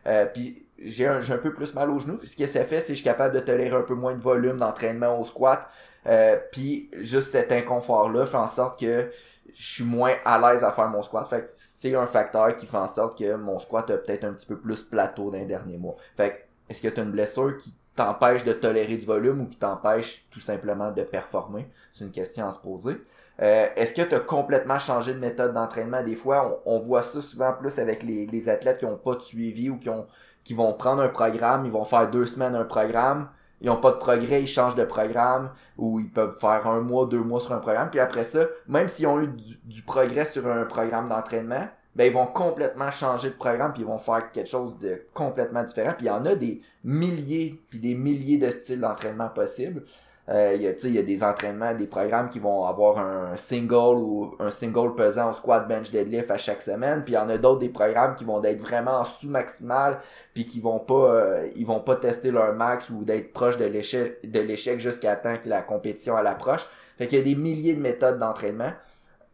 Euh, 0.06 0.24
puis 0.26 0.66
j'ai 0.78 1.06
un, 1.06 1.20
peu 1.42 1.52
plus 1.52 1.74
mal 1.74 1.90
aux 1.90 1.98
genoux. 1.98 2.18
Ce 2.24 2.34
que 2.34 2.46
ça 2.46 2.64
fait, 2.64 2.80
c'est 2.80 2.88
que 2.88 2.94
je 2.94 3.02
suis 3.02 3.04
capable 3.04 3.34
de 3.34 3.40
tolérer 3.40 3.76
un 3.76 3.82
peu 3.82 3.94
moins 3.94 4.14
de 4.14 4.22
volume 4.22 4.56
d'entraînement 4.56 5.20
au 5.20 5.24
squat. 5.24 5.68
Euh, 6.06 6.38
puis 6.52 6.90
juste 6.96 7.32
cet 7.32 7.52
inconfort-là 7.52 8.24
fait 8.24 8.38
en 8.38 8.46
sorte 8.46 8.80
que 8.80 9.10
je 9.52 9.74
suis 9.74 9.84
moins 9.84 10.14
à 10.24 10.38
l'aise 10.38 10.64
à 10.64 10.72
faire 10.72 10.88
mon 10.88 11.02
squat. 11.02 11.28
Fait 11.28 11.50
c'est 11.54 11.94
un 11.94 12.06
facteur 12.06 12.56
qui 12.56 12.66
fait 12.66 12.78
en 12.78 12.88
sorte 12.88 13.18
que 13.18 13.34
mon 13.34 13.58
squat 13.58 13.90
a 13.90 13.98
peut-être 13.98 14.24
un 14.24 14.32
petit 14.32 14.46
peu 14.46 14.58
plus 14.58 14.82
plateau 14.82 15.30
d'un 15.30 15.44
dernier 15.44 15.76
mois. 15.76 15.96
Fait 16.16 16.48
est-ce 16.70 16.80
que 16.80 16.88
tu 16.88 17.00
as 17.00 17.02
une 17.02 17.10
blessure 17.10 17.58
qui 17.58 17.74
t'empêche 17.96 18.44
de 18.44 18.52
tolérer 18.52 18.96
du 18.96 19.04
volume 19.04 19.42
ou 19.42 19.46
qui 19.46 19.58
t'empêche 19.58 20.24
tout 20.30 20.40
simplement 20.40 20.92
de 20.92 21.02
performer? 21.02 21.68
C'est 21.92 22.04
une 22.04 22.12
question 22.12 22.46
à 22.46 22.52
se 22.52 22.58
poser. 22.58 22.96
Euh, 23.40 23.68
est-ce 23.76 23.94
que 23.94 24.02
tu 24.02 24.14
as 24.14 24.20
complètement 24.20 24.78
changé 24.78 25.14
de 25.14 25.18
méthode 25.18 25.54
d'entraînement? 25.54 26.02
Des 26.02 26.14
fois, 26.14 26.60
on, 26.66 26.78
voit 26.78 27.02
ça 27.02 27.22
souvent 27.22 27.52
plus 27.52 27.78
avec 27.78 28.02
les, 28.02 28.48
athlètes 28.48 28.78
qui 28.78 28.86
n'ont 28.86 28.96
pas 28.96 29.14
de 29.14 29.22
suivi 29.22 29.70
ou 29.70 29.78
qui, 29.78 29.88
ont, 29.88 30.06
qui 30.44 30.52
vont 30.52 30.74
prendre 30.74 31.02
un 31.02 31.08
programme, 31.08 31.64
ils 31.64 31.72
vont 31.72 31.86
faire 31.86 32.10
deux 32.10 32.26
semaines 32.26 32.54
un 32.54 32.64
programme, 32.64 33.28
ils 33.62 33.68
n'ont 33.68 33.76
pas 33.76 33.92
de 33.92 33.96
progrès, 33.96 34.42
ils 34.42 34.46
changent 34.46 34.74
de 34.74 34.84
programme, 34.84 35.50
ou 35.78 36.00
ils 36.00 36.10
peuvent 36.10 36.36
faire 36.38 36.66
un 36.66 36.80
mois, 36.80 37.06
deux 37.06 37.22
mois 37.22 37.40
sur 37.40 37.52
un 37.52 37.58
programme, 37.58 37.90
puis 37.90 38.00
après 38.00 38.24
ça, 38.24 38.46
même 38.68 38.88
s'ils 38.88 39.06
ont 39.06 39.20
eu 39.20 39.28
du, 39.64 39.82
progrès 39.82 40.26
sur 40.26 40.46
un 40.46 40.64
programme 40.64 41.08
d'entraînement, 41.08 41.66
ben 41.96 42.04
ils 42.04 42.12
vont 42.12 42.26
complètement 42.26 42.90
changer 42.90 43.30
de 43.30 43.34
programme, 43.34 43.72
puis 43.72 43.82
ils 43.82 43.88
vont 43.88 43.98
faire 43.98 44.30
quelque 44.30 44.48
chose 44.48 44.78
de 44.78 45.02
complètement 45.12 45.64
différent. 45.64 45.92
Puis 45.96 46.06
il 46.06 46.08
y 46.08 46.12
en 46.12 46.24
a 46.24 46.34
des 46.34 46.62
milliers, 46.84 47.60
puis 47.68 47.80
des 47.80 47.94
milliers 47.94 48.38
de 48.38 48.48
styles 48.48 48.80
d'entraînement 48.80 49.28
possibles. 49.28 49.82
Euh, 50.30 50.52
il 50.54 50.62
y 50.62 50.68
a, 50.68 50.88
y 50.88 50.98
a 50.98 51.02
des 51.02 51.24
entraînements, 51.24 51.74
des 51.74 51.88
programmes 51.88 52.28
qui 52.28 52.38
vont 52.38 52.64
avoir 52.64 52.98
un 52.98 53.36
single 53.36 53.96
ou 53.96 54.36
un 54.38 54.50
single 54.50 54.94
pesant 54.94 55.30
au 55.30 55.34
squat 55.34 55.66
bench 55.66 55.90
deadlift 55.90 56.30
à 56.30 56.38
chaque 56.38 56.62
semaine. 56.62 57.02
Puis 57.02 57.14
il 57.14 57.16
y 57.16 57.18
en 57.18 57.28
a 57.28 57.36
d'autres 57.36 57.58
des 57.58 57.68
programmes 57.68 58.14
qui 58.14 58.24
vont 58.24 58.42
être 58.44 58.60
vraiment 58.60 59.00
en 59.00 59.04
sous-maximal 59.04 59.98
puis 60.32 60.46
qui 60.46 60.60
vont 60.60 60.78
pas 60.78 60.94
euh, 60.94 61.48
ils 61.56 61.66
vont 61.66 61.80
pas 61.80 61.96
tester 61.96 62.30
leur 62.30 62.54
max 62.54 62.90
ou 62.90 63.02
d'être 63.04 63.32
proche 63.32 63.58
de 63.58 63.64
l'échec 63.64 64.18
de 64.30 64.38
l'échec 64.40 64.78
jusqu'à 64.78 65.16
temps 65.16 65.36
que 65.36 65.48
la 65.48 65.62
compétition 65.62 66.16
à 66.16 66.22
l'approche. 66.22 66.64
Fait 66.96 67.08
qu'il 67.08 67.18
y 67.18 67.20
a 67.20 67.24
des 67.24 67.34
milliers 67.34 67.74
de 67.74 67.80
méthodes 67.80 68.18
d'entraînement, 68.18 68.72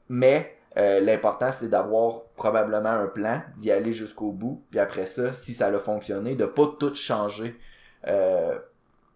mais 0.09 0.57
euh, 0.79 1.01
l'important 1.01 1.53
c'est 1.53 1.69
d'avoir 1.69 2.23
probablement 2.37 2.91
un 2.91 3.07
plan, 3.07 3.43
d'y 3.59 3.71
aller 3.71 3.93
jusqu'au 3.93 4.31
bout, 4.31 4.63
puis 4.71 4.79
après 4.79 5.07
ça, 5.07 5.33
si 5.33 5.53
ça 5.53 5.67
a 5.67 5.79
fonctionné, 5.79 6.37
de 6.37 6.47
pas 6.47 6.69
tout 6.79 6.95
changer. 6.95 7.55
Euh, 8.07 8.59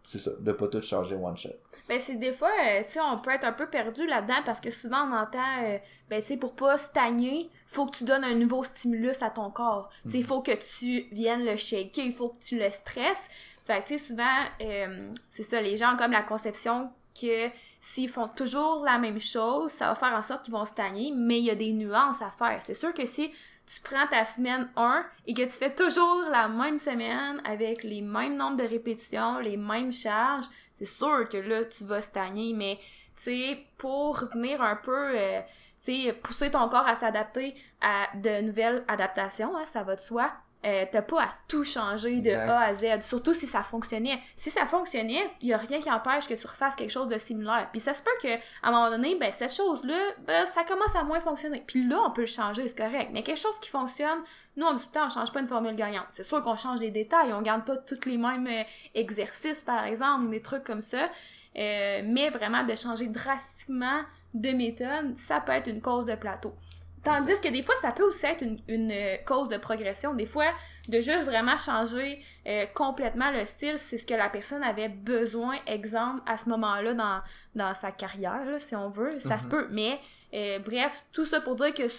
c'est 0.05 0.19
ça, 0.19 0.31
de 0.41 0.53
pas 0.53 0.67
tout 0.67 0.83
changer 0.83 1.15
one 1.15 1.37
shot. 1.37 1.51
Ben, 1.91 1.99
c'est 1.99 2.15
des 2.15 2.33
fois, 2.33 2.53
euh, 2.53 2.85
tu 2.87 2.93
sais, 2.93 3.01
on 3.01 3.19
peut 3.19 3.33
être 3.33 3.43
un 3.43 3.53
peu 3.53 3.67
perdu 3.67 4.07
là-dedans 4.07 4.43
parce 4.47 4.61
que 4.61 4.71
souvent 4.71 5.09
on 5.09 5.13
entend, 5.13 5.65
euh, 5.65 5.77
ben, 6.09 6.23
tu 6.23 6.29
sais, 6.29 6.37
pour 6.37 6.55
pas 6.55 6.79
stagner, 6.79 7.51
faut 7.67 7.87
que 7.87 7.97
tu 7.97 8.05
donnes 8.05 8.23
un 8.23 8.37
nouveau 8.37 8.63
stimulus 8.63 9.21
à 9.23 9.31
ton 9.31 9.51
corps. 9.51 9.91
Tu 10.05 10.13
sais, 10.13 10.19
il 10.19 10.25
faut 10.25 10.41
que 10.41 10.53
tu 10.53 11.09
viennes 11.13 11.45
le 11.45 11.57
shaker, 11.57 12.05
il 12.05 12.13
faut 12.13 12.29
que 12.29 12.39
tu 12.39 12.61
le 12.61 12.71
stresses. 12.71 13.29
Fait 13.67 13.81
que, 13.81 13.89
tu 13.89 13.99
sais, 13.99 14.07
souvent, 14.07 14.45
euh, 14.63 15.11
c'est 15.31 15.43
ça, 15.43 15.61
les 15.61 15.77
gens 15.77 15.95
ont 15.95 15.97
comme 15.97 16.13
la 16.13 16.23
conception 16.23 16.93
que 17.21 17.49
s'ils 17.81 18.09
font 18.09 18.29
toujours 18.29 18.85
la 18.85 18.99
même 18.99 19.21
chose, 19.21 19.73
ça 19.73 19.89
va 19.89 19.97
faire 19.97 20.15
en 20.15 20.23
sorte 20.23 20.45
qu'ils 20.45 20.55
vont 20.55 20.67
stagner, 20.67 21.13
mais 21.13 21.41
il 21.41 21.45
y 21.47 21.51
a 21.51 21.57
des 21.57 21.73
nuances 21.73 22.23
à 22.23 22.31
faire. 22.31 22.61
C'est 22.63 22.75
sûr 22.75 22.95
que 22.95 23.05
si 23.05 23.33
tu 23.67 23.81
prends 23.83 24.07
ta 24.07 24.25
semaine 24.25 24.71
1 24.77 25.05
et 25.27 25.35
que 25.35 25.43
tu 25.43 25.51
fais 25.51 25.75
toujours 25.75 26.25
la 26.31 26.47
même 26.47 26.79
semaine 26.79 27.43
avec 27.45 27.83
les 27.83 28.01
mêmes 28.01 28.37
nombres 28.37 28.59
de 28.59 28.69
répétitions, 28.69 29.41
les 29.41 29.57
mêmes 29.57 29.93
charges, 29.93 30.47
c'est 30.81 30.87
sûr 30.87 31.29
que 31.29 31.37
là, 31.37 31.65
tu 31.67 31.85
vas 31.85 32.01
stagner, 32.01 32.55
mais, 32.55 32.79
tu 33.15 33.23
sais, 33.23 33.59
pour 33.77 34.25
venir 34.33 34.63
un 34.63 34.77
peu, 34.77 35.19
euh, 35.19 35.41
tu 35.85 36.05
sais, 36.05 36.13
pousser 36.15 36.51
ton 36.51 36.69
corps 36.69 36.87
à 36.87 36.95
s'adapter 36.95 37.55
à 37.83 38.09
de 38.17 38.41
nouvelles 38.41 38.83
adaptations, 38.89 39.55
hein, 39.57 39.67
ça 39.67 39.83
va 39.83 39.97
de 39.97 40.01
soi, 40.01 40.33
euh, 40.65 40.85
t'as 40.91 41.01
pas 41.01 41.23
à 41.23 41.29
tout 41.49 41.65
changer 41.65 42.21
de 42.21 42.33
A 42.33 42.61
à 42.61 42.75
Z, 42.75 43.01
surtout 43.01 43.33
si 43.33 43.47
ça 43.47 43.63
fonctionnait. 43.63 44.19
Si 44.37 44.51
ça 44.51 44.67
fonctionnait, 44.67 45.31
il 45.41 45.49
y 45.49 45.55
a 45.55 45.57
rien 45.57 45.81
qui 45.81 45.91
empêche 45.91 46.29
que 46.29 46.35
tu 46.35 46.47
refasses 46.47 46.75
quelque 46.75 46.91
chose 46.91 47.09
de 47.09 47.17
similaire. 47.17 47.69
Puis 47.71 47.81
ça 47.81 47.95
se 47.95 48.03
peut 48.03 48.11
que 48.23 48.35
à 48.35 48.69
un 48.69 48.71
moment 48.71 48.91
donné, 48.91 49.17
ben 49.17 49.33
cette 49.33 49.55
chose-là, 49.55 49.99
ben, 50.27 50.45
ça 50.45 50.65
commence 50.65 50.95
à 50.95 51.03
moins 51.03 51.21
fonctionner. 51.21 51.65
Puis 51.67 51.87
là, 51.89 52.03
on 52.07 52.11
peut 52.11 52.23
le 52.23 52.27
changer, 52.27 52.69
c'est 52.69 52.77
correct. 52.77 53.11
Mais 53.13 53.23
quelque 53.23 53.41
chose 53.41 53.59
qui 53.61 53.71
fonctionne, 53.71 54.19
nous 54.57 54.67
on 54.67 54.75
dit 54.75 54.83
tout 54.83 54.91
le 54.93 55.01
temps, 55.01 55.07
on 55.07 55.11
change 55.11 55.33
pas 55.33 55.41
une 55.41 55.47
formule 55.47 55.77
gagnante. 55.77 56.09
C'est 56.11 56.25
sûr 56.25 56.43
qu'on 56.43 56.57
change 56.57 56.81
des 56.81 56.91
détails, 56.91 57.33
on 57.33 57.41
garde 57.41 57.65
pas 57.65 57.79
tous 57.79 58.05
les 58.07 58.19
mêmes 58.19 58.47
euh, 58.47 58.63
exercices 58.95 59.63
par 59.63 59.85
exemple, 59.85 60.29
des 60.29 60.43
trucs 60.43 60.65
comme 60.65 60.83
ça. 60.83 61.09
Euh, 61.57 62.03
mais 62.05 62.29
vraiment 62.29 62.65
de 62.65 62.75
changer 62.75 63.07
drastiquement 63.07 64.03
de 64.35 64.51
méthode, 64.51 65.17
ça 65.17 65.41
peut 65.41 65.53
être 65.53 65.69
une 65.69 65.81
cause 65.81 66.05
de 66.05 66.15
plateau. 66.15 66.55
Tandis 67.03 67.41
que 67.41 67.49
des 67.49 67.63
fois, 67.63 67.75
ça 67.81 67.93
peut 67.93 68.03
aussi 68.03 68.27
être 68.27 68.43
une, 68.43 68.61
une 68.69 68.91
euh, 68.93 69.17
cause 69.25 69.49
de 69.49 69.57
progression. 69.57 70.13
Des 70.15 70.27
fois, 70.27 70.53
de 70.89 71.01
juste 71.01 71.25
vraiment 71.25 71.57
changer 71.57 72.23
euh, 72.47 72.67
complètement 72.75 73.31
le 73.31 73.45
style, 73.47 73.79
c'est 73.79 73.97
ce 73.97 74.07
que 74.07 74.13
la 74.15 74.29
personne 74.29 74.63
avait 74.63 74.89
besoin, 74.89 75.55
exemple, 75.67 76.21
à 76.27 76.37
ce 76.37 76.49
moment-là 76.51 76.93
dans, 76.95 77.21
dans 77.55 77.75
sa 77.75 77.91
carrière, 77.91 78.45
là, 78.45 78.59
si 78.59 78.77
on 78.77 78.91
veut. 78.91 79.19
Ça 79.21 79.39
se 79.39 79.45
Mhm. 79.45 79.51
peut. 79.51 79.67
Mais, 79.71 79.99
euh, 80.35 80.59
bref, 80.59 81.03
tout 81.13 81.25
ça 81.25 81.41
pour 81.41 81.55
dire 81.57 81.73
que, 81.73 81.85
tu 81.85 81.91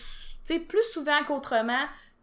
sais, 0.43 0.59
plus 0.59 0.83
souvent 0.93 1.23
qu'autrement, 1.25 1.81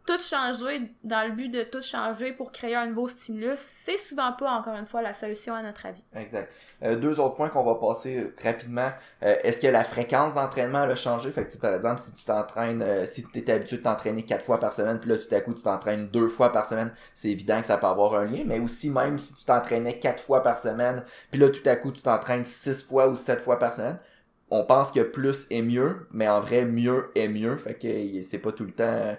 tout 0.08 0.20
changer 0.22 0.90
dans 1.04 1.28
le 1.28 1.34
but 1.34 1.50
de 1.50 1.64
tout 1.64 1.82
changer 1.82 2.32
pour 2.32 2.50
créer 2.50 2.74
un 2.74 2.86
nouveau 2.86 3.06
stimulus, 3.08 3.58
c'est 3.58 3.98
souvent 3.98 4.32
pas, 4.32 4.50
encore 4.50 4.74
une 4.74 4.86
fois, 4.86 5.02
la 5.02 5.12
solution 5.12 5.54
à 5.54 5.62
notre 5.62 5.84
avis. 5.84 6.02
Exact. 6.16 6.56
Euh, 6.82 6.96
deux 6.96 7.20
autres 7.20 7.34
points 7.34 7.50
qu'on 7.50 7.62
va 7.62 7.74
passer 7.74 8.18
euh, 8.18 8.34
rapidement. 8.42 8.88
Euh, 9.22 9.36
Est-ce 9.42 9.60
que 9.60 9.66
la 9.66 9.84
fréquence 9.84 10.32
d'entraînement 10.32 10.78
a 10.78 10.94
changé? 10.94 11.30
Fait 11.30 11.44
que 11.44 11.50
si, 11.50 11.58
par 11.58 11.74
exemple, 11.74 12.00
si 12.00 12.14
tu 12.14 12.24
t'entraînes, 12.24 13.06
si 13.06 13.22
tu 13.22 13.38
étais 13.38 13.52
habitué 13.52 13.76
de 13.76 13.82
t'entraîner 13.82 14.22
quatre 14.22 14.46
fois 14.46 14.58
par 14.58 14.72
semaine, 14.72 14.98
puis 14.98 15.10
là 15.10 15.18
tout 15.18 15.34
à 15.34 15.42
coup 15.42 15.52
tu 15.52 15.62
t'entraînes 15.62 16.08
deux 16.08 16.28
fois 16.28 16.52
par 16.52 16.64
semaine, 16.64 16.90
c'est 17.12 17.28
évident 17.28 17.60
que 17.60 17.66
ça 17.66 17.76
peut 17.76 17.86
avoir 17.86 18.14
un 18.14 18.24
lien, 18.24 18.44
mais 18.46 18.60
aussi 18.60 18.88
même 18.88 19.18
si 19.18 19.34
tu 19.34 19.44
t'entraînais 19.44 19.98
quatre 19.98 20.22
fois 20.22 20.42
par 20.42 20.58
semaine, 20.58 21.04
puis 21.30 21.38
là 21.38 21.50
tout 21.50 21.68
à 21.68 21.76
coup 21.76 21.92
tu 21.92 22.00
t'entraînes 22.00 22.46
six 22.46 22.82
fois 22.82 23.08
ou 23.08 23.14
sept 23.14 23.40
fois 23.40 23.58
par 23.58 23.74
semaine, 23.74 23.98
on 24.50 24.64
pense 24.64 24.90
que 24.90 25.00
plus 25.00 25.46
est 25.50 25.60
mieux, 25.60 26.06
mais 26.10 26.28
en 26.28 26.40
vrai 26.40 26.64
mieux 26.64 27.10
est 27.14 27.28
mieux. 27.28 27.58
Fait 27.58 27.74
que 27.74 28.22
c'est 28.22 28.38
pas 28.38 28.52
tout 28.52 28.64
le 28.64 28.72
temps. 28.72 29.14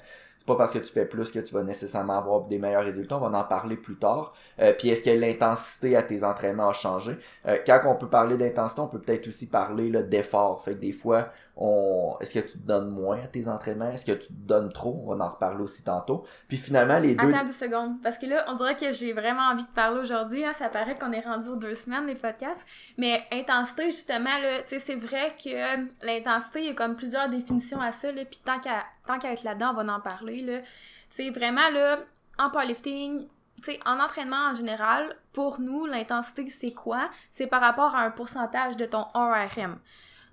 Pas 0.50 0.56
parce 0.56 0.74
que 0.74 0.80
tu 0.80 0.92
fais 0.92 1.06
plus 1.06 1.32
que 1.32 1.40
tu 1.40 1.54
vas 1.54 1.64
nécessairement 1.64 2.18
avoir 2.18 2.42
des 2.42 2.58
meilleurs 2.58 2.84
résultats. 2.84 3.18
On 3.18 3.30
va 3.30 3.40
en 3.40 3.44
parler 3.44 3.78
plus 3.78 3.98
tard. 3.98 4.34
Euh, 4.60 4.74
puis 4.78 4.90
est-ce 4.90 5.04
que 5.04 5.10
l'intensité 5.10 5.96
à 5.96 6.04
tes 6.04 6.24
entraînements 6.24 6.70
a 6.70 6.74
changé? 6.74 7.18
Euh, 7.48 7.58
quand 7.66 7.82
on 7.86 7.96
peut 7.96 8.10
parler 8.10 8.36
d'intensité, 8.36 8.82
on 8.82 8.88
peut 8.88 9.00
peut-être 9.00 9.28
aussi 9.28 9.48
parler 9.48 9.90
d'effort. 10.04 10.62
Fait 10.64 10.74
que 10.74 10.80
des 10.80 10.92
fois, 10.92 11.30
on 11.62 12.16
est-ce 12.22 12.34
que 12.34 12.40
tu 12.40 12.58
te 12.58 12.66
donnes 12.66 12.90
moins 12.90 13.20
à 13.22 13.28
tes 13.28 13.50
entraînements? 13.50 13.90
Est-ce 13.90 14.06
que 14.06 14.14
tu 14.14 14.28
te 14.28 14.34
donnes 14.34 14.72
trop? 14.72 15.04
On 15.06 15.16
va 15.16 15.26
en 15.26 15.30
reparler 15.30 15.62
aussi 15.62 15.84
tantôt. 15.84 16.26
Puis 16.48 16.56
finalement, 16.56 17.00
les 17.00 17.16
deux. 17.16 17.28
Attends 17.28 17.46
deux 17.46 17.52
secondes, 17.52 18.02
parce 18.02 18.18
que 18.18 18.26
là, 18.26 18.46
on 18.48 18.56
dirait 18.56 18.78
que 18.78 18.94
j'ai 18.94 19.12
vraiment 19.12 19.50
envie 19.52 19.66
de 19.66 19.70
parler 19.70 20.00
aujourd'hui. 20.00 20.46
Hein, 20.46 20.54
ça 20.54 20.70
paraît 20.70 20.98
qu'on 20.98 21.12
est 21.12 21.20
rendu 21.20 21.50
aux 21.50 21.58
deux 21.58 21.76
semaines, 21.76 22.08
les 22.08 22.16
podcasts. 22.16 22.66
Mais 22.98 23.24
intensité, 23.34 23.88
justement, 23.88 24.40
là, 24.42 24.62
c'est 24.68 24.96
vrai 24.96 25.36
que 25.38 25.50
euh, 25.50 25.86
l'intensité, 26.02 26.62
il 26.62 26.68
y 26.68 26.70
a 26.70 26.74
comme 26.74 26.96
plusieurs 26.96 27.28
définitions 27.28 27.82
à 27.82 27.92
ça, 27.92 28.10
là. 28.14 28.24
Puis 28.24 28.40
tant 28.44 28.60
qu'à 28.60 28.86
tant 29.06 29.20
qu'à 29.20 29.34
être 29.34 29.44
là-dedans, 29.44 29.72
on 29.78 29.84
va 29.84 29.94
en 29.94 30.00
parler, 30.00 30.42
là. 30.42 30.60
Tu 30.62 31.26
sais, 31.26 31.30
vraiment, 31.30 31.70
là, 31.72 32.00
en 32.38 32.50
powerlifting, 32.50 33.28
tu 33.58 33.64
sais, 33.64 33.80
en 33.86 34.00
entraînement 34.00 34.52
en 34.52 34.54
général, 34.54 35.14
pour 35.34 35.60
nous, 35.60 35.86
l'intensité, 35.86 36.48
c'est 36.48 36.74
quoi? 36.74 37.10
C'est 37.34 37.48
par 37.48 37.60
rapport 37.60 37.96
à 37.96 38.04
un 38.04 38.12
pourcentage 38.12 38.78
de 38.78 38.86
ton 38.86 39.06
1RM. 39.14 39.76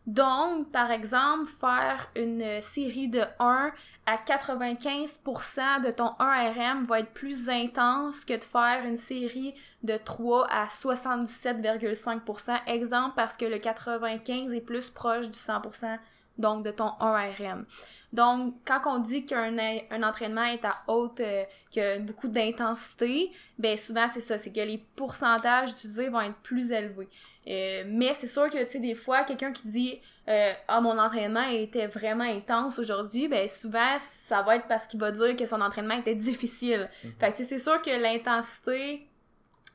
Donc, 0.07 0.71
par 0.71 0.93
exemple, 0.93 1.47
faire 1.47 2.11
une 2.15 2.63
série 2.63 3.09
de 3.09 3.23
1 3.41 3.73
à 4.07 4.17
95% 4.17 5.85
de 5.85 5.91
ton 5.91 6.15
1RM 6.21 6.85
va 6.85 7.01
être 7.01 7.13
plus 7.13 7.49
intense 7.49 8.25
que 8.25 8.35
de 8.35 8.45
faire 8.45 8.85
une 8.85 8.99
série 8.99 9.55
de 9.83 9.97
3 9.97 10.47
à 10.49 10.67
77,5%. 10.67 12.57
Exemple, 12.69 13.15
parce 13.17 13.37
que 13.37 13.47
le 13.47 13.59
95 13.59 14.55
est 14.55 14.61
plus 14.61 14.91
proche 14.91 15.27
du 15.29 15.37
100%, 15.37 15.99
donc 16.39 16.65
de 16.65 16.71
ton 16.71 16.89
1RM. 17.01 17.65
Donc, 18.13 18.55
quand 18.65 18.81
on 18.87 18.99
dit 18.99 19.27
qu'un 19.27 19.57
un 19.91 20.03
entraînement 20.03 20.45
est 20.45 20.65
à 20.65 20.83
haute, 20.87 21.21
euh, 21.21 21.45
que 21.75 21.99
beaucoup 21.99 22.29
d'intensité, 22.29 23.31
ben 23.59 23.77
souvent 23.77 24.07
c'est 24.13 24.21
ça, 24.21 24.39
c'est 24.39 24.53
que 24.53 24.61
les 24.61 24.83
pourcentages 24.95 25.73
utilisés 25.73 26.09
vont 26.09 26.21
être 26.21 26.37
plus 26.37 26.73
élevés. 26.73 27.09
Euh, 27.49 27.85
mais 27.87 28.15
c'est 28.15 28.27
sûr 28.27 28.51
que, 28.51 28.63
tu 28.65 28.73
sais, 28.73 28.79
des 28.81 28.95
fois, 28.95 29.23
quelqu'un 29.25 29.53
qui 29.53 29.69
dit 29.69 30.01
euh, 30.29 30.53
Ah, 30.67 30.81
mon 30.81 30.99
entraînement 30.99 31.49
était 31.49 31.87
vraiment 31.87 32.25
intense 32.25 32.79
aujourd'hui», 32.79 33.29
ben 33.29 33.49
souvent, 33.49 33.99
ça 34.01 34.43
va 34.43 34.57
être 34.57 34.67
parce 34.67 34.87
qu'il 34.87 34.99
va 34.99 35.13
dire 35.13 35.37
que 35.37 35.47
son 35.47 35.61
entraînement 35.61 35.99
était 35.99 36.15
difficile. 36.15 36.89
Fait 37.21 37.33
que, 37.33 37.37
tu 37.37 37.45
sais, 37.45 37.51
c'est 37.51 37.59
sûr 37.59 37.81
que 37.83 37.91
l'intensité, 37.91 39.07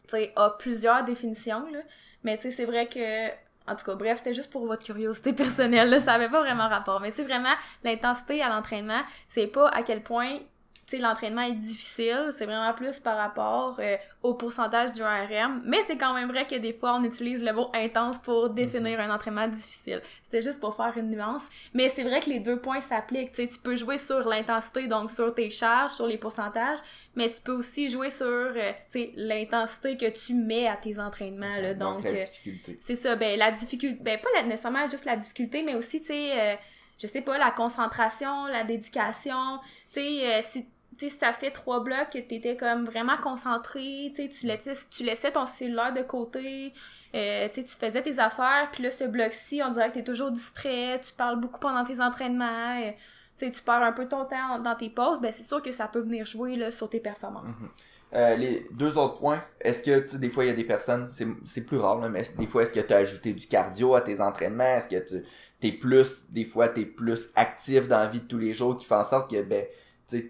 tu 0.08 0.18
sais, 0.18 0.34
a 0.36 0.50
plusieurs 0.52 1.04
définitions, 1.04 1.66
là. 1.72 1.80
Mais, 2.24 2.38
tu 2.38 2.44
sais, 2.44 2.52
c'est 2.52 2.66
vrai 2.66 2.88
que... 2.88 3.30
En 3.68 3.76
tout 3.76 3.86
cas, 3.86 3.96
bref, 3.96 4.18
c'était 4.18 4.34
juste 4.34 4.52
pour 4.52 4.66
votre 4.66 4.84
curiosité 4.84 5.34
personnelle, 5.34 5.90
là, 5.90 6.00
ça 6.00 6.14
avait 6.14 6.30
pas 6.30 6.42
vraiment 6.42 6.68
rapport. 6.68 7.00
Mais 7.00 7.12
tu 7.12 7.18
sais, 7.18 7.24
vraiment, 7.24 7.54
l'intensité 7.84 8.42
à 8.42 8.50
l'entraînement, 8.50 9.02
c'est 9.28 9.48
pas 9.48 9.70
à 9.70 9.84
quel 9.84 10.04
point, 10.04 10.40
tu 10.92 10.98
sais, 10.98 11.04
l'entraînement 11.04 11.44
est 11.44 11.54
difficile, 11.54 12.32
c'est 12.38 12.46
vraiment 12.46 12.74
plus 12.74 13.00
par 13.00 13.18
rapport 13.18 13.78
euh, 13.80 13.96
au 14.24 14.34
pourcentage 14.34 14.92
du 14.92 15.02
RM. 15.02 15.62
Mais 15.66 15.82
c'est 15.88 15.98
quand 15.98 16.14
même 16.14 16.30
vrai 16.30 16.46
que 16.46 16.56
des 16.56 16.74
fois, 16.74 16.96
on 16.96 17.04
utilise 17.04 17.42
le 17.42 17.54
mot 17.54 17.70
intense 17.74 18.18
pour 18.18 18.50
définir 18.50 19.00
un 19.00 19.10
entraînement 19.14 19.48
difficile. 19.48 20.02
C'était 20.24 20.42
juste 20.42 20.60
pour 20.60 20.76
faire 20.76 20.94
une 20.98 21.10
nuance. 21.10 21.44
Mais 21.74 21.88
c'est 21.88 22.04
vrai 22.04 22.20
que 22.20 22.30
les 22.30 22.40
deux 22.40 22.60
points 22.60 22.82
s'appliquent, 22.82 23.32
tu 23.32 23.44
sais, 23.44 23.48
tu 23.48 23.60
peux 23.60 23.76
jouer 23.76 23.98
sur 23.98 24.28
l'intensité, 24.28 24.88
donc 24.88 25.10
sur 25.12 25.34
tes 25.34 25.50
charges, 25.50 25.92
sur 25.92 26.08
les 26.08 26.18
pourcentages, 26.18 26.80
mais 27.16 27.30
tu 27.30 27.42
peux 27.42 27.54
aussi 27.54 27.90
jouer 27.90 28.10
sur, 28.10 28.26
euh, 28.26 28.72
tu 28.92 29.00
sais, 29.00 29.12
l'intensité 29.16 29.96
que 29.96 30.10
tu 30.10 30.34
mets 30.34 30.68
à 30.68 30.76
tes 30.76 31.00
entraînements, 31.00 31.58
là, 31.62 31.74
donc... 31.74 32.04
la 32.04 32.10
euh, 32.12 32.14
difficulté. 32.20 32.78
c'est 32.82 32.96
ça, 32.96 33.16
ben 33.16 33.38
la 33.40 33.52
difficulté, 33.52 33.98
ben 34.02 34.20
pas 34.20 34.30
la- 34.36 34.44
nécessairement 34.44 34.90
juste 34.90 35.06
la 35.06 35.16
difficulté, 35.16 35.64
mais 35.64 35.76
aussi, 35.76 36.02
tu 36.02 36.08
sais, 36.08 36.40
euh, 36.40 36.56
je 36.98 37.08
sais 37.08 37.22
pas, 37.22 37.38
la 37.38 37.52
concentration, 37.52 38.46
la 38.46 38.64
dédication, 38.64 39.60
tu 39.94 40.00
sais, 40.02 40.42
si, 40.44 40.68
tu 41.02 41.08
sais, 41.08 41.14
si 41.14 41.20
ça 41.20 41.34
fait 41.34 41.50
trois 41.50 41.84
blocs 41.84 42.12
que 42.14 42.20
t'étais 42.20 42.56
comme 42.56 42.86
vraiment 42.86 43.18
concentré, 43.18 44.14
tu 44.16 44.30
tu 44.30 44.46
laissais, 44.46 44.74
tu 44.90 45.04
laissais 45.04 45.32
ton 45.32 45.48
cellulaire 45.48 45.94
de 45.94 46.04
côté, 46.04 46.74
euh, 47.16 47.48
tu 47.52 47.62
sais, 47.62 47.68
tu 47.68 47.76
faisais 47.76 48.04
tes 48.04 48.20
affaires, 48.20 48.70
puis 48.72 48.84
là, 48.84 48.92
ce 48.92 49.06
bloc-ci, 49.06 49.62
on 49.66 49.72
dirait 49.72 49.90
que 49.90 49.96
t'es 49.96 50.04
toujours 50.04 50.30
distrait, 50.30 51.02
tu 51.02 51.14
parles 51.14 51.40
beaucoup 51.40 51.60
pendant 51.60 51.84
tes 51.84 52.00
entraînements, 52.00 52.80
euh, 52.80 52.92
tu 53.38 53.50
tu 53.50 53.64
perds 53.64 53.82
un 53.82 53.94
peu 53.94 54.08
ton 54.08 54.26
temps 54.26 54.60
dans 54.60 54.76
tes 54.76 54.90
pauses, 54.90 55.20
ben 55.20 55.32
c'est 55.32 55.44
sûr 55.44 55.62
que 55.62 55.72
ça 55.72 55.88
peut 55.88 56.02
venir 56.02 56.26
jouer, 56.26 56.70
sur 56.70 56.90
tes 56.90 57.00
performances. 57.00 57.50
Euh, 58.14 58.36
les 58.36 58.68
deux 58.72 58.98
autres 58.98 59.20
points, 59.20 59.42
est-ce 59.62 59.82
que, 59.82 60.08
tu 60.08 60.20
des 60.20 60.30
fois, 60.30 60.44
il 60.44 60.48
y 60.48 60.52
a 60.52 60.54
des 60.54 60.66
personnes, 60.66 61.10
c'est, 61.46 61.62
plus 61.62 61.78
rare, 61.78 61.98
mais 62.10 62.24
des 62.38 62.46
fois, 62.48 62.64
est-ce 62.64 62.74
que 62.74 62.82
tu 62.82 62.94
as 62.94 62.98
ajouté 62.98 63.34
du 63.34 63.48
cardio 63.48 63.96
à 63.96 64.02
tes 64.02 64.20
entraînements? 64.20 64.76
Est-ce 64.76 64.88
que 64.88 65.00
tu 65.00 65.24
t'es 65.62 65.72
plus, 65.72 66.26
des 66.30 66.44
fois, 66.46 66.68
t'es 66.68 66.86
plus 66.86 67.30
actif 67.36 67.88
dans 67.88 68.00
la 68.00 68.08
vie 68.08 68.20
de 68.20 68.26
tous 68.26 68.38
les 68.38 68.54
jours 68.54 68.78
qui 68.78 68.86
fait 68.86 68.96
en 68.96 69.04
sorte 69.04 69.32
que, 69.32 69.42
ben, 69.42 69.66
tu 70.08 70.30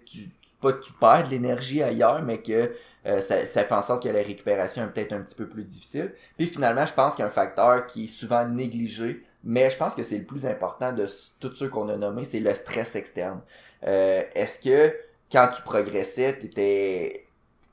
pas 0.62 0.72
tu 0.72 0.92
perds 0.94 1.24
de 1.24 1.30
l'énergie 1.30 1.82
ailleurs, 1.82 2.22
mais 2.22 2.40
que 2.40 2.72
euh, 3.04 3.20
ça, 3.20 3.46
ça, 3.46 3.64
fait 3.64 3.74
en 3.74 3.82
sorte 3.82 4.04
que 4.04 4.08
la 4.08 4.22
récupération 4.22 4.84
est 4.84 4.88
peut-être 4.88 5.12
un 5.12 5.20
petit 5.20 5.34
peu 5.34 5.48
plus 5.48 5.64
difficile. 5.64 6.12
Puis 6.36 6.46
finalement, 6.46 6.86
je 6.86 6.94
pense 6.94 7.16
qu'il 7.16 7.26
facteur 7.26 7.86
qui 7.86 8.04
est 8.04 8.08
souvent 8.08 8.46
négligé, 8.46 9.24
mais 9.44 9.70
je 9.70 9.76
pense 9.76 9.94
que 9.94 10.02
c'est 10.02 10.18
le 10.18 10.24
plus 10.24 10.46
important 10.46 10.92
de 10.92 11.06
tous 11.40 11.54
ceux 11.54 11.68
qu'on 11.68 11.88
a 11.88 11.96
nommés, 11.96 12.24
c'est 12.24 12.40
le 12.40 12.54
stress 12.54 12.94
externe. 12.94 13.40
Euh, 13.84 14.22
Est-ce 14.34 14.60
que 14.60 14.94
quand 15.30 15.48
tu 15.54 15.62
progressais, 15.62 16.38
t'étais 16.38 17.26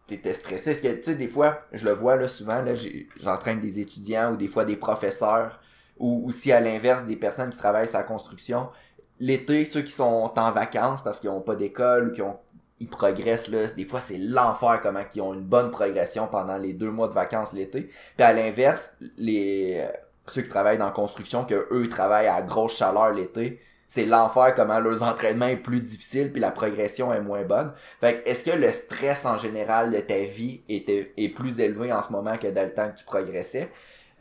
t'étais 0.08 0.34
stressé? 0.34 0.72
Est-ce 0.72 0.82
que, 0.82 0.98
tu 0.98 1.04
sais, 1.04 1.16
des 1.16 1.28
fois, 1.28 1.62
je 1.72 1.86
le 1.86 1.92
vois 1.92 2.16
là 2.16 2.28
souvent, 2.28 2.64
là, 2.64 2.74
j'entraîne 3.22 3.60
des 3.60 3.80
étudiants 3.80 4.34
ou 4.34 4.38
des 4.38 4.48
fois 4.48 4.66
des 4.66 4.76
professeurs 4.76 5.60
ou 6.00 6.28
aussi 6.28 6.52
à 6.52 6.60
l'inverse 6.60 7.04
des 7.06 7.16
personnes 7.16 7.52
qui 7.52 7.58
travaillent 7.58 7.88
sur 7.88 7.98
la 7.98 8.04
construction. 8.04 8.70
L'été, 9.20 9.66
ceux 9.66 9.82
qui 9.82 9.92
sont 9.92 10.34
en 10.36 10.52
vacances 10.52 11.04
parce 11.04 11.20
qu'ils 11.20 11.30
ont 11.30 11.42
pas 11.42 11.56
d'école 11.56 12.08
ou 12.08 12.12
qui 12.12 12.22
ont 12.22 12.40
ils 12.80 12.90
progressent 12.90 13.50
là, 13.50 13.68
des 13.68 13.86
fois 13.86 14.02
c'est 14.02 14.18
l'enfer 14.18 14.80
comment 14.82 15.04
ils 15.14 15.22
ont 15.22 15.34
une 15.34 15.42
bonne 15.42 15.72
progression 15.72 16.28
pendant 16.28 16.58
les 16.58 16.74
deux 16.74 16.92
mois 16.92 17.08
de 17.08 17.14
vacances 17.14 17.54
l'été. 17.54 17.90
Puis 18.16 18.26
à 18.26 18.34
l'inverse, 18.34 18.94
les 19.18 19.82
euh, 19.86 19.92
ceux 20.28 20.44
qui 20.44 20.50
travaillent 20.50 20.78
dans 20.78 20.86
la 20.86 20.92
construction, 20.92 21.44
que 21.44 21.68
eux 21.72 21.90
travaillent 21.90 22.28
à 22.28 22.42
grosse 22.42 22.78
chaleur 22.78 23.12
l'été, 23.12 23.60
c'est 23.88 24.06
l'enfer 24.06 24.54
comment 24.56 24.80
leurs 24.80 25.02
entraînements 25.02 25.48
est 25.48 25.58
plus 25.58 25.82
difficile 25.82 26.32
puis 26.32 26.40
la 26.40 26.52
progression 26.52 27.12
est 27.12 27.22
moins 27.22 27.44
bonne. 27.44 27.74
Fait 28.00 28.22
est-ce 28.26 28.44
que 28.44 28.56
le 28.56 28.72
stress 28.72 29.26
en 29.26 29.38
général 29.38 29.92
de 29.92 30.00
ta 30.00 30.20
vie 30.20 30.62
est 30.70 31.30
plus 31.30 31.60
élevé 31.60 31.92
en 31.92 32.04
ce 32.04 32.12
moment 32.12 32.38
que 32.38 32.48
dans 32.48 32.64
le 32.64 32.74
temps 32.74 32.90
que 32.90 33.00
tu 33.00 33.06
progressais? 33.06 33.70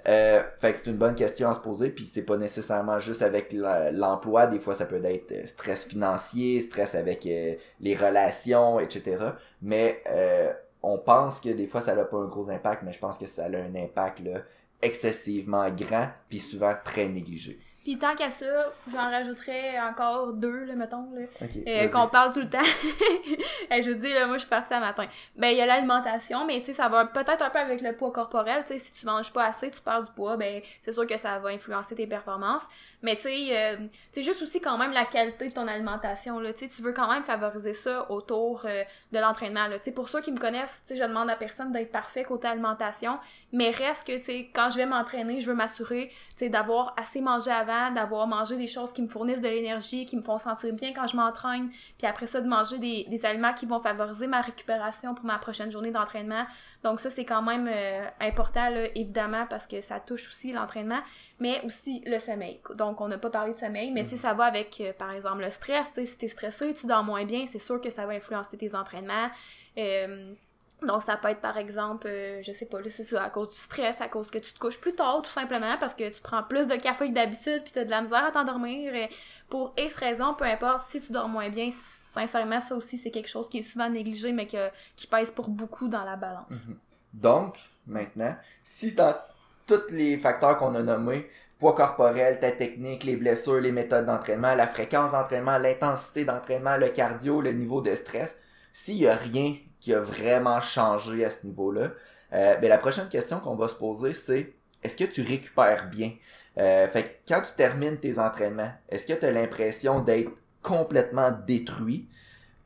Euh, 0.08 0.42
fait 0.58 0.72
que 0.72 0.78
c'est 0.78 0.90
une 0.90 0.96
bonne 0.96 1.14
question 1.14 1.50
à 1.50 1.54
se 1.54 1.60
poser, 1.60 1.90
puis 1.90 2.06
c'est 2.06 2.22
pas 2.22 2.38
nécessairement 2.38 2.98
juste 2.98 3.20
avec 3.20 3.52
l'emploi, 3.52 4.46
des 4.46 4.58
fois 4.58 4.74
ça 4.74 4.86
peut 4.86 5.04
être 5.04 5.32
euh, 5.32 5.46
stress 5.46 5.84
financier, 5.84 6.60
stress 6.60 6.94
avec 6.94 7.26
euh, 7.26 7.54
les 7.80 7.94
relations, 7.94 8.80
etc. 8.80 9.18
Mais 9.60 10.02
euh, 10.10 10.50
on 10.82 10.96
pense 10.96 11.40
que 11.40 11.50
des 11.50 11.66
fois 11.66 11.82
ça 11.82 11.94
n'a 11.94 12.04
pas 12.04 12.16
un 12.16 12.26
gros 12.26 12.48
impact, 12.48 12.84
mais 12.84 12.92
je 12.92 12.98
pense 12.98 13.18
que 13.18 13.26
ça 13.26 13.44
a 13.44 13.48
un 13.48 13.74
impact 13.74 14.20
là, 14.20 14.40
excessivement 14.80 15.68
grand, 15.70 16.08
puis 16.30 16.38
souvent 16.38 16.72
très 16.82 17.06
négligé. 17.06 17.58
Puis 17.88 17.96
tant 17.96 18.14
qu'à 18.14 18.30
ça, 18.30 18.44
j'en 18.92 19.10
rajouterais 19.10 19.80
encore 19.80 20.34
deux, 20.34 20.64
là, 20.64 20.74
mettons, 20.74 21.08
là, 21.14 21.22
euh, 21.66 21.88
qu'on 21.88 22.06
parle 22.06 22.34
tout 22.34 22.40
le 22.40 22.48
temps. 22.50 22.58
je 23.70 23.90
vous 23.90 23.98
dis, 23.98 24.12
là, 24.12 24.26
moi, 24.26 24.36
je 24.36 24.40
suis 24.40 24.48
partie 24.50 24.74
à 24.74 24.78
matin. 24.78 25.06
Ben, 25.36 25.48
il 25.48 25.56
y 25.56 25.62
a 25.62 25.64
l'alimentation, 25.64 26.44
mais 26.44 26.58
tu 26.58 26.66
sais, 26.66 26.72
ça 26.74 26.90
va 26.90 27.06
peut-être 27.06 27.40
un 27.40 27.48
peu 27.48 27.58
avec 27.58 27.80
le 27.80 27.94
poids 27.94 28.12
corporel. 28.12 28.62
Tu 28.66 28.74
sais, 28.74 28.78
si 28.78 28.92
tu 28.92 29.06
manges 29.06 29.32
pas 29.32 29.46
assez, 29.46 29.70
tu 29.70 29.80
perds 29.80 30.02
du 30.02 30.10
poids, 30.10 30.36
ben, 30.36 30.60
c'est 30.82 30.92
sûr 30.92 31.06
que 31.06 31.16
ça 31.16 31.38
va 31.38 31.48
influencer 31.48 31.94
tes 31.94 32.06
performances. 32.06 32.66
Mais 33.00 33.16
tu 33.16 33.22
sais, 33.22 33.56
euh, 33.56 33.86
c'est 34.12 34.20
juste 34.20 34.42
aussi 34.42 34.60
quand 34.60 34.76
même 34.76 34.92
la 34.92 35.06
qualité 35.06 35.48
de 35.48 35.54
ton 35.54 35.66
alimentation, 35.66 36.40
là. 36.40 36.52
Tu 36.52 36.66
sais, 36.66 36.68
tu 36.68 36.82
veux 36.82 36.92
quand 36.92 37.10
même 37.10 37.24
favoriser 37.24 37.72
ça 37.72 38.10
autour 38.10 38.66
euh, 38.66 38.82
de 39.12 39.18
l'entraînement, 39.18 39.66
là. 39.66 39.78
Tu 39.78 39.84
sais, 39.84 39.92
pour 39.92 40.10
ceux 40.10 40.20
qui 40.20 40.32
me 40.32 40.38
connaissent, 40.38 40.82
tu 40.86 40.94
sais, 40.94 41.00
je 41.02 41.08
demande 41.08 41.30
à 41.30 41.36
personne 41.36 41.72
d'être 41.72 41.90
parfait 41.90 42.24
côté 42.24 42.48
alimentation, 42.48 43.18
mais 43.52 43.70
reste 43.70 44.06
que, 44.06 44.18
tu 44.18 44.24
sais, 44.24 44.50
quand 44.52 44.68
je 44.68 44.76
vais 44.76 44.86
m'entraîner, 44.86 45.40
je 45.40 45.48
veux 45.48 45.56
m'assurer, 45.56 46.08
tu 46.08 46.36
sais, 46.36 46.48
d'avoir 46.50 46.92
assez 46.98 47.22
mangé 47.22 47.50
avant, 47.50 47.77
d'avoir 47.94 48.26
mangé 48.26 48.56
des 48.56 48.66
choses 48.66 48.92
qui 48.92 49.02
me 49.02 49.08
fournissent 49.08 49.40
de 49.40 49.48
l'énergie, 49.48 50.04
qui 50.06 50.16
me 50.16 50.22
font 50.22 50.38
sentir 50.38 50.72
bien 50.74 50.92
quand 50.92 51.06
je 51.06 51.16
m'entraîne, 51.16 51.70
puis 51.96 52.06
après 52.06 52.26
ça, 52.26 52.40
de 52.40 52.48
manger 52.48 52.78
des, 52.78 53.24
aliments 53.24 53.52
qui 53.52 53.66
vont 53.66 53.80
favoriser 53.80 54.26
ma 54.26 54.40
récupération 54.40 55.14
pour 55.14 55.24
ma 55.24 55.38
prochaine 55.38 55.70
journée 55.70 55.90
d'entraînement. 55.90 56.44
Donc 56.84 57.00
ça, 57.00 57.10
c'est 57.10 57.24
quand 57.24 57.42
même 57.42 57.68
euh, 57.68 58.04
important, 58.20 58.70
évidemment, 58.94 59.46
parce 59.48 59.66
que 59.66 59.80
ça 59.80 59.98
touche 59.98 60.28
aussi 60.28 60.52
l'entraînement, 60.52 61.00
mais 61.40 61.60
aussi 61.64 62.02
le 62.06 62.18
sommeil. 62.18 62.60
Donc, 62.76 63.00
on 63.00 63.08
n'a 63.08 63.18
pas 63.18 63.30
parlé 63.30 63.54
de 63.54 63.58
sommeil, 63.58 63.90
mais 63.90 64.04
tu 64.04 64.10
sais, 64.10 64.16
ça 64.16 64.34
va 64.34 64.44
avec, 64.44 64.80
euh, 64.80 64.92
par 64.92 65.10
exemple, 65.12 65.42
le 65.42 65.50
stress. 65.50 65.92
Tu 65.92 66.00
sais, 66.00 66.06
si 66.06 66.18
t'es 66.18 66.28
stressé, 66.28 66.72
tu 66.74 66.86
dors 66.86 67.02
moins 67.02 67.24
bien, 67.24 67.46
c'est 67.46 67.58
sûr 67.58 67.80
que 67.80 67.90
ça 67.90 68.06
va 68.06 68.12
influencer 68.12 68.56
tes 68.56 68.74
entraînements. 68.74 69.30
Euh, 69.76 70.34
donc, 70.82 71.02
ça 71.02 71.16
peut 71.16 71.28
être 71.28 71.40
par 71.40 71.56
exemple, 71.56 72.06
euh, 72.06 72.40
je 72.42 72.52
sais 72.52 72.66
pas, 72.66 72.78
c'est 72.88 73.02
ça, 73.02 73.24
à 73.24 73.30
cause 73.30 73.50
du 73.50 73.56
stress, 73.56 74.00
à 74.00 74.06
cause 74.06 74.30
que 74.30 74.38
tu 74.38 74.52
te 74.52 74.58
couches 74.60 74.80
plus 74.80 74.92
tard, 74.92 75.22
tout 75.22 75.30
simplement, 75.30 75.76
parce 75.80 75.94
que 75.94 76.08
tu 76.08 76.22
prends 76.22 76.44
plus 76.44 76.68
de 76.68 76.76
café 76.76 77.08
que 77.08 77.14
d'habitude, 77.14 77.62
puis 77.64 77.72
t'as 77.72 77.84
de 77.84 77.90
la 77.90 78.00
misère 78.00 78.24
à 78.24 78.30
t'endormir. 78.30 78.92
Pour 79.48 79.74
X 79.76 79.96
raisons, 79.96 80.34
peu 80.34 80.44
importe, 80.44 80.88
si 80.88 81.00
tu 81.00 81.10
dors 81.10 81.28
moins 81.28 81.48
bien, 81.48 81.70
sincèrement, 81.72 82.60
ça 82.60 82.76
aussi, 82.76 82.96
c'est 82.96 83.10
quelque 83.10 83.28
chose 83.28 83.48
qui 83.48 83.58
est 83.58 83.62
souvent 83.62 83.90
négligé, 83.90 84.32
mais 84.32 84.46
qui 84.46 85.06
pèse 85.08 85.32
pour 85.32 85.48
beaucoup 85.48 85.88
dans 85.88 86.04
la 86.04 86.14
balance. 86.14 86.50
Mhm. 86.50 86.78
Donc, 87.12 87.58
maintenant, 87.86 88.36
si 88.62 88.92
dans 88.92 89.16
tous 89.66 89.90
les 89.90 90.16
facteurs 90.18 90.58
qu'on 90.58 90.76
a 90.76 90.82
nommés, 90.82 91.28
poids 91.58 91.74
corporel, 91.74 92.38
ta 92.38 92.52
technique, 92.52 93.02
les 93.02 93.16
blessures, 93.16 93.60
les 93.60 93.72
méthodes 93.72 94.06
d'entraînement, 94.06 94.54
la 94.54 94.68
fréquence 94.68 95.10
d'entraînement, 95.10 95.58
l'intensité 95.58 96.24
d'entraînement, 96.24 96.76
le 96.76 96.90
cardio, 96.90 97.40
le 97.40 97.52
niveau 97.52 97.80
de 97.80 97.96
stress, 97.96 98.36
s'il 98.72 98.98
y 98.98 99.08
a 99.08 99.16
rien 99.16 99.56
qui 99.80 99.94
a 99.94 100.00
vraiment 100.00 100.60
changé 100.60 101.24
à 101.24 101.30
ce 101.30 101.46
niveau-là. 101.46 101.90
Euh, 102.32 102.56
ben, 102.56 102.68
la 102.68 102.78
prochaine 102.78 103.08
question 103.08 103.40
qu'on 103.40 103.54
va 103.54 103.68
se 103.68 103.74
poser, 103.74 104.12
c'est 104.12 104.54
est-ce 104.82 104.96
que 104.96 105.04
tu 105.04 105.22
récupères 105.22 105.88
bien? 105.88 106.12
Euh, 106.58 106.88
fait 106.88 107.02
que 107.02 107.08
quand 107.34 107.42
tu 107.42 107.54
termines 107.56 107.98
tes 107.98 108.18
entraînements, 108.18 108.72
est-ce 108.88 109.06
que 109.06 109.12
tu 109.18 109.24
as 109.24 109.30
l'impression 109.30 110.00
d'être 110.00 110.30
complètement 110.62 111.30
détruit? 111.46 112.08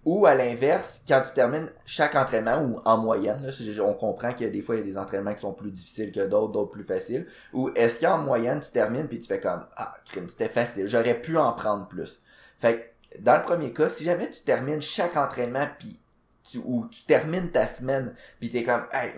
Ou 0.05 0.27
à 0.27 0.35
l'inverse, 0.35 1.01
quand 1.07 1.23
tu 1.25 1.33
termines 1.33 1.71
chaque 1.87 2.17
entraînement, 2.17 2.61
ou 2.61 2.81
en 2.85 2.99
moyenne, 2.99 3.47
là, 3.47 3.85
on 3.85 3.95
comprend 3.95 4.33
qu'il 4.33 4.47
y 4.47 4.49
a 4.49 4.53
des 4.53 4.61
fois 4.61 4.75
il 4.75 4.79
y 4.79 4.83
a 4.83 4.85
des 4.85 4.99
entraînements 4.99 5.33
qui 5.33 5.43
sont 5.43 5.53
plus 5.53 5.71
difficiles 5.71 6.11
que 6.11 6.27
d'autres, 6.27 6.53
d'autres 6.53 6.73
plus 6.73 6.85
faciles. 6.85 7.29
Ou 7.53 7.71
est-ce 7.77 8.01
qu'en 8.01 8.19
moyenne, 8.19 8.59
tu 8.59 8.73
termines 8.73 9.07
puis 9.07 9.21
tu 9.21 9.29
fais 9.29 9.41
comme 9.41 9.65
Ah, 9.77 9.95
crime, 10.07 10.29
c'était 10.29 10.49
facile, 10.49 10.89
j'aurais 10.89 11.21
pu 11.21 11.39
en 11.39 11.53
prendre 11.53 11.87
plus. 11.87 12.21
Fait 12.59 12.93
que 13.13 13.21
dans 13.21 13.37
le 13.37 13.43
premier 13.43 13.73
cas, 13.73 13.89
si 13.89 14.03
jamais 14.03 14.29
tu 14.29 14.43
termines 14.43 14.83
chaque 14.83 15.17
entraînement 15.17 15.69
puis 15.79 16.01
tu, 16.45 16.59
ou 16.65 16.87
tu 16.91 17.05
termines 17.05 17.51
ta 17.51 17.67
semaine, 17.67 18.15
puis 18.41 18.51
t'es 18.51 18.65
comme, 18.65 18.85
hey, 18.93 19.11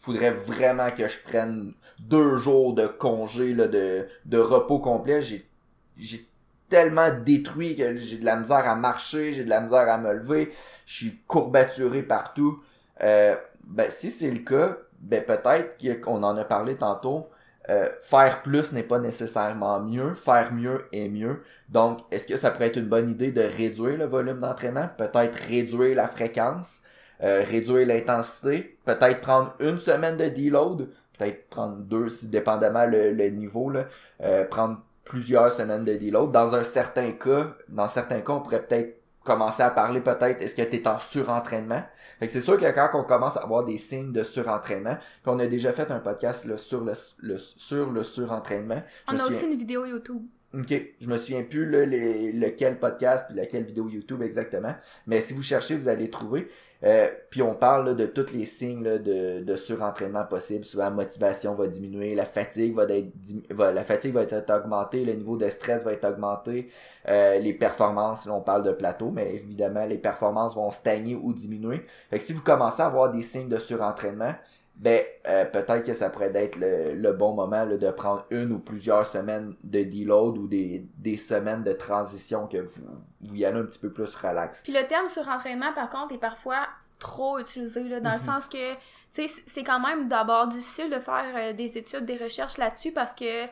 faudrait 0.00 0.32
vraiment 0.32 0.90
que 0.90 1.08
je 1.08 1.18
prenne 1.20 1.72
deux 1.98 2.36
jours 2.36 2.74
de 2.74 2.86
congé, 2.86 3.54
là, 3.54 3.66
de, 3.66 4.06
de 4.26 4.38
repos 4.38 4.78
complet. 4.78 5.22
J'ai, 5.22 5.48
j'ai 5.96 6.26
tellement 6.68 7.10
détruit 7.10 7.76
que 7.76 7.96
j'ai 7.96 8.18
de 8.18 8.24
la 8.24 8.36
misère 8.36 8.68
à 8.68 8.74
marcher, 8.74 9.32
j'ai 9.32 9.44
de 9.44 9.48
la 9.48 9.60
misère 9.60 9.88
à 9.88 9.98
me 9.98 10.12
lever, 10.12 10.52
je 10.86 10.94
suis 10.94 11.20
courbaturé 11.26 12.02
partout. 12.02 12.62
Euh, 13.02 13.36
ben, 13.64 13.90
si 13.90 14.10
c'est 14.10 14.30
le 14.30 14.40
cas, 14.40 14.76
ben, 15.00 15.22
peut-être 15.24 16.00
qu'on 16.00 16.22
en 16.22 16.36
a 16.36 16.44
parlé 16.44 16.76
tantôt, 16.76 17.28
euh, 17.70 17.88
faire 18.00 18.42
plus 18.42 18.72
n'est 18.72 18.82
pas 18.82 18.98
nécessairement 18.98 19.80
mieux, 19.80 20.14
faire 20.14 20.52
mieux 20.52 20.84
est 20.92 21.08
mieux. 21.08 21.42
Donc, 21.70 22.00
est-ce 22.10 22.26
que 22.26 22.36
ça 22.36 22.50
pourrait 22.50 22.66
être 22.66 22.76
une 22.76 22.88
bonne 22.88 23.10
idée 23.10 23.32
de 23.32 23.40
réduire 23.40 23.96
le 23.96 24.04
volume 24.04 24.40
d'entraînement, 24.40 24.88
peut-être 24.98 25.36
réduire 25.48 25.96
la 25.96 26.08
fréquence, 26.08 26.80
euh, 27.22 27.42
réduire 27.42 27.86
l'intensité, 27.86 28.78
peut-être 28.84 29.20
prendre 29.20 29.54
une 29.60 29.78
semaine 29.78 30.16
de 30.16 30.28
deload, 30.28 30.88
peut-être 31.16 31.48
prendre 31.48 31.76
deux 31.76 32.10
si 32.10 32.28
dépendamment 32.28 32.84
le, 32.86 33.28
niveau, 33.30 33.70
là, 33.70 33.86
euh, 34.22 34.44
prendre 34.44 34.82
plusieurs 35.04 35.52
semaines 35.52 35.84
de 35.84 35.94
deload. 35.94 36.32
Dans 36.32 36.54
un 36.54 36.64
certain 36.64 37.12
cas, 37.12 37.54
dans 37.68 37.88
certains 37.88 38.20
cas, 38.20 38.34
on 38.34 38.40
pourrait 38.40 38.66
peut-être 38.66 39.03
commencer 39.24 39.62
à 39.62 39.70
parler 39.70 40.00
peut-être 40.00 40.40
est-ce 40.40 40.54
que 40.54 40.62
tu 40.62 40.76
es 40.76 40.86
en 40.86 40.98
surentraînement? 40.98 41.82
Fait 42.18 42.26
que 42.26 42.32
c'est 42.32 42.40
sûr 42.40 42.58
que 42.58 42.70
quand 42.72 42.90
on 42.94 43.04
commence 43.04 43.36
à 43.36 43.40
avoir 43.40 43.64
des 43.64 43.78
signes 43.78 44.12
de 44.12 44.22
surentraînement, 44.22 44.96
puis 44.96 45.32
on 45.32 45.38
a 45.38 45.46
déjà 45.46 45.72
fait 45.72 45.90
un 45.90 45.98
podcast 45.98 46.44
là, 46.44 46.58
sur 46.58 46.84
le, 46.84 46.92
le 47.18 47.38
sur 47.38 47.90
le 47.90 48.04
surentraînement. 48.04 48.82
On 49.08 49.18
a 49.18 49.26
aussi 49.26 49.46
une 49.46 49.56
vidéo 49.56 49.86
YouTube. 49.86 50.22
OK. 50.54 50.72
Je 51.00 51.08
me 51.08 51.18
souviens 51.18 51.42
plus 51.42 51.68
là, 51.68 51.84
les, 51.84 52.30
lequel 52.30 52.78
podcast 52.78 53.26
puis 53.26 53.36
laquelle 53.36 53.64
vidéo 53.64 53.88
YouTube 53.88 54.22
exactement. 54.22 54.74
Mais 55.06 55.20
si 55.20 55.34
vous 55.34 55.42
cherchez, 55.42 55.74
vous 55.74 55.88
allez 55.88 56.10
trouver. 56.10 56.48
Euh, 56.84 57.08
puis 57.30 57.40
on 57.40 57.54
parle 57.54 57.96
de 57.96 58.04
tous 58.04 58.32
les 58.32 58.44
signes 58.44 58.82
de, 58.82 59.42
de 59.42 59.56
surentraînement 59.56 60.24
possible. 60.24 60.64
Souvent, 60.64 60.84
la 60.84 60.90
motivation 60.90 61.54
va 61.54 61.66
diminuer, 61.66 62.14
la 62.14 62.26
fatigue 62.26 62.74
va 62.74 62.84
être 62.84 63.12
la 63.58 63.84
fatigue 63.84 64.12
va 64.12 64.22
être 64.22 64.50
augmentée, 64.50 65.04
le 65.04 65.14
niveau 65.14 65.36
de 65.36 65.48
stress 65.48 65.84
va 65.84 65.92
être 65.92 66.04
augmenté, 66.04 66.68
euh, 67.08 67.38
les 67.38 67.54
performances, 67.54 68.26
là 68.26 68.34
on 68.34 68.40
parle 68.40 68.62
de 68.62 68.72
plateau, 68.72 69.10
mais 69.10 69.34
évidemment 69.34 69.86
les 69.86 69.98
performances 69.98 70.54
vont 70.54 70.70
stagner 70.70 71.14
ou 71.14 71.32
diminuer. 71.32 71.86
Fait 72.10 72.18
que 72.18 72.24
si 72.24 72.32
vous 72.32 72.42
commencez 72.42 72.82
à 72.82 72.86
avoir 72.86 73.10
des 73.10 73.22
signes 73.22 73.48
de 73.48 73.58
surentraînement, 73.58 74.34
ben 74.76 75.02
euh, 75.26 75.44
peut-être 75.44 75.84
que 75.84 75.92
ça 75.92 76.10
pourrait 76.10 76.32
être 76.34 76.58
le, 76.58 77.12
bon 77.12 77.32
moment 77.32 77.64
de 77.66 77.90
prendre 77.90 78.26
une 78.30 78.52
ou 78.52 78.58
plusieurs 78.58 79.06
semaines 79.06 79.54
de 79.62 79.84
deload 79.84 80.36
ou 80.36 80.48
des, 80.48 80.86
des 80.98 81.16
semaines 81.16 81.62
de 81.62 81.72
transition 81.72 82.46
que 82.48 82.58
vous, 82.58 82.82
vous 83.20 83.36
y 83.36 83.44
allez 83.44 83.60
un 83.60 83.64
petit 83.64 83.78
peu 83.78 83.92
plus 83.92 84.14
relax. 84.14 84.62
Puis 84.62 84.72
le 84.72 84.86
terme 84.86 85.08
surentraînement, 85.08 85.72
par 85.74 85.90
contre, 85.90 86.14
est 86.14 86.18
parfois 86.18 86.66
trop 86.98 87.38
utilisé, 87.38 87.84
là, 87.84 88.00
dans 88.00 88.12
le 88.12 88.18
mhm. 88.18 88.24
sens 88.24 88.46
que, 88.46 88.74
tu 88.74 89.28
sais, 89.28 89.42
c'est 89.46 89.64
quand 89.64 89.80
même 89.80 90.08
d'abord 90.08 90.48
difficile 90.48 90.90
de 90.90 90.98
faire 90.98 91.32
euh, 91.36 91.52
des 91.52 91.78
études, 91.78 92.04
des 92.04 92.16
recherches 92.16 92.58
là-dessus 92.58 92.92
parce 92.92 93.12
que 93.12 93.46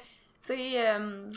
tu 0.45 0.55
sais, 0.55 0.89
euh, 0.89 1.31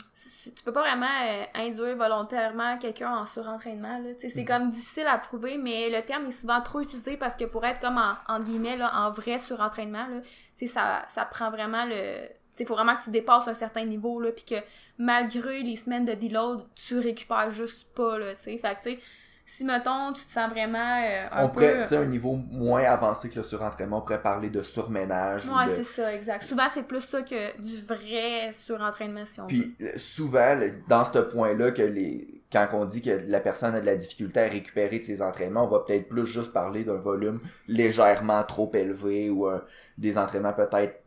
tu 0.56 0.64
peux 0.64 0.72
pas 0.72 0.80
vraiment 0.80 1.06
euh, 1.06 1.44
induire 1.54 1.96
volontairement 1.96 2.76
quelqu'un 2.78 3.10
en 3.10 3.26
surentraînement, 3.26 3.98
là. 3.98 4.14
Tu 4.14 4.22
sais, 4.22 4.30
c'est 4.30 4.42
mm. 4.42 4.46
comme 4.46 4.70
difficile 4.70 5.06
à 5.06 5.16
prouver, 5.18 5.58
mais 5.58 5.88
le 5.90 6.04
terme 6.04 6.26
est 6.26 6.32
souvent 6.32 6.60
trop 6.60 6.80
utilisé 6.80 7.16
parce 7.16 7.36
que 7.36 7.44
pour 7.44 7.64
être 7.64 7.80
comme 7.80 7.98
en, 7.98 8.14
en 8.26 8.40
guillemets, 8.40 8.76
là, 8.76 8.90
en 8.94 9.12
vrai 9.12 9.38
surentraînement, 9.38 10.08
là, 10.08 10.20
tu 10.56 10.66
sais, 10.66 10.66
ça, 10.66 11.04
ça 11.08 11.24
prend 11.24 11.50
vraiment 11.50 11.84
le... 11.84 12.26
Tu 12.56 12.62
sais, 12.62 12.64
faut 12.64 12.74
vraiment 12.74 12.96
que 12.96 13.04
tu 13.04 13.10
dépasses 13.10 13.46
un 13.46 13.54
certain 13.54 13.84
niveau, 13.84 14.20
là, 14.20 14.32
puis 14.32 14.44
que 14.44 14.56
malgré 14.98 15.62
les 15.62 15.76
semaines 15.76 16.04
de 16.04 16.14
deload, 16.14 16.66
tu 16.74 16.98
récupères 16.98 17.52
juste 17.52 17.94
pas, 17.94 18.18
là, 18.18 18.34
tu 18.34 18.42
sais. 18.42 18.58
Fait 18.58 18.74
que, 18.74 18.82
tu 18.82 18.90
sais, 18.90 18.98
si, 19.46 19.64
mettons, 19.64 20.12
tu 20.12 20.24
te 20.26 20.32
sens 20.32 20.50
vraiment 20.50 21.02
euh, 21.02 21.26
un 21.30 21.44
on 21.44 21.48
peu... 21.48 21.54
pourrait, 21.54 21.82
tu 21.82 21.88
sais, 21.90 21.96
un 21.96 22.04
niveau 22.04 22.34
moins 22.34 22.82
avancé 22.82 23.30
que 23.30 23.36
le 23.36 23.44
surentraînement, 23.44 23.98
on 23.98 24.00
pourrait 24.02 24.20
parler 24.20 24.50
de 24.50 24.60
surménage. 24.60 25.46
ou 25.48 25.56
Ouais, 25.56 25.66
de- 25.66 25.70
c'est 25.70 25.84
ça, 25.84 26.12
exact. 26.12 26.42
Souvent, 26.42 26.66
c'est 26.68 26.82
plus 26.82 27.00
ça 27.02 27.22
que 27.22 27.56
du 27.60 27.76
vrai 27.82 28.50
surentraînement, 28.52 29.24
si 29.24 29.40
on 29.40 29.44
veut. 29.46 29.48
Puis 29.48 29.76
euh, 29.82 29.92
souvent, 29.96 30.58
dans 30.88 31.04
ce 31.04 31.18
point-là, 31.18 31.70
que 31.70 31.82
les 31.82 32.32
quand 32.52 32.68
on 32.74 32.84
dit 32.84 33.02
que 33.02 33.10
la 33.26 33.40
personne 33.40 33.74
a 33.74 33.80
de 33.80 33.86
la 33.86 33.96
difficulté 33.96 34.38
à 34.40 34.44
récupérer 34.48 35.00
de 35.00 35.04
ses 35.04 35.20
entraînements, 35.20 35.64
on 35.64 35.68
va 35.68 35.80
peut-être 35.80 36.08
plus 36.08 36.24
juste 36.24 36.52
parler 36.52 36.84
d'un 36.84 36.94
volume 36.94 37.40
légèrement 37.66 38.42
trop 38.44 38.70
élevé 38.74 39.30
ou 39.30 39.46
un- 39.48 39.62
des 39.98 40.16
entraînements 40.16 40.52
peut-être 40.52 41.02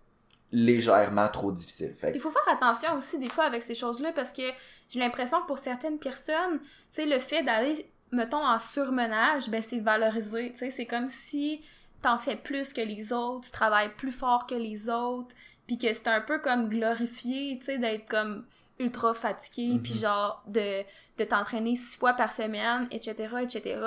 légèrement 0.51 1.27
trop 1.29 1.51
difficiles. 1.51 1.93
Fait 1.97 2.11
Il 2.13 2.19
faut 2.19 2.31
faire 2.31 2.47
attention 2.53 2.95
aussi 2.97 3.19
des 3.19 3.29
fois 3.29 3.45
avec 3.45 3.61
ces 3.61 3.75
choses-là 3.75 4.11
parce 4.13 4.33
que 4.33 4.41
j'ai 4.89 4.99
l'impression 4.99 5.41
que 5.41 5.47
pour 5.47 5.59
certaines 5.59 5.99
personnes, 5.99 6.59
tu 6.59 6.65
sais, 6.91 7.05
le 7.05 7.19
fait 7.19 7.43
d'aller, 7.43 7.89
mettons, 8.11 8.45
en 8.45 8.59
surmenage, 8.59 9.49
ben 9.49 9.61
c'est 9.61 9.79
valorisé, 9.79 10.51
tu 10.51 10.59
sais, 10.59 10.71
c'est 10.71 10.85
comme 10.85 11.09
si 11.09 11.61
t'en 12.01 12.17
fais 12.17 12.35
plus 12.35 12.71
que 12.73 12.81
les 12.81 13.11
autres, 13.13 13.45
tu 13.45 13.51
travailles 13.51 13.93
plus 13.97 14.11
fort 14.11 14.45
que 14.47 14.55
les 14.55 14.89
autres, 14.89 15.35
puis 15.67 15.77
que 15.77 15.93
c'est 15.93 16.07
un 16.07 16.21
peu 16.21 16.39
comme 16.39 16.69
glorifié, 16.69 17.57
tu 17.59 17.65
sais, 17.65 17.77
d'être 17.77 18.07
comme 18.09 18.45
ultra 18.79 19.13
fatigué, 19.13 19.73
Mhm. 19.73 19.81
puis 19.81 19.93
genre 19.93 20.41
de, 20.47 20.83
de 21.17 21.23
t'entraîner 21.25 21.75
six 21.75 21.97
fois 21.97 22.13
par 22.13 22.31
semaine, 22.31 22.87
etc., 22.91 23.13
etc. 23.41 23.79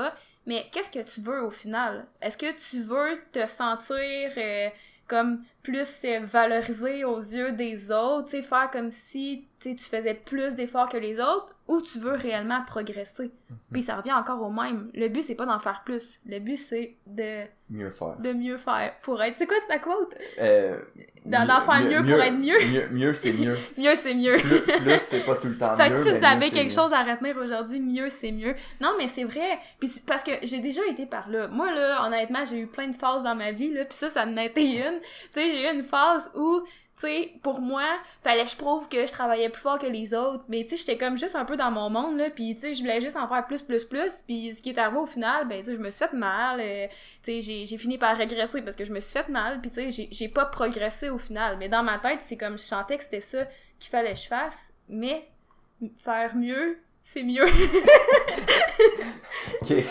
Mais 0.47 0.67
qu'est-ce 0.73 0.91
que 0.91 0.99
tu 1.03 1.21
veux 1.23 1.43
au 1.45 1.51
final? 1.51 2.07
Est-ce 2.21 2.37
que 2.37 2.53
tu 2.71 2.83
veux 2.83 3.19
te 3.33 3.47
sentir 3.47 3.97
euh, 4.37 4.69
comme 5.09 5.43
plus 5.63 5.89
euh, 6.05 6.21
valorisé 6.25 7.05
aux 7.05 7.19
yeux 7.21 7.53
des 7.53 7.91
autres, 7.93 8.25
tu 8.27 8.31
sais, 8.39 8.43
faire 8.43 8.71
comme 8.71 8.91
si 8.91 9.47
tu 9.61 9.71
sais, 9.71 9.77
tu 9.77 9.85
faisais 9.85 10.15
plus 10.15 10.55
d'efforts 10.57 10.89
que 10.89 10.97
les 10.97 11.21
autres, 11.21 11.55
ou 11.69 11.81
tu 11.81 12.01
veux 12.01 12.15
réellement 12.15 12.63
progresser? 12.67 13.31
Puis 13.71 13.83
ça 13.83 13.95
revient 13.97 14.13
encore 14.13 14.43
au 14.43 14.51
même. 14.51 14.91
Le 14.93 15.07
but, 15.09 15.23
c'est 15.23 15.37
pas 15.37 15.47
d'en 15.47 15.61
faire 15.61 15.83
plus. 15.85 16.19
Le 16.27 16.41
but, 16.41 16.57
c'est 16.57 16.97
de, 17.07 17.45
mieux 17.71 17.91
faire. 17.91 18.17
de 18.19 18.33
mieux 18.33 18.57
faire 18.57 18.93
pour 19.03 19.23
être... 19.23 19.37
C'est 19.39 19.47
quoi 19.47 19.57
ta 19.69 19.79
quote? 19.79 20.17
Euh, 20.41 20.79
D'en 21.25 21.47
faire 21.61 21.81
mieux 21.83 22.03
pour 22.03 22.21
être 22.21 22.35
mieux. 22.35 22.59
Mieux, 22.73 22.89
mieux, 22.91 23.13
c'est 23.13 23.33
mieux. 23.33 23.57
Mieux, 23.79 23.95
c'est 23.95 24.15
mieux. 24.15 24.37
Plus, 24.39 24.61
plus, 24.63 24.99
c'est 24.99 25.25
pas 25.25 25.37
tout 25.37 25.47
le 25.47 25.57
temps 25.57 25.77
Fait 25.77 25.89
mieux. 25.91 25.97
que 25.97 26.03
si 26.03 26.19
vous 26.19 26.25
avez 26.25 26.47
c'est 26.47 26.51
quelque 26.51 26.75
chose 26.75 26.93
à 26.93 27.05
retenir 27.05 27.37
aujourd'hui, 27.37 27.79
mieux 27.79 28.09
c'est 28.11 28.33
mieux. 28.33 28.57
Non, 28.81 28.95
mais 28.99 29.07
c'est 29.07 29.23
vrai. 29.23 29.61
Puis 29.79 29.89
c'est- 29.89 30.05
parce 30.05 30.25
que 30.25 30.33
j'ai 30.43 30.59
déjà 30.59 30.85
été 30.91 31.07
par 31.07 31.29
là. 31.31 31.47
Moi 31.47 31.71
là, 31.73 32.05
honnêtement, 32.05 32.45
j'ai 32.45 32.59
eu 32.59 32.67
plein 32.67 32.89
de 32.89 32.97
phases 32.97 33.23
dans 33.23 33.37
ma 33.37 33.53
vie 33.53 33.73
là, 33.73 33.85
puis 33.85 33.95
ça 33.97 34.09
ça 34.09 34.25
en 34.25 34.37
a 34.37 34.45
été 34.45 34.65
une. 34.79 34.99
Tu 35.33 35.41
sais, 35.41 35.52
j'ai 35.53 35.69
eu 35.71 35.75
une 35.75 35.85
phase 35.85 36.31
où 36.35 36.63
tu 36.97 37.07
sais, 37.07 37.33
pour 37.43 37.61
moi, 37.61 37.85
fallait 38.23 38.45
que 38.45 38.51
je 38.51 38.57
prouve 38.57 38.89
que 38.89 39.07
je 39.07 39.13
travaillais 39.13 39.49
plus 39.49 39.61
fort 39.61 39.79
que 39.79 39.87
les 39.87 40.15
autres, 40.15 40.45
mais 40.49 40.63
tu 40.65 40.71
sais, 40.71 40.77
j'étais 40.77 40.99
comme 40.99 41.17
juste 41.17 41.35
un 41.35 41.45
peu 41.45 41.57
dans 41.57 41.71
mon 41.71 41.89
monde 41.89 42.19
là, 42.19 42.31
puis 42.31 42.55
tu 42.55 42.61
sais, 42.61 42.75
je 42.75 42.81
voulais 42.81 43.01
juste 43.01 43.17
en 43.17 43.27
faire 43.29 43.47
plus 43.47 43.63
plus 43.63 43.85
plus, 43.85 44.23
puis 44.27 44.55
ce 44.55 44.61
qui 44.61 44.71
est 44.71 44.79
arrivé 44.79 44.99
au 44.99 45.07
final, 45.07 45.49
ben 45.49 45.61
tu 45.61 45.71
sais, 45.71 45.77
je 45.77 45.81
me 45.81 45.91
suis 45.91 46.05
fait 46.07 46.13
mal, 46.13 46.61
euh, 46.61 46.87
tu 47.23 47.43
sais, 47.43 47.67
j'ai 47.67 47.79
fini 47.79 47.99
par 47.99 48.17
régresser 48.17 48.63
parce 48.63 48.77
que 48.77 48.85
je 48.85 48.93
me 48.93 49.01
suis 49.01 49.13
fait 49.13 49.29
mal, 49.29 49.61
puis 49.61 49.71
tu 49.71 49.91
sais, 49.91 50.09
j'ai 50.11 50.29
pas 50.29 50.45
progressé 50.45 51.09
au 51.09 51.19
final, 51.19 51.57
mais 51.59 51.69
dans 51.69 51.83
ma 51.83 51.99
tête, 51.99 52.21
c'est 52.25 52.37
comme 52.37 52.59
je 52.59 52.65
sentais 52.65 52.99
que 52.99 53.05
c'était 53.05 53.21
ça 53.21 53.47
qu'il 53.79 53.91
fallait 53.91 54.13
que 54.13 54.21
je 54.21 54.29
fasse, 54.29 54.73
mais 54.89 55.27
faire 55.97 56.37
mieux, 56.37 56.79
c'est 57.03 57.23
mieux. 57.23 57.47
Ok. 59.63 59.85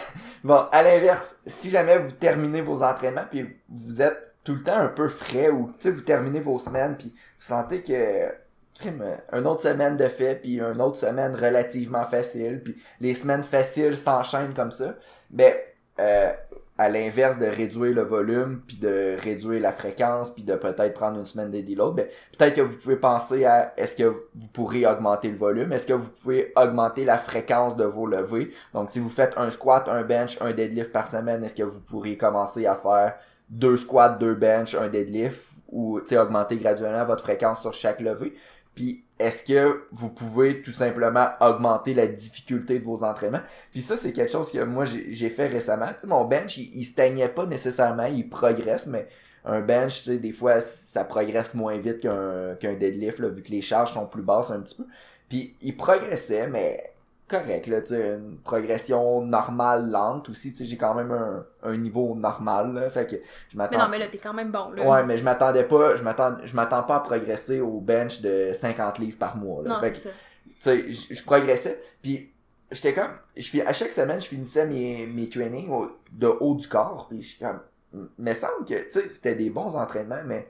Bon, 0.43 0.65
à 0.71 0.83
l'inverse, 0.83 1.35
si 1.45 1.69
jamais 1.69 1.97
vous 1.97 2.11
terminez 2.11 2.61
vos 2.61 2.83
entraînements 2.83 3.25
puis 3.29 3.45
vous 3.69 4.01
êtes 4.01 4.30
tout 4.43 4.55
le 4.55 4.63
temps 4.63 4.77
un 4.77 4.87
peu 4.87 5.07
frais 5.07 5.49
ou 5.49 5.71
tu 5.79 5.89
sais 5.89 5.91
vous 5.91 6.01
terminez 6.01 6.39
vos 6.39 6.59
semaines 6.59 6.95
puis 6.97 7.13
vous 7.13 7.45
sentez 7.45 7.81
que 7.81 8.41
une 8.83 9.47
autre 9.47 9.61
semaine 9.61 9.95
de 9.95 10.07
fait 10.07 10.35
puis 10.35 10.59
une 10.59 10.81
autre 10.81 10.97
semaine 10.97 11.35
relativement 11.35 12.03
facile 12.03 12.61
puis 12.63 12.75
les 12.99 13.13
semaines 13.13 13.43
faciles 13.43 13.97
s'enchaînent 13.97 14.53
comme 14.53 14.71
ça, 14.71 14.95
ben 15.29 15.53
euh, 15.99 16.31
à 16.77 16.89
l'inverse 16.89 17.37
de 17.37 17.45
réduire 17.45 17.93
le 17.93 18.01
volume 18.01 18.61
puis 18.65 18.77
de 18.77 19.15
réduire 19.21 19.61
la 19.61 19.71
fréquence 19.71 20.31
puis 20.31 20.41
de 20.41 20.55
peut-être 20.55 20.95
prendre 20.95 21.19
une 21.19 21.25
semaine 21.25 21.51
d'aider 21.51 21.75
l'autre, 21.75 21.93
ben 21.95 22.07
peut-être 22.35 22.55
que 22.55 22.61
vous 22.61 22.75
pouvez 22.75 22.95
penser 22.95 23.45
à 23.45 23.73
est-ce 23.77 23.95
que 23.95 24.05
vous 24.05 24.47
pourrez 24.51 24.87
augmenter 24.87 25.29
le 25.29 25.37
volume, 25.37 25.71
est-ce 25.73 25.85
que 25.85 25.93
vous 25.93 26.09
pouvez 26.09 26.51
augmenter 26.55 27.05
la 27.05 27.19
fréquence 27.19 27.77
de 27.77 27.83
vos 27.83 28.07
levées? 28.07 28.49
Donc 28.73 28.89
si 28.89 28.99
vous 28.99 29.09
faites 29.09 29.33
un 29.37 29.51
squat, 29.51 29.87
un 29.89 30.01
bench, 30.01 30.41
un 30.41 30.53
deadlift 30.53 30.91
par 30.91 31.07
semaine, 31.07 31.43
est-ce 31.43 31.55
que 31.55 31.63
vous 31.63 31.81
pourriez 31.81 32.17
commencer 32.17 32.65
à 32.65 32.73
faire 32.73 33.15
deux 33.51 33.77
squats, 33.77 34.09
deux 34.09 34.33
bench, 34.33 34.73
un 34.73 34.87
deadlift 34.87 35.49
ou 35.69 35.99
augmenter 35.99 36.57
graduellement 36.57 37.05
votre 37.05 37.23
fréquence 37.23 37.61
sur 37.61 37.73
chaque 37.73 38.01
levée. 38.01 38.33
Puis 38.73 39.03
est-ce 39.19 39.43
que 39.43 39.83
vous 39.91 40.09
pouvez 40.09 40.61
tout 40.61 40.71
simplement 40.71 41.27
augmenter 41.41 41.93
la 41.93 42.07
difficulté 42.07 42.79
de 42.79 42.85
vos 42.85 43.03
entraînements? 43.03 43.41
Puis 43.71 43.81
ça, 43.81 43.97
c'est 43.97 44.13
quelque 44.13 44.31
chose 44.31 44.51
que 44.51 44.63
moi 44.63 44.85
j'ai 44.85 45.29
fait 45.29 45.47
récemment. 45.47 45.89
Mon 46.07 46.25
bench, 46.25 46.57
il, 46.57 46.71
il 46.73 46.85
stagnait 46.85 47.29
pas 47.29 47.45
nécessairement, 47.45 48.05
il 48.05 48.27
progresse, 48.29 48.87
mais 48.87 49.07
un 49.43 49.61
bench, 49.61 50.07
des 50.07 50.31
fois, 50.31 50.61
ça 50.61 51.03
progresse 51.03 51.53
moins 51.53 51.77
vite 51.77 51.99
qu'un 51.99 52.55
qu'un 52.55 52.73
deadlift, 52.73 53.19
là, 53.19 53.29
vu 53.29 53.41
que 53.41 53.51
les 53.51 53.61
charges 53.61 53.93
sont 53.93 54.05
plus 54.05 54.21
basses 54.21 54.51
un 54.51 54.61
petit 54.61 54.75
peu. 54.75 54.85
Puis 55.29 55.55
il 55.61 55.75
progressait, 55.75 56.47
mais 56.47 56.93
correct, 57.31 57.67
là, 57.67 57.79
une 57.89 58.37
progression 58.43 59.21
normale, 59.21 59.89
lente 59.89 60.29
aussi, 60.29 60.51
tu 60.51 60.59
sais, 60.59 60.65
j'ai 60.65 60.77
quand 60.77 60.93
même 60.93 61.11
un, 61.11 61.45
un 61.63 61.77
niveau 61.77 62.13
normal, 62.15 62.73
là, 62.73 62.89
fait 62.89 63.05
que 63.07 63.15
je 63.15 63.57
Mais 63.57 63.63
m'attends... 63.63 63.79
non, 63.79 63.87
mais 63.89 63.97
là, 63.97 64.07
t'es 64.07 64.17
quand 64.19 64.33
même 64.33 64.51
bon, 64.51 64.71
là. 64.71 64.87
Ouais, 64.87 65.03
mais 65.03 65.17
je 65.17 65.23
m'attendais 65.23 65.63
pas, 65.63 65.95
je 65.95 66.03
m'attends, 66.03 66.37
je 66.43 66.55
m'attends 66.55 66.83
pas 66.83 66.97
à 66.97 66.99
progresser 66.99 67.59
au 67.61 67.79
bench 67.79 68.21
de 68.21 68.51
50 68.53 68.99
livres 68.99 69.17
par 69.17 69.37
mois, 69.37 69.63
là. 69.63 69.69
Non, 69.71 69.79
Fait 69.79 69.93
c'est 69.95 70.09
que, 70.09 70.15
ça. 70.63 70.83
tu 70.85 70.93
sais, 70.93 71.13
je 71.15 71.23
progressais, 71.23 71.81
puis 72.03 72.31
j'étais 72.71 72.93
comme, 72.93 73.11
je 73.35 73.59
à 73.65 73.73
chaque 73.73 73.91
semaine, 73.93 74.21
je 74.21 74.27
finissais 74.27 74.65
mes, 74.65 75.07
mes 75.07 75.27
trainings 75.29 75.69
au- 75.71 75.89
de 76.11 76.27
haut 76.27 76.55
du 76.55 76.67
corps, 76.67 77.07
puis 77.09 77.21
je 77.21 77.39
comme, 77.39 77.59
il 77.93 78.07
me 78.19 78.33
semble 78.33 78.65
que, 78.67 78.75
tu 78.85 78.91
sais, 78.91 79.07
c'était 79.09 79.35
des 79.35 79.49
bons 79.49 79.75
entraînements, 79.75 80.21
mais 80.25 80.47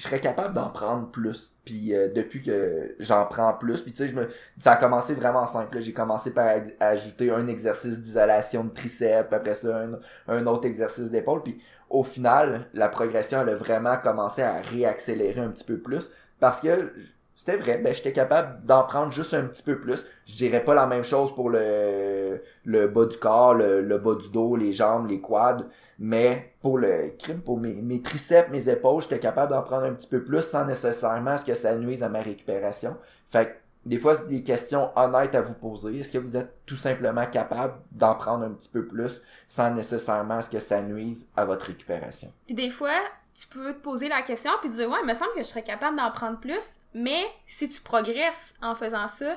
je 0.00 0.06
serais 0.06 0.20
capable 0.20 0.54
d'en 0.54 0.70
prendre 0.70 1.10
plus. 1.10 1.54
Puis 1.66 1.94
euh, 1.94 2.08
depuis 2.08 2.40
que 2.40 2.96
j'en 3.00 3.26
prends 3.26 3.52
plus, 3.52 3.82
puis 3.82 3.92
tu 3.92 3.98
sais, 3.98 4.08
je 4.08 4.14
me, 4.16 4.28
ça 4.58 4.72
a 4.72 4.76
commencé 4.76 5.12
vraiment 5.12 5.44
simple. 5.44 5.78
J'ai 5.80 5.92
commencé 5.92 6.32
par 6.32 6.48
ajouter 6.80 7.30
un 7.30 7.46
exercice 7.48 8.00
d'isolation 8.00 8.64
de 8.64 8.70
triceps, 8.70 9.30
après 9.30 9.52
ça 9.52 9.76
un, 9.76 9.98
un 10.26 10.46
autre 10.46 10.66
exercice 10.66 11.10
d'épaule, 11.10 11.42
puis 11.42 11.60
au 11.90 12.02
final, 12.02 12.66
la 12.72 12.88
progression 12.88 13.42
elle 13.42 13.50
a 13.50 13.56
vraiment 13.56 13.98
commencé 13.98 14.40
à 14.40 14.62
réaccélérer 14.62 15.40
un 15.42 15.50
petit 15.50 15.64
peu 15.64 15.76
plus 15.76 16.10
parce 16.38 16.62
que 16.62 16.94
c'était 17.36 17.58
vrai, 17.58 17.78
ben 17.78 17.94
j'étais 17.94 18.12
capable 18.12 18.64
d'en 18.64 18.84
prendre 18.84 19.12
juste 19.12 19.34
un 19.34 19.44
petit 19.44 19.62
peu 19.62 19.78
plus. 19.80 20.06
Je 20.24 20.34
dirais 20.34 20.64
pas 20.64 20.72
la 20.74 20.86
même 20.86 21.04
chose 21.04 21.34
pour 21.34 21.50
le 21.50 22.40
le 22.64 22.86
bas 22.86 23.04
du 23.04 23.18
corps, 23.18 23.54
le, 23.54 23.82
le 23.82 23.98
bas 23.98 24.14
du 24.14 24.30
dos, 24.30 24.56
les 24.56 24.72
jambes, 24.72 25.08
les 25.10 25.20
quads, 25.20 25.66
mais 26.02 26.54
pour 26.62 26.78
le 26.78 27.14
crime, 27.18 27.42
pour 27.42 27.58
mes, 27.58 28.00
triceps, 28.00 28.48
mes 28.50 28.70
épaules, 28.70 29.02
j'étais 29.02 29.18
capable 29.18 29.52
d'en 29.52 29.62
prendre 29.62 29.84
un 29.84 29.92
petit 29.92 30.08
peu 30.08 30.24
plus 30.24 30.40
sans 30.40 30.64
nécessairement 30.64 31.36
ce 31.36 31.44
que 31.44 31.54
ça 31.54 31.76
nuise 31.76 32.02
à 32.02 32.08
ma 32.08 32.22
récupération. 32.22 32.96
Fait 33.26 33.46
que 33.46 33.50
des 33.84 33.98
fois, 33.98 34.14
c'est 34.14 34.28
des 34.28 34.42
questions 34.42 34.90
honnêtes 34.96 35.34
à 35.34 35.42
vous 35.42 35.52
poser. 35.52 36.00
Est-ce 36.00 36.10
que 36.10 36.18
vous 36.18 36.38
êtes 36.38 36.64
tout 36.64 36.78
simplement 36.78 37.26
capable 37.26 37.74
d'en 37.92 38.14
prendre 38.14 38.44
un 38.44 38.50
petit 38.50 38.70
peu 38.70 38.86
plus 38.86 39.20
sans 39.46 39.74
nécessairement 39.74 40.40
ce 40.40 40.48
que 40.48 40.58
ça 40.58 40.80
nuise 40.80 41.28
à 41.36 41.44
votre 41.44 41.66
récupération? 41.66 42.32
Puis 42.46 42.54
des 42.54 42.70
fois, 42.70 42.98
tu 43.38 43.46
peux 43.48 43.74
te 43.74 43.80
poser 43.80 44.08
la 44.08 44.22
question 44.22 44.52
puis 44.62 44.70
te 44.70 44.76
dire, 44.76 44.88
ouais, 44.88 44.98
il 45.02 45.06
me 45.06 45.14
semble 45.14 45.32
que 45.32 45.42
je 45.42 45.48
serais 45.48 45.62
capable 45.62 45.98
d'en 45.98 46.10
prendre 46.10 46.40
plus, 46.40 46.64
mais 46.94 47.26
si 47.46 47.68
tu 47.68 47.80
progresses 47.82 48.54
en 48.62 48.74
faisant 48.74 49.08
ça, 49.08 49.36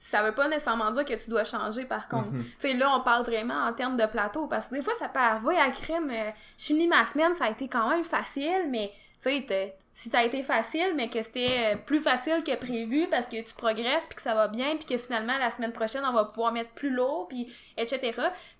ça 0.00 0.22
veut 0.22 0.32
pas 0.32 0.48
nécessairement 0.48 0.90
dire 0.90 1.04
que 1.04 1.14
tu 1.14 1.30
dois 1.30 1.44
changer 1.44 1.84
par 1.84 2.08
contre. 2.08 2.30
Mhm. 2.32 2.44
Tu 2.58 2.68
sais, 2.70 2.74
là, 2.74 2.90
on 2.96 3.00
parle 3.00 3.24
vraiment 3.24 3.66
en 3.66 3.72
termes 3.72 3.96
de 3.96 4.06
plateau, 4.06 4.46
parce 4.48 4.66
que 4.66 4.74
des 4.74 4.82
fois, 4.82 4.94
ça 4.98 5.08
peut 5.08 5.20
arriver 5.20 5.58
à 5.58 5.70
crime. 5.70 6.10
euh, 6.10 6.30
je 6.58 6.64
finis 6.64 6.88
ma 6.88 7.04
semaine, 7.06 7.34
ça 7.34 7.44
a 7.44 7.50
été 7.50 7.68
quand 7.68 7.88
même 7.90 8.04
facile, 8.04 8.66
mais 8.68 8.90
tu 9.22 9.30
sais, 9.46 9.76
si 9.92 10.08
ça 10.08 10.20
a 10.20 10.24
été 10.24 10.42
facile, 10.42 10.94
mais 10.96 11.10
que 11.10 11.20
c'était 11.20 11.74
euh, 11.74 11.76
plus 11.76 12.00
facile 12.00 12.42
que 12.42 12.54
prévu 12.56 13.06
parce 13.10 13.26
que 13.26 13.42
tu 13.42 13.52
progresses, 13.54 14.06
puis 14.06 14.16
que 14.16 14.22
ça 14.22 14.34
va 14.34 14.48
bien, 14.48 14.76
puis 14.76 14.86
que 14.86 14.96
finalement, 14.96 15.36
la 15.36 15.50
semaine 15.50 15.72
prochaine, 15.72 16.02
on 16.06 16.12
va 16.12 16.24
pouvoir 16.24 16.52
mettre 16.52 16.70
plus 16.70 16.88
lourd, 16.88 17.28
puis 17.28 17.52
etc. 17.76 18.12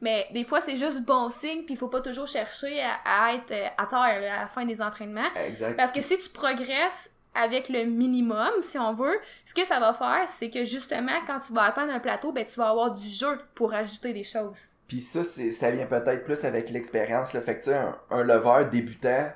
Mais 0.03 0.26
des 0.33 0.44
fois, 0.44 0.61
c'est 0.61 0.76
juste 0.76 1.00
bon 1.03 1.31
signe, 1.31 1.62
puis 1.64 1.74
il 1.74 1.76
faut 1.79 1.88
pas 1.88 2.03
toujours 2.03 2.26
chercher 2.26 2.83
à, 2.83 3.29
à 3.29 3.35
être 3.35 3.53
euh, 3.53 3.68
à 3.79 3.87
terre 3.87 4.20
là, 4.20 4.35
à 4.37 4.40
la 4.42 4.48
fin 4.48 4.66
des 4.66 4.83
entraînements. 4.83 5.33
Exact. 5.46 5.76
Parce 5.76 5.92
que 5.92 6.03
si 6.03 6.18
tu 6.18 6.29
progresses 6.29 7.11
avec 7.35 7.69
le 7.69 7.85
minimum, 7.85 8.51
si 8.61 8.79
on 8.79 8.93
veut, 8.95 9.19
ce 9.45 9.55
que 9.55 9.64
ça 9.64 9.79
va 9.79 9.95
faire, 9.95 10.29
c'est 10.29 10.51
que 10.51 10.64
justement, 10.64 11.21
quand 11.27 11.38
tu 11.40 11.53
vas 11.53 11.62
atteindre 11.62 11.93
un 11.93 12.01
plateau, 12.01 12.33
ben 12.33 12.45
tu 12.45 12.59
vas 12.59 12.71
avoir 12.71 12.93
du 12.93 13.09
jeu 13.09 13.38
pour 13.55 13.73
ajouter 13.73 14.12
des 14.12 14.25
choses. 14.25 14.59
Puis 14.88 15.01
ça, 15.01 15.23
c'est, 15.23 15.53
ça 15.53 15.71
vient 15.71 15.87
peut-être 15.87 16.25
plus 16.25 16.45
avec 16.45 16.71
l'expérience. 16.71 17.33
Le 17.33 17.40
fait 17.40 17.59
que 17.61 17.64
tu 17.64 17.71
sais, 17.71 17.77
un, 17.77 17.97
un 18.11 18.25
lever 18.25 18.69
débutant 18.71 19.31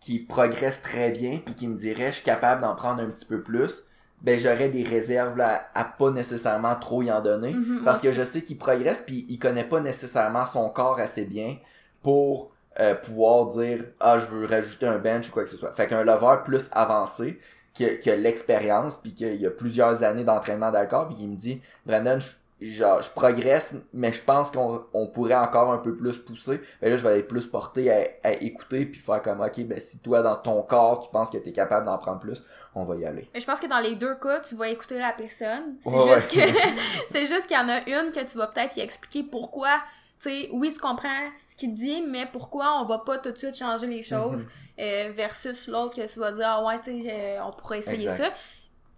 qui 0.00 0.18
progresse 0.18 0.82
très 0.82 1.10
bien, 1.10 1.40
puis 1.44 1.54
qui 1.54 1.68
me 1.68 1.76
dirait 1.76 2.08
je 2.08 2.16
suis 2.16 2.24
capable 2.24 2.60
d'en 2.60 2.74
prendre 2.74 3.02
un 3.02 3.06
petit 3.06 3.24
peu 3.24 3.42
plus, 3.42 3.84
ben 4.22 4.38
j'aurais 4.38 4.68
des 4.68 4.82
réserves 4.82 5.36
là, 5.36 5.68
à 5.74 5.84
pas 5.84 6.10
nécessairement 6.10 6.74
trop 6.76 7.02
y 7.02 7.12
en 7.12 7.20
donner. 7.20 7.52
Mhm, 7.52 7.82
parce 7.84 8.00
que 8.00 8.12
je 8.12 8.22
sais 8.22 8.42
qu'il 8.42 8.58
progresse, 8.58 9.02
puis 9.06 9.26
il 9.28 9.38
connaît 9.38 9.64
pas 9.68 9.80
nécessairement 9.80 10.46
son 10.46 10.68
corps 10.70 10.98
assez 10.98 11.24
bien 11.24 11.56
pour 12.02 12.50
euh, 12.80 12.94
pouvoir 12.94 13.46
dire 13.48 13.84
ah 14.00 14.18
je 14.18 14.26
veux 14.26 14.46
rajouter 14.46 14.86
un 14.86 14.98
bench 14.98 15.28
ou 15.28 15.32
quoi 15.32 15.44
que 15.44 15.50
ce 15.50 15.56
soit. 15.56 15.72
Fait 15.72 15.86
qu'un 15.86 16.04
lever 16.04 16.36
plus 16.44 16.68
avancé, 16.72 17.38
qui 17.74 17.84
a, 17.84 17.96
qui 17.96 18.10
a 18.10 18.16
l'expérience, 18.16 18.96
puis 18.96 19.14
qu'il 19.14 19.40
y 19.40 19.46
a 19.46 19.50
plusieurs 19.50 20.02
années 20.02 20.24
d'entraînement 20.24 20.70
d'alcool, 20.70 21.08
puis 21.08 21.16
il 21.20 21.28
me 21.28 21.36
dit 21.36 21.60
Brandon, 21.84 22.18
je 22.20 22.26
genre 22.60 23.02
je 23.02 23.10
progresse 23.10 23.74
mais 23.92 24.14
je 24.14 24.22
pense 24.22 24.50
qu'on 24.50 24.82
on 24.94 25.08
pourrait 25.08 25.34
encore 25.34 25.70
un 25.70 25.76
peu 25.76 25.94
plus 25.94 26.16
pousser 26.16 26.62
mais 26.80 26.88
là 26.88 26.96
je 26.96 27.06
vais 27.06 27.18
être 27.18 27.28
plus 27.28 27.46
porté 27.46 27.92
à, 27.92 28.06
à 28.24 28.32
écouter 28.32 28.86
puis 28.86 28.98
faire 28.98 29.20
comme 29.20 29.42
ok 29.42 29.60
ben 29.64 29.78
si 29.78 29.98
toi 29.98 30.22
dans 30.22 30.36
ton 30.36 30.62
corps 30.62 31.00
tu 31.00 31.10
penses 31.10 31.28
que 31.28 31.36
tu 31.36 31.50
es 31.50 31.52
capable 31.52 31.84
d'en 31.84 31.98
prendre 31.98 32.18
plus 32.20 32.42
on 32.74 32.84
va 32.84 32.96
y 32.96 33.04
aller 33.04 33.28
Mais 33.34 33.40
je 33.40 33.46
pense 33.46 33.60
que 33.60 33.66
dans 33.66 33.78
les 33.78 33.94
deux 33.96 34.14
cas, 34.16 34.40
tu 34.40 34.54
vas 34.54 34.68
écouter 34.68 34.98
la 34.98 35.12
personne. 35.12 35.76
C'est 35.82 35.90
Ouais, 35.90 36.14
juste 36.14 36.30
que 36.30 36.40
c'est 37.12 37.24
juste 37.24 37.46
qu'il 37.46 37.56
y 37.56 37.60
en 37.60 37.68
a 37.70 37.78
une 37.88 38.10
que 38.10 38.20
tu 38.24 38.36
vas 38.36 38.48
peut-être 38.48 38.76
y 38.76 38.80
expliquer 38.80 39.22
pourquoi. 39.22 39.80
Tu 40.20 40.30
sais, 40.30 40.48
oui, 40.52 40.72
tu 40.72 40.78
comprends 40.80 41.28
ce 41.50 41.56
qu'il 41.56 41.74
dit, 41.74 42.02
mais 42.02 42.26
pourquoi 42.26 42.80
on 42.80 42.84
va 42.86 42.98
pas 42.98 43.18
tout 43.18 43.30
de 43.32 43.36
suite 43.38 43.56
changer 43.56 43.86
les 43.86 44.02
choses 44.02 44.44
Mhm. 44.44 44.50
euh, 44.80 45.12
versus 45.14 45.68
l'autre 45.68 45.94
que 45.96 46.10
tu 46.12 46.18
vas 46.18 46.32
dire 46.32 46.46
ah 46.48 46.64
ouais, 46.64 46.80
tu 46.80 47.02
sais, 47.02 47.38
on 47.40 47.50
pourrait 47.52 47.78
essayer 47.78 48.04
Exact. 48.04 48.32
ça. 48.32 48.38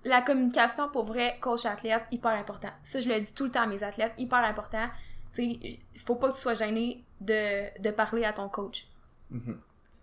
La 0.04 0.22
communication 0.22 0.88
pour 0.88 1.04
vrai, 1.04 1.37
coach 1.40 1.66
athlète, 1.66 2.02
hyper 2.12 2.31
important. 2.33 2.70
Ça, 2.85 3.00
je 3.00 3.09
le 3.09 3.20
dis 3.20 3.33
tout 3.33 3.44
le 3.44 3.50
temps 3.50 3.62
à 3.62 3.66
mes 3.66 3.83
athlètes, 3.83 4.12
hyper 4.16 4.38
important. 4.38 4.87
Tu 5.35 5.42
sais, 5.52 5.59
il 5.94 6.00
faut 6.00 6.14
pas 6.14 6.28
que 6.31 6.35
tu 6.37 6.40
sois 6.40 6.54
gêné 6.54 7.04
de, 7.20 7.81
de 7.83 7.90
parler 7.90 8.24
à 8.24 8.33
ton 8.33 8.48
coach. 8.48 8.87
Mhm. 9.31 9.61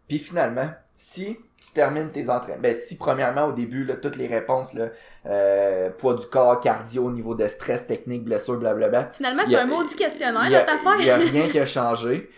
Puis 0.07 0.19
finalement, 0.19 0.69
si 0.93 1.37
tu 1.65 1.71
termines 1.71 2.11
tes 2.11 2.29
entraînements, 2.29 2.61
ben 2.61 2.75
si 2.75 2.95
premièrement 2.95 3.45
au 3.45 3.51
début, 3.51 3.85
là, 3.85 3.95
toutes 3.95 4.17
les 4.17 4.27
réponses, 4.27 4.73
là, 4.73 4.89
euh, 5.25 5.89
poids 5.89 6.13
du 6.13 6.27
corps, 6.27 6.59
cardio, 6.59 7.09
niveau 7.09 7.33
de 7.33 7.47
stress, 7.47 7.87
technique, 7.87 8.23
blessure, 8.23 8.57
blablabla, 8.57 9.09
Finalement, 9.13 9.43
c'est 9.47 9.55
un 9.55 9.65
maudit 9.65 9.95
questionnaire, 9.95 10.45
il 10.45 10.51
y 10.51 10.55
a, 10.55 10.59
notre 10.59 10.73
affaire. 10.73 10.95
il 10.99 11.05
y 11.05 11.09
a 11.09 11.15
rien 11.31 11.49
qui 11.49 11.57
a 11.57 11.65
changé. 11.65 12.29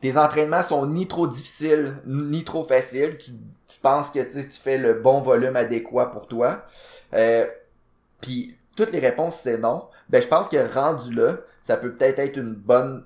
Tes 0.00 0.16
entraînements 0.16 0.62
sont 0.62 0.86
ni 0.86 1.08
trop 1.08 1.26
difficiles, 1.26 1.96
ni 2.06 2.44
trop 2.44 2.62
faciles. 2.62 3.16
Tu, 3.18 3.32
tu 3.66 3.80
penses 3.80 4.10
que 4.10 4.20
tu 4.20 4.32
sais, 4.32 4.46
tu 4.46 4.60
fais 4.60 4.78
le 4.78 4.94
bon 4.94 5.20
volume 5.20 5.56
adéquat 5.56 6.10
pour 6.10 6.28
toi. 6.28 6.64
Euh, 7.14 7.46
Puis 8.20 8.56
toutes 8.76 8.92
les 8.92 9.00
réponses 9.00 9.40
c'est 9.42 9.58
non. 9.58 9.86
Ben 10.10 10.22
je 10.22 10.28
pense 10.28 10.48
que 10.48 10.72
rendu 10.72 11.12
là, 11.12 11.38
ça 11.62 11.76
peut 11.76 11.92
peut-être 11.92 12.20
être 12.20 12.36
une 12.36 12.54
bonne 12.54 13.02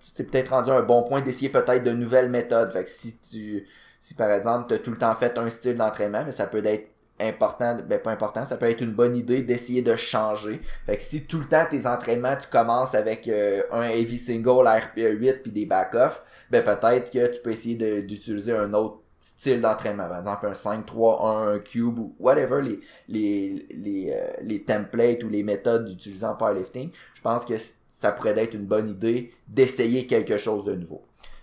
c'est 0.00 0.24
peut-être 0.30 0.48
rendu 0.48 0.70
un 0.70 0.80
bon 0.80 1.02
point 1.02 1.20
d'essayer 1.20 1.50
peut-être 1.50 1.84
de 1.84 1.92
nouvelles 1.92 2.30
méthodes. 2.30 2.72
Fait 2.72 2.84
que 2.84 2.90
si 2.90 3.18
tu 3.18 3.66
si 4.06 4.14
par 4.14 4.30
exemple 4.30 4.68
tu 4.68 4.74
as 4.74 4.78
tout 4.78 4.92
le 4.92 4.96
temps 4.96 5.14
fait 5.16 5.36
un 5.36 5.50
style 5.50 5.76
d'entraînement, 5.76 6.22
mais 6.24 6.30
ça 6.30 6.46
peut 6.46 6.64
être 6.64 6.88
important, 7.18 7.76
ben 7.88 7.98
pas 7.98 8.12
important, 8.12 8.46
ça 8.46 8.56
peut 8.56 8.70
être 8.70 8.80
une 8.80 8.92
bonne 8.92 9.16
idée 9.16 9.42
d'essayer 9.42 9.82
de 9.82 9.96
changer. 9.96 10.60
Fait 10.84 10.96
que 10.96 11.02
si 11.02 11.24
tout 11.24 11.40
le 11.40 11.46
temps 11.46 11.64
tes 11.68 11.86
entraînements, 11.86 12.36
tu 12.36 12.46
commences 12.48 12.94
avec 12.94 13.26
euh, 13.26 13.62
un 13.72 13.82
heavy 13.82 14.16
single 14.16 14.66
RPE8 14.66 15.42
puis 15.42 15.50
des 15.50 15.66
back-off, 15.66 16.22
ben 16.50 16.62
peut-être 16.62 17.10
que 17.10 17.34
tu 17.34 17.40
peux 17.42 17.50
essayer 17.50 18.02
d'utiliser 18.02 18.52
un 18.52 18.72
autre 18.74 19.00
style 19.20 19.60
d'entraînement, 19.60 20.08
par 20.08 20.18
exemple 20.18 20.46
un 20.46 20.52
5-3-1, 20.52 21.56
un 21.56 21.58
cube 21.58 21.98
ou 21.98 22.14
whatever 22.20 22.62
les 22.62 22.78
les 23.08 23.66
les, 23.70 24.12
euh, 24.14 24.34
les 24.42 24.62
templates 24.62 25.24
ou 25.24 25.28
les 25.28 25.42
méthodes 25.42 25.88
utilisées 25.90 26.26
en 26.26 26.36
powerlifting. 26.36 26.92
Je 27.12 27.22
pense 27.22 27.44
que 27.44 27.54
ça 27.90 28.12
pourrait 28.12 28.38
être 28.38 28.54
une 28.54 28.66
bonne 28.66 28.88
idée 28.88 29.32
d'essayer 29.48 30.06
quelque 30.06 30.38
chose 30.38 30.64
de 30.64 30.76
nouveau. 30.76 31.02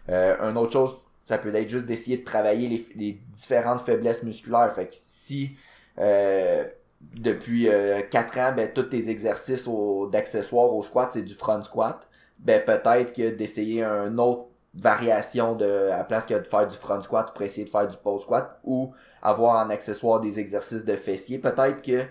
Euh, 0.10 0.38
une 0.40 0.58
autre 0.58 0.74
chose, 0.74 0.96
ça 1.24 1.38
peut 1.38 1.54
être 1.56 1.70
juste 1.70 1.86
d'essayer 1.86 2.18
de 2.18 2.24
travailler 2.24 2.68
les, 2.68 2.86
les 2.96 3.12
différentes 3.34 3.82
faiblesses 3.82 4.24
musculaires. 4.24 4.72
Fait 4.74 4.88
que 4.88 4.94
si 4.94 5.52
euh, 6.00 6.66
depuis 7.02 7.68
4 8.12 8.38
ans, 8.40 8.54
ben, 8.56 8.72
tous 8.74 8.84
tes 8.84 9.10
exercices 9.10 9.68
d'accessoires 10.12 10.74
au 10.74 10.84
squat, 10.84 11.10
c'est 11.14 11.22
du 11.24 11.34
front 11.34 11.62
squat, 11.62 12.08
ben 12.40 12.64
peut-être 12.64 13.14
que 13.14 13.30
d'essayer 13.32 13.84
une 13.84 14.20
autre 14.20 14.48
variation 14.74 15.56
de 15.56 15.90
à 15.92 15.98
la 16.00 16.04
place 16.04 16.26
que 16.26 16.34
de 16.34 16.44
faire 16.44 16.68
du 16.68 16.76
front 16.78 17.02
squat 17.02 17.32
pour 17.34 17.42
essayer 17.44 17.66
de 17.66 17.70
faire 17.70 17.88
du 17.88 17.98
pose 17.98 18.24
squat 18.24 18.60
ou 18.64 18.94
avoir 19.22 19.66
en 19.66 19.70
accessoire 19.70 20.20
des 20.20 20.40
exercices 20.40 20.84
de 20.86 20.96
fessiers. 20.96 21.38
Peut-être 21.40 21.82
que 21.82 22.06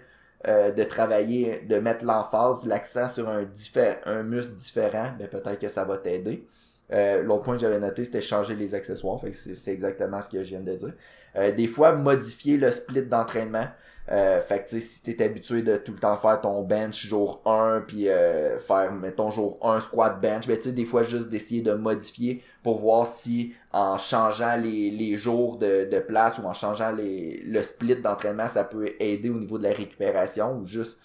euh, 0.46 0.72
de 0.72 0.82
travailler, 0.84 1.60
de 1.62 1.76
mettre 1.78 2.04
l'emphase, 2.04 2.66
l'accent 2.66 3.08
sur 3.08 3.28
un, 3.28 3.44
diffé- 3.44 3.98
un 4.06 4.22
muscle 4.24 4.56
différent, 4.56 5.12
ben 5.18 5.28
peut-être 5.28 5.58
que 5.60 5.68
ça 5.68 5.84
va 5.84 5.98
t'aider. 5.98 6.46
Euh, 6.92 7.22
L'autre 7.22 7.42
point 7.42 7.54
que 7.54 7.60
j'avais 7.60 7.80
noté, 7.80 8.04
c'était 8.04 8.20
changer 8.20 8.54
les 8.54 8.74
accessoires. 8.74 9.20
Fait 9.20 9.30
que 9.30 9.36
c'est 9.36 9.72
exactement 9.72 10.20
ce 10.22 10.28
que 10.28 10.42
je 10.42 10.50
viens 10.50 10.60
de 10.60 10.74
dire. 10.74 10.94
Euh, 11.36 11.52
des 11.52 11.66
fois, 11.66 11.92
modifier 11.92 12.56
le 12.56 12.70
split 12.70 13.02
d'entraînement. 13.02 13.66
Euh, 14.10 14.40
fait 14.40 14.64
que 14.64 14.68
tu 14.70 14.80
sais, 14.80 14.86
si 14.86 15.02
t'es 15.02 15.22
habitué 15.22 15.62
de 15.62 15.76
tout 15.76 15.92
le 15.92 15.98
temps 15.98 16.16
faire 16.16 16.40
ton 16.40 16.62
bench 16.62 17.06
jour 17.06 17.40
1, 17.46 17.84
puis 17.86 18.08
euh, 18.08 18.58
faire, 18.58 18.92
mettons, 18.92 19.30
jour 19.30 19.58
1 19.62 19.80
squat 19.80 20.20
bench, 20.20 20.46
ben 20.48 20.56
tu 20.56 20.64
sais, 20.64 20.72
des 20.72 20.84
fois 20.84 21.04
juste 21.04 21.28
d'essayer 21.28 21.62
de 21.62 21.72
modifier 21.72 22.42
pour 22.64 22.78
voir 22.78 23.06
si 23.06 23.54
en 23.70 23.98
changeant 23.98 24.56
les, 24.56 24.90
les 24.90 25.14
jours 25.14 25.56
de, 25.56 25.88
de 25.88 25.98
place 26.00 26.38
ou 26.38 26.46
en 26.46 26.52
changeant 26.52 26.90
les, 26.90 27.42
le 27.46 27.62
split 27.62 27.96
d'entraînement, 27.96 28.48
ça 28.48 28.64
peut 28.64 28.90
aider 28.98 29.30
au 29.30 29.38
niveau 29.38 29.56
de 29.56 29.62
la 29.62 29.72
récupération 29.72 30.58
ou 30.58 30.64
juste 30.66 30.98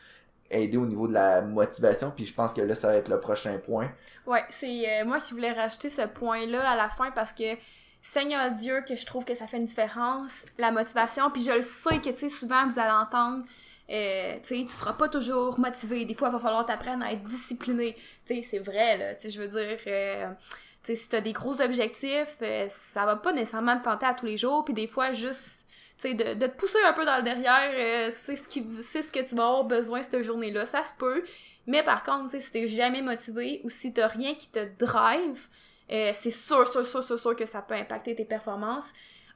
aider 0.50 0.78
au 0.78 0.86
niveau 0.86 1.08
de 1.08 1.14
la 1.14 1.42
motivation. 1.42 2.12
Puis 2.16 2.26
je 2.26 2.34
pense 2.34 2.54
que 2.54 2.62
là, 2.62 2.76
ça 2.76 2.88
va 2.88 2.96
être 2.96 3.10
le 3.10 3.20
prochain 3.20 3.58
point. 3.58 3.92
Ouais, 4.26 4.44
c'est 4.50 5.02
euh, 5.02 5.06
moi 5.06 5.20
qui 5.20 5.34
voulais 5.34 5.52
rajouter 5.52 5.90
ce 5.90 6.04
point-là 6.04 6.70
à 6.70 6.76
la 6.76 6.90
fin 6.90 7.12
parce 7.12 7.34
que 7.34 7.56
Seigneur 8.02 8.52
Dieu 8.52 8.84
que 8.88 8.96
je 8.96 9.06
trouve 9.06 9.26
que 9.26 9.36
ça 9.36 9.48
fait 9.48 9.58
une 9.58 9.66
différence, 9.66 10.46
la 10.58 10.72
motivation, 10.72 11.30
puis 11.32 11.44
je 11.44 11.52
le 11.52 11.62
sais 11.62 12.00
que 12.00 12.10
tu 12.10 12.18
sais 12.18 12.30
souvent 12.30 12.68
vous 12.68 12.80
allez 12.80 12.92
entendre 12.92 13.44
euh, 13.90 14.36
tu 14.44 14.60
sais, 14.60 14.66
tu 14.66 14.74
seras 14.74 14.94
pas 14.94 15.08
toujours 15.08 15.60
motivé. 15.60 16.06
Des 16.06 16.14
fois, 16.14 16.30
il 16.30 16.34
va 16.34 16.40
falloir 16.40 16.66
t'apprendre 16.66 17.06
à 17.06 17.14
être 17.14 17.24
discipliné. 17.24 17.96
Tu 18.26 18.36
sais, 18.36 18.42
c'est 18.50 18.60
vrai, 18.60 18.98
là. 18.98 19.16
Tu 19.16 19.24
sais, 19.24 19.30
je 19.30 19.42
veux 19.42 19.48
dire, 19.48 19.78
euh, 19.88 20.30
tu 20.84 20.94
sais, 20.94 20.96
si 20.96 21.10
t'as 21.10 21.22
des 21.22 21.32
gros 21.32 21.62
objectifs, 21.62 22.38
euh, 22.42 22.68
ça 22.68 23.06
va 23.06 23.16
pas 23.16 23.32
nécessairement 23.32 23.78
te 23.78 23.86
tenter 23.86 24.06
à 24.06 24.14
tous 24.14 24.26
les 24.26 24.38
jours. 24.38 24.66
Puis 24.66 24.74
des 24.74 24.88
fois, 24.88 25.14
juste, 25.14 25.57
sais, 26.02 26.14
de, 26.14 26.34
de 26.36 26.48
te 26.48 26.58
pousser 26.58 26.78
un 26.86 26.94
peu 26.94 27.06
dans 27.06 27.18
le 27.18 27.24
derrière, 27.24 27.72
euh, 27.74 28.12
c'est 28.12 28.36
ce 28.36 28.48
qui, 28.48 28.66
ce 28.84 29.12
que 29.12 29.20
tu 29.28 29.36
vas 29.36 29.46
avoir 29.46 29.64
besoin 29.66 30.02
cette 30.02 30.22
journée-là. 30.22 30.66
Ça 30.66 30.84
se 30.84 30.94
peut. 30.94 31.24
Mais 31.66 31.84
par 31.84 32.04
contre, 32.04 32.26
tu 32.32 32.38
sais, 32.38 32.40
si 32.40 32.52
t'es 32.52 32.68
jamais 32.68 33.02
motivé 33.02 33.62
ou 33.64 33.70
si 33.70 33.94
t'as 33.94 34.08
rien 34.08 34.36
qui 34.36 34.50
te 34.50 34.60
drive, 34.80 35.48
euh, 35.92 36.12
c'est 36.14 36.32
sûr, 36.32 36.66
sûr, 36.72 36.86
sûr, 36.86 37.04
sûr, 37.04 37.20
sûr 37.20 37.36
que 37.36 37.46
ça 37.46 37.62
peut 37.62 37.74
impacter 37.76 38.16
tes 38.16 38.26
performances. 38.26 38.92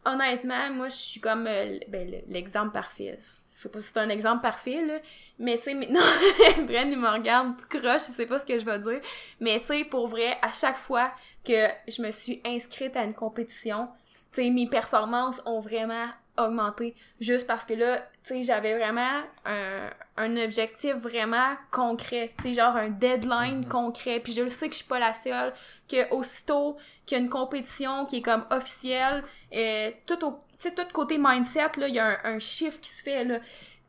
Honnêtement, 0.05 0.69
moi, 0.71 0.89
je 0.89 0.95
suis 0.95 1.19
comme 1.21 1.45
euh, 1.47 1.77
ben, 1.87 2.09
le- 2.09 2.33
l'exemple 2.33 2.71
parfait. 2.71 3.17
Je 3.55 3.61
sais 3.63 3.69
pas 3.69 3.81
si 3.81 3.89
c'est 3.89 3.99
un 3.99 4.09
exemple 4.09 4.41
parfait, 4.41 4.83
là, 4.83 4.95
mais 5.37 5.57
tu 5.57 5.65
sais, 5.65 5.73
maintenant, 5.75 5.99
Bren, 6.65 6.91
il 6.91 6.97
me 6.97 7.07
regarde 7.09 7.55
tout 7.57 7.77
croche, 7.77 8.07
je 8.07 8.11
sais 8.11 8.25
pas 8.25 8.39
ce 8.39 8.45
que 8.45 8.57
je 8.57 8.65
vais 8.65 8.79
dire, 8.79 9.01
mais 9.39 9.59
tu 9.59 9.67
sais, 9.67 9.83
pour 9.85 10.07
vrai, 10.07 10.35
à 10.41 10.51
chaque 10.51 10.77
fois 10.77 11.11
que 11.45 11.67
je 11.87 12.01
me 12.01 12.09
suis 12.09 12.41
inscrite 12.43 12.95
à 12.97 13.03
une 13.03 13.13
compétition, 13.13 13.87
tu 14.33 14.41
sais, 14.41 14.49
mes 14.49 14.67
performances 14.67 15.41
ont 15.45 15.59
vraiment 15.59 16.07
augmenté, 16.47 16.95
juste 17.19 17.47
parce 17.47 17.65
que 17.65 17.73
là, 17.73 17.97
tu 18.23 18.29
sais, 18.35 18.43
j'avais 18.43 18.77
vraiment 18.77 19.23
un, 19.45 19.89
un 20.17 20.37
objectif 20.37 20.93
vraiment 20.95 21.55
concret, 21.71 22.33
tu 22.37 22.43
sais, 22.43 22.53
genre 22.53 22.75
un 22.75 22.89
deadline 22.89 23.59
Mhm. 23.59 23.67
concret, 23.67 24.19
puis 24.19 24.33
je 24.33 24.41
le 24.41 24.49
sais 24.49 24.67
que 24.67 24.73
je 24.73 24.79
suis 24.79 24.87
pas 24.87 24.99
la 24.99 25.13
seule, 25.13 25.53
que 25.89 26.13
aussitôt 26.13 26.77
qu'il 27.05 27.17
y 27.17 27.21
a 27.21 27.23
une 27.23 27.29
compétition 27.29 28.05
qui 28.05 28.17
est 28.17 28.21
comme 28.21 28.45
officielle, 28.51 29.23
euh, 29.53 29.91
tout 30.05 30.23
au, 30.25 30.31
tu 30.59 30.69
sais, 30.69 30.73
tout 30.73 30.85
côté 30.93 31.17
mindset, 31.17 31.71
là, 31.77 31.87
il 31.87 31.95
y 31.95 31.99
a 31.99 32.05
un, 32.25 32.35
un 32.35 32.39
chiffre 32.39 32.79
qui 32.79 32.89
se 32.89 33.01
fait, 33.03 33.23
là, 33.23 33.39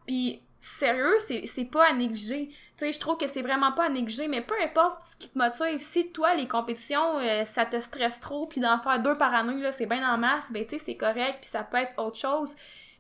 puis 0.06 0.42
sérieux, 0.64 1.16
c'est 1.26 1.44
c'est 1.46 1.64
pas 1.64 1.88
à 1.88 1.92
négliger. 1.92 2.48
Tu 2.78 2.86
sais, 2.86 2.92
je 2.92 2.98
trouve 3.00 3.16
que 3.18 3.26
c'est 3.26 3.42
vraiment 3.42 3.72
pas 3.72 3.86
à 3.86 3.88
négliger, 3.88 4.28
mais 4.28 4.40
peu 4.40 4.54
importe 4.62 5.02
ce 5.10 5.16
qui 5.16 5.28
te 5.28 5.36
motive, 5.36 5.80
si 5.80 6.10
toi, 6.12 6.34
les 6.34 6.46
compétitions, 6.48 7.18
euh, 7.18 7.44
ça 7.44 7.66
te 7.66 7.78
stresse 7.80 8.20
trop, 8.20 8.46
puis 8.46 8.60
d'en 8.60 8.78
faire 8.78 9.00
deux 9.02 9.16
par 9.18 9.34
année, 9.34 9.60
là, 9.60 9.72
c'est 9.72 9.86
bien 9.86 10.08
en 10.08 10.16
masse, 10.18 10.44
ben 10.50 10.64
tu 10.64 10.78
sais, 10.78 10.84
c'est 10.84 10.96
correct, 10.96 11.38
puis 11.42 11.50
ça 11.50 11.62
peut 11.64 11.78
être 11.78 12.00
autre 12.00 12.16
chose. 12.16 12.54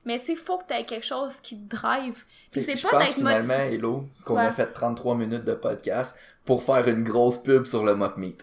Mais 0.04 0.18
tu 0.18 0.26
sais, 0.26 0.36
faut 0.36 0.58
que 0.58 0.64
t'aies 0.64 0.84
quelque 0.84 1.06
chose 1.06 1.36
qui 1.40 1.56
te 1.56 1.76
drive. 1.76 2.24
Puis 2.50 2.60
c'est 2.62 2.74
pas 2.90 2.98
d'être 2.98 3.14
finalement, 3.14 3.54
motivé. 3.56 3.74
Hello, 3.76 4.04
qu'on 4.24 4.34
Ouais. 4.34 4.46
a 4.46 4.50
fait 4.52 4.66
33 4.66 5.14
minutes 5.14 5.44
de 5.44 5.54
podcast 5.54 6.16
pour 6.44 6.64
faire 6.64 6.88
une 6.88 7.04
grosse 7.04 7.38
pub 7.38 7.66
sur 7.66 7.84
le 7.84 7.94
mock 7.94 8.16
meet. 8.16 8.42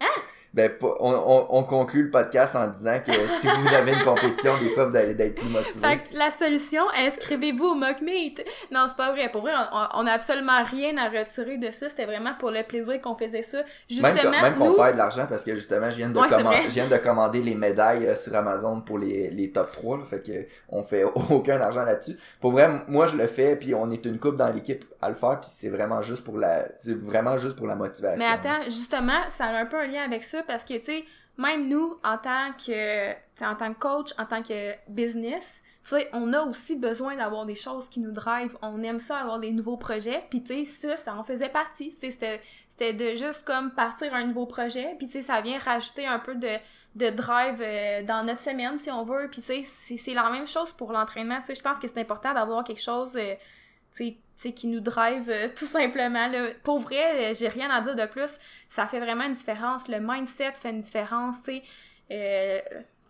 Hein? 0.00 0.06
Ben, 0.52 0.72
on, 0.80 0.90
on, 1.12 1.46
on 1.58 1.62
conclut 1.62 2.04
le 2.04 2.10
podcast 2.10 2.56
en 2.56 2.66
disant 2.66 2.98
que 3.04 3.12
si 3.12 3.46
vous 3.46 3.74
avez 3.74 3.92
une 3.92 4.02
compétition, 4.02 4.52
des 4.58 4.70
fois, 4.70 4.84
vous 4.86 4.96
allez 4.96 5.12
être 5.22 5.36
plus 5.36 5.48
motivé. 5.48 5.78
Fait 5.86 5.98
que 5.98 6.16
la 6.16 6.30
solution, 6.30 6.82
inscrivez-vous 6.98 7.66
au 7.66 7.74
mock 7.74 8.00
meet. 8.00 8.44
Non, 8.72 8.86
c'est 8.88 8.96
pas 8.96 9.12
vrai. 9.12 9.28
Pour 9.30 9.42
vrai, 9.42 9.52
on, 9.72 9.86
on 10.02 10.06
a 10.08 10.12
absolument 10.12 10.62
rien 10.64 10.96
à 10.98 11.08
retirer 11.08 11.56
de 11.58 11.70
ça. 11.70 11.88
C'était 11.88 12.04
vraiment 12.06 12.34
pour 12.38 12.50
le 12.50 12.62
plaisir 12.64 13.00
qu'on 13.00 13.14
faisait 13.16 13.42
ça. 13.42 13.58
Même 13.58 13.66
Justement, 13.88 14.14
que- 14.14 14.42
même 14.42 14.54
qu'on 14.56 14.68
nous, 14.70 14.76
perd 14.76 14.92
de 14.94 14.98
l'argent 14.98 15.26
parce 15.28 15.44
que 15.44 15.54
justement, 15.54 15.88
je 15.88 15.96
viens 15.98 16.10
de, 16.10 16.18
Ouais, 16.18 16.28
commander, 16.28 16.56
je 16.64 16.68
viens 16.70 16.88
de 16.88 16.96
commander 16.96 17.42
les 17.42 17.54
médailles 17.54 18.06
euh, 18.06 18.16
sur 18.16 18.34
Amazon 18.34 18.80
pour 18.80 18.98
les, 18.98 19.30
les 19.30 19.52
top 19.52 19.70
3. 19.70 19.98
Là, 19.98 20.04
fait 20.04 20.20
que 20.20 20.46
on 20.68 20.82
fait 20.82 21.04
aucun 21.30 21.60
argent 21.60 21.84
là-dessus. 21.84 22.16
Pour 22.40 22.52
vrai, 22.52 22.68
moi 22.88 23.06
je 23.06 23.16
le 23.16 23.26
fais, 23.28 23.54
puis 23.56 23.74
on 23.74 23.90
est 23.90 24.04
une 24.04 24.18
couple 24.18 24.36
dans 24.36 24.50
l'équipe 24.52 24.84
à 25.00 25.08
le 25.08 25.14
faire, 25.14 25.40
puis 25.40 25.50
c'est 25.52 25.68
vraiment 25.70 26.02
juste 26.02 26.24
pour 26.24 26.36
la 26.36 26.64
c'est 26.78 26.94
vraiment 26.94 27.36
juste 27.36 27.56
pour 27.56 27.66
la 27.66 27.74
motivation. 27.76 28.18
Mais 28.18 28.30
attends, 28.30 28.62
justement, 28.64 29.20
ça 29.30 29.44
a 29.46 29.60
un 29.60 29.66
peu 29.66 29.78
un 29.78 29.86
lien 29.86 30.02
avec 30.04 30.22
ça 30.24 30.39
parce 30.46 30.64
que, 30.64 30.74
tu 30.78 30.84
sais, 30.84 31.04
même 31.36 31.66
nous, 31.68 31.98
en 32.04 32.18
tant 32.18 32.52
que, 32.52 33.12
en 33.42 33.54
tant 33.54 33.72
que 33.72 33.78
coach, 33.78 34.10
en 34.18 34.26
tant 34.26 34.42
que 34.42 34.74
business, 34.88 35.62
tu 35.82 35.90
sais, 35.90 36.10
on 36.12 36.32
a 36.34 36.42
aussi 36.42 36.76
besoin 36.76 37.16
d'avoir 37.16 37.46
des 37.46 37.54
choses 37.54 37.88
qui 37.88 38.00
nous 38.00 38.12
drive. 38.12 38.54
On 38.60 38.82
aime 38.82 39.00
ça, 39.00 39.16
avoir 39.16 39.40
des 39.40 39.50
nouveaux 39.50 39.78
projets. 39.78 40.22
Puis, 40.28 40.42
tu 40.42 40.64
sais, 40.66 40.96
ça, 40.96 40.96
ça 40.96 41.14
en 41.14 41.22
faisait 41.22 41.48
partie. 41.48 41.92
C'était, 41.92 42.40
c'était 42.68 42.92
de 42.92 43.16
juste 43.16 43.44
comme 43.44 43.70
partir 43.70 44.12
un 44.12 44.26
nouveau 44.26 44.44
projet. 44.44 44.94
Puis, 44.98 45.06
tu 45.06 45.12
sais, 45.14 45.22
ça 45.22 45.40
vient 45.40 45.58
rajouter 45.58 46.06
un 46.06 46.18
peu 46.18 46.34
de, 46.34 46.56
de 46.96 47.08
drive 47.08 47.62
euh, 47.62 48.02
dans 48.02 48.22
notre 48.24 48.42
semaine, 48.42 48.78
si 48.78 48.90
on 48.90 49.04
veut. 49.04 49.28
Puis, 49.30 49.40
tu 49.40 49.46
sais, 49.46 49.62
c'est, 49.64 49.96
c'est 49.96 50.14
la 50.14 50.28
même 50.28 50.46
chose 50.46 50.72
pour 50.72 50.92
l'entraînement. 50.92 51.40
Tu 51.40 51.46
sais, 51.46 51.54
je 51.54 51.62
pense 51.62 51.78
que 51.78 51.88
c'est 51.88 52.00
important 52.00 52.34
d'avoir 52.34 52.62
quelque 52.64 52.82
chose... 52.82 53.16
euh, 53.16 53.34
qui 53.92 54.66
nous 54.66 54.80
drive 54.80 55.28
euh, 55.28 55.48
tout 55.56 55.66
simplement. 55.66 56.28
Là. 56.28 56.48
Pour 56.62 56.78
vrai, 56.78 57.34
j'ai 57.34 57.48
rien 57.48 57.70
à 57.70 57.80
dire 57.80 57.96
de 57.96 58.06
plus. 58.06 58.38
Ça 58.68 58.86
fait 58.86 59.00
vraiment 59.00 59.24
une 59.24 59.34
différence. 59.34 59.88
Le 59.88 59.98
mindset 60.00 60.52
fait 60.54 60.70
une 60.70 60.80
différence. 60.80 61.36
Euh, 62.10 62.60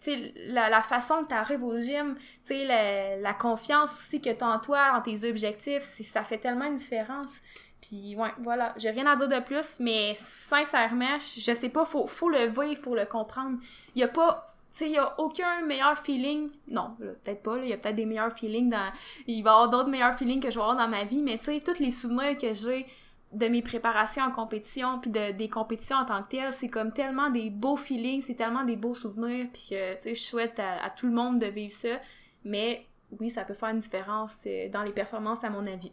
la, 0.06 0.70
la 0.70 0.80
façon 0.80 1.22
que 1.22 1.28
tu 1.28 1.34
arrives 1.34 1.62
au 1.62 1.78
gym, 1.78 2.16
la, 2.48 3.16
la 3.16 3.34
confiance 3.34 3.92
aussi 3.98 4.20
que 4.20 4.30
tu 4.30 4.44
en 4.44 4.58
toi, 4.58 4.92
en 4.94 5.02
tes 5.02 5.28
objectifs, 5.28 5.82
ça 5.82 6.22
fait 6.22 6.38
tellement 6.38 6.66
une 6.66 6.76
différence. 6.76 7.32
Puis 7.80 8.14
ouais, 8.16 8.32
voilà, 8.38 8.74
j'ai 8.76 8.90
rien 8.90 9.06
à 9.06 9.16
dire 9.16 9.28
de 9.28 9.40
plus, 9.40 9.78
mais 9.80 10.14
sincèrement, 10.16 11.18
je 11.18 11.52
sais 11.52 11.68
pas, 11.68 11.84
faut, 11.84 12.06
faut 12.06 12.28
le 12.28 12.46
vivre 12.46 12.80
pour 12.82 12.94
le 12.94 13.06
comprendre. 13.06 13.58
Il 13.94 14.00
y 14.00 14.04
a 14.04 14.08
pas 14.08 14.49
sais, 14.72 14.86
il 14.86 14.92
y 14.92 14.98
a 14.98 15.14
aucun 15.18 15.62
meilleur 15.62 15.98
feeling. 15.98 16.48
Non, 16.68 16.96
peut-être 16.98 17.42
pas, 17.42 17.58
il 17.58 17.68
y 17.68 17.72
a 17.72 17.76
peut-être 17.76 17.96
des 17.96 18.06
meilleurs 18.06 18.32
feelings 18.32 18.70
dans. 18.70 18.92
Il 19.26 19.42
va 19.42 19.50
y 19.50 19.52
avoir 19.52 19.68
d'autres 19.68 19.88
meilleurs 19.88 20.14
feelings 20.14 20.40
que 20.40 20.50
je 20.50 20.56
vais 20.56 20.62
avoir 20.62 20.76
dans 20.76 20.88
ma 20.88 21.04
vie, 21.04 21.22
mais 21.22 21.38
tu 21.38 21.44
sais, 21.44 21.60
tous 21.60 21.80
les 21.80 21.90
souvenirs 21.90 22.36
que 22.38 22.52
j'ai 22.52 22.86
de 23.32 23.46
mes 23.46 23.62
préparations 23.62 24.24
en 24.24 24.32
compétition, 24.32 24.98
puis 25.00 25.10
de, 25.10 25.32
des 25.32 25.48
compétitions 25.48 25.96
en 25.96 26.04
tant 26.04 26.22
que 26.22 26.28
telles, 26.28 26.54
c'est 26.54 26.68
comme 26.68 26.92
tellement 26.92 27.30
des 27.30 27.50
beaux 27.50 27.76
feelings, 27.76 28.22
c'est 28.22 28.34
tellement 28.34 28.64
des 28.64 28.76
beaux 28.76 28.94
souvenirs, 28.94 29.46
puis 29.52 29.68
que, 29.70 29.94
tu 29.94 30.02
sais, 30.02 30.14
je 30.14 30.22
souhaite 30.22 30.58
à, 30.58 30.90
tout 30.90 31.06
le 31.06 31.12
monde 31.12 31.38
de 31.38 31.46
vivre 31.46 31.72
ça, 31.72 32.00
mais 32.44 32.86
oui, 33.18 33.30
ça 33.30 33.44
peut 33.44 33.54
faire 33.54 33.70
une 33.70 33.80
différence 33.80 34.36
euh, 34.46 34.68
dans 34.68 34.82
les 34.82 34.92
performances, 34.92 35.44
à 35.44 35.50
mon 35.50 35.66
avis. 35.66 35.92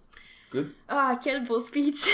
Good. 0.51 0.71
Ah, 0.87 1.19
quel 1.21 1.43
beau 1.43 1.59
speech! 1.59 2.07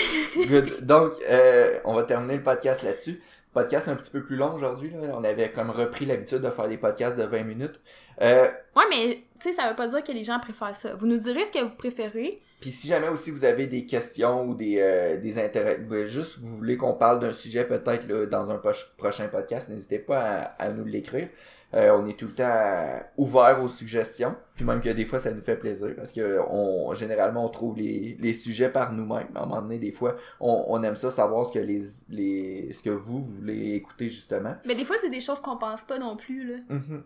Good. 0.48 0.84
Donc, 0.84 1.12
euh, 1.28 1.78
on 1.84 1.94
va 1.94 2.02
terminer 2.02 2.36
le 2.36 2.42
podcast 2.42 2.82
là-dessus. 2.82 3.22
Podcast 3.54 3.88
un 3.88 3.94
petit 3.94 4.10
peu 4.10 4.22
plus 4.22 4.36
long 4.36 4.52
aujourd'hui. 4.52 4.92
On 5.12 5.22
avait 5.22 5.50
comme 5.52 5.70
repris 5.70 6.06
l'habitude 6.06 6.40
de 6.40 6.50
faire 6.50 6.68
des 6.68 6.76
podcasts 6.76 7.16
de 7.16 7.22
20 7.22 7.44
minutes. 7.44 7.80
Euh, 8.20 8.48
ouais, 8.76 8.84
mais 8.90 9.22
tu 9.38 9.48
sais, 9.48 9.54
ça 9.54 9.68
veut 9.68 9.76
pas 9.76 9.86
dire 9.86 10.02
que 10.02 10.12
les 10.12 10.24
gens 10.24 10.40
préfèrent 10.40 10.74
ça. 10.74 10.96
Vous 10.96 11.06
nous 11.06 11.18
direz 11.18 11.44
ce 11.44 11.52
que 11.52 11.64
vous 11.64 11.76
préférez. 11.76 12.42
Puis 12.60 12.72
si 12.72 12.88
jamais 12.88 13.08
aussi 13.08 13.30
vous 13.30 13.44
avez 13.44 13.66
des 13.66 13.86
questions 13.86 14.44
ou 14.46 14.54
des, 14.54 14.76
euh, 14.78 15.20
des 15.20 15.38
intérêts, 15.38 15.76
ben, 15.76 16.06
juste 16.06 16.38
vous 16.38 16.56
voulez 16.56 16.76
qu'on 16.76 16.94
parle 16.94 17.20
d'un 17.20 17.32
sujet 17.32 17.64
peut-être 17.64 18.06
dans 18.28 18.50
un 18.50 18.60
prochain 18.96 19.28
podcast, 19.28 19.68
n'hésitez 19.68 19.98
pas 19.98 20.54
à, 20.58 20.68
nous 20.68 20.84
l'écrire. 20.84 21.28
Euh, 21.74 21.96
on 21.98 22.06
est 22.06 22.18
tout 22.18 22.26
le 22.26 22.34
temps 22.34 23.06
ouvert 23.16 23.62
aux 23.62 23.68
suggestions. 23.68 24.34
Puis 24.54 24.64
même 24.64 24.80
que 24.80 24.90
des 24.90 25.04
fois, 25.04 25.18
ça 25.18 25.32
nous 25.32 25.42
fait 25.42 25.56
plaisir 25.56 25.94
parce 25.96 26.12
que 26.12 26.40
on, 26.48 26.94
généralement, 26.94 27.44
on 27.44 27.48
trouve 27.48 27.76
les, 27.76 28.16
les 28.20 28.32
sujets 28.32 28.68
par 28.68 28.92
nous-mêmes. 28.92 29.28
À 29.34 29.42
un 29.42 29.46
moment 29.46 29.62
donné, 29.62 29.78
des 29.78 29.92
fois, 29.92 30.16
on, 30.40 30.64
on 30.68 30.82
aime 30.82 30.96
ça 30.96 31.10
savoir 31.10 31.46
ce 31.46 31.54
que 31.54 31.58
les, 31.58 31.82
les 32.10 32.72
ce 32.72 32.82
que 32.82 32.90
vous 32.90 33.20
voulez 33.20 33.74
écouter 33.74 34.08
justement. 34.08 34.54
Mais 34.64 34.74
des 34.74 34.84
fois, 34.84 34.96
c'est 35.00 35.10
des 35.10 35.20
choses 35.20 35.40
qu'on 35.40 35.56
pense 35.56 35.82
pas 35.82 35.98
non 35.98 36.16
plus. 36.16 36.46
Là. 36.46 36.56
Mm-hmm. 36.70 37.00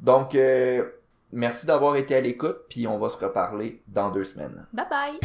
Donc, 0.00 0.34
euh, 0.34 0.84
Merci 1.36 1.66
d'avoir 1.66 1.96
été 1.96 2.14
à 2.14 2.20
l'écoute, 2.20 2.58
puis 2.68 2.86
on 2.86 2.96
va 2.96 3.08
se 3.08 3.16
reparler 3.16 3.82
dans 3.88 4.12
deux 4.12 4.22
semaines. 4.22 4.66
Bye 4.72 4.86
bye! 4.88 5.18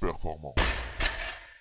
performant. 0.00 0.54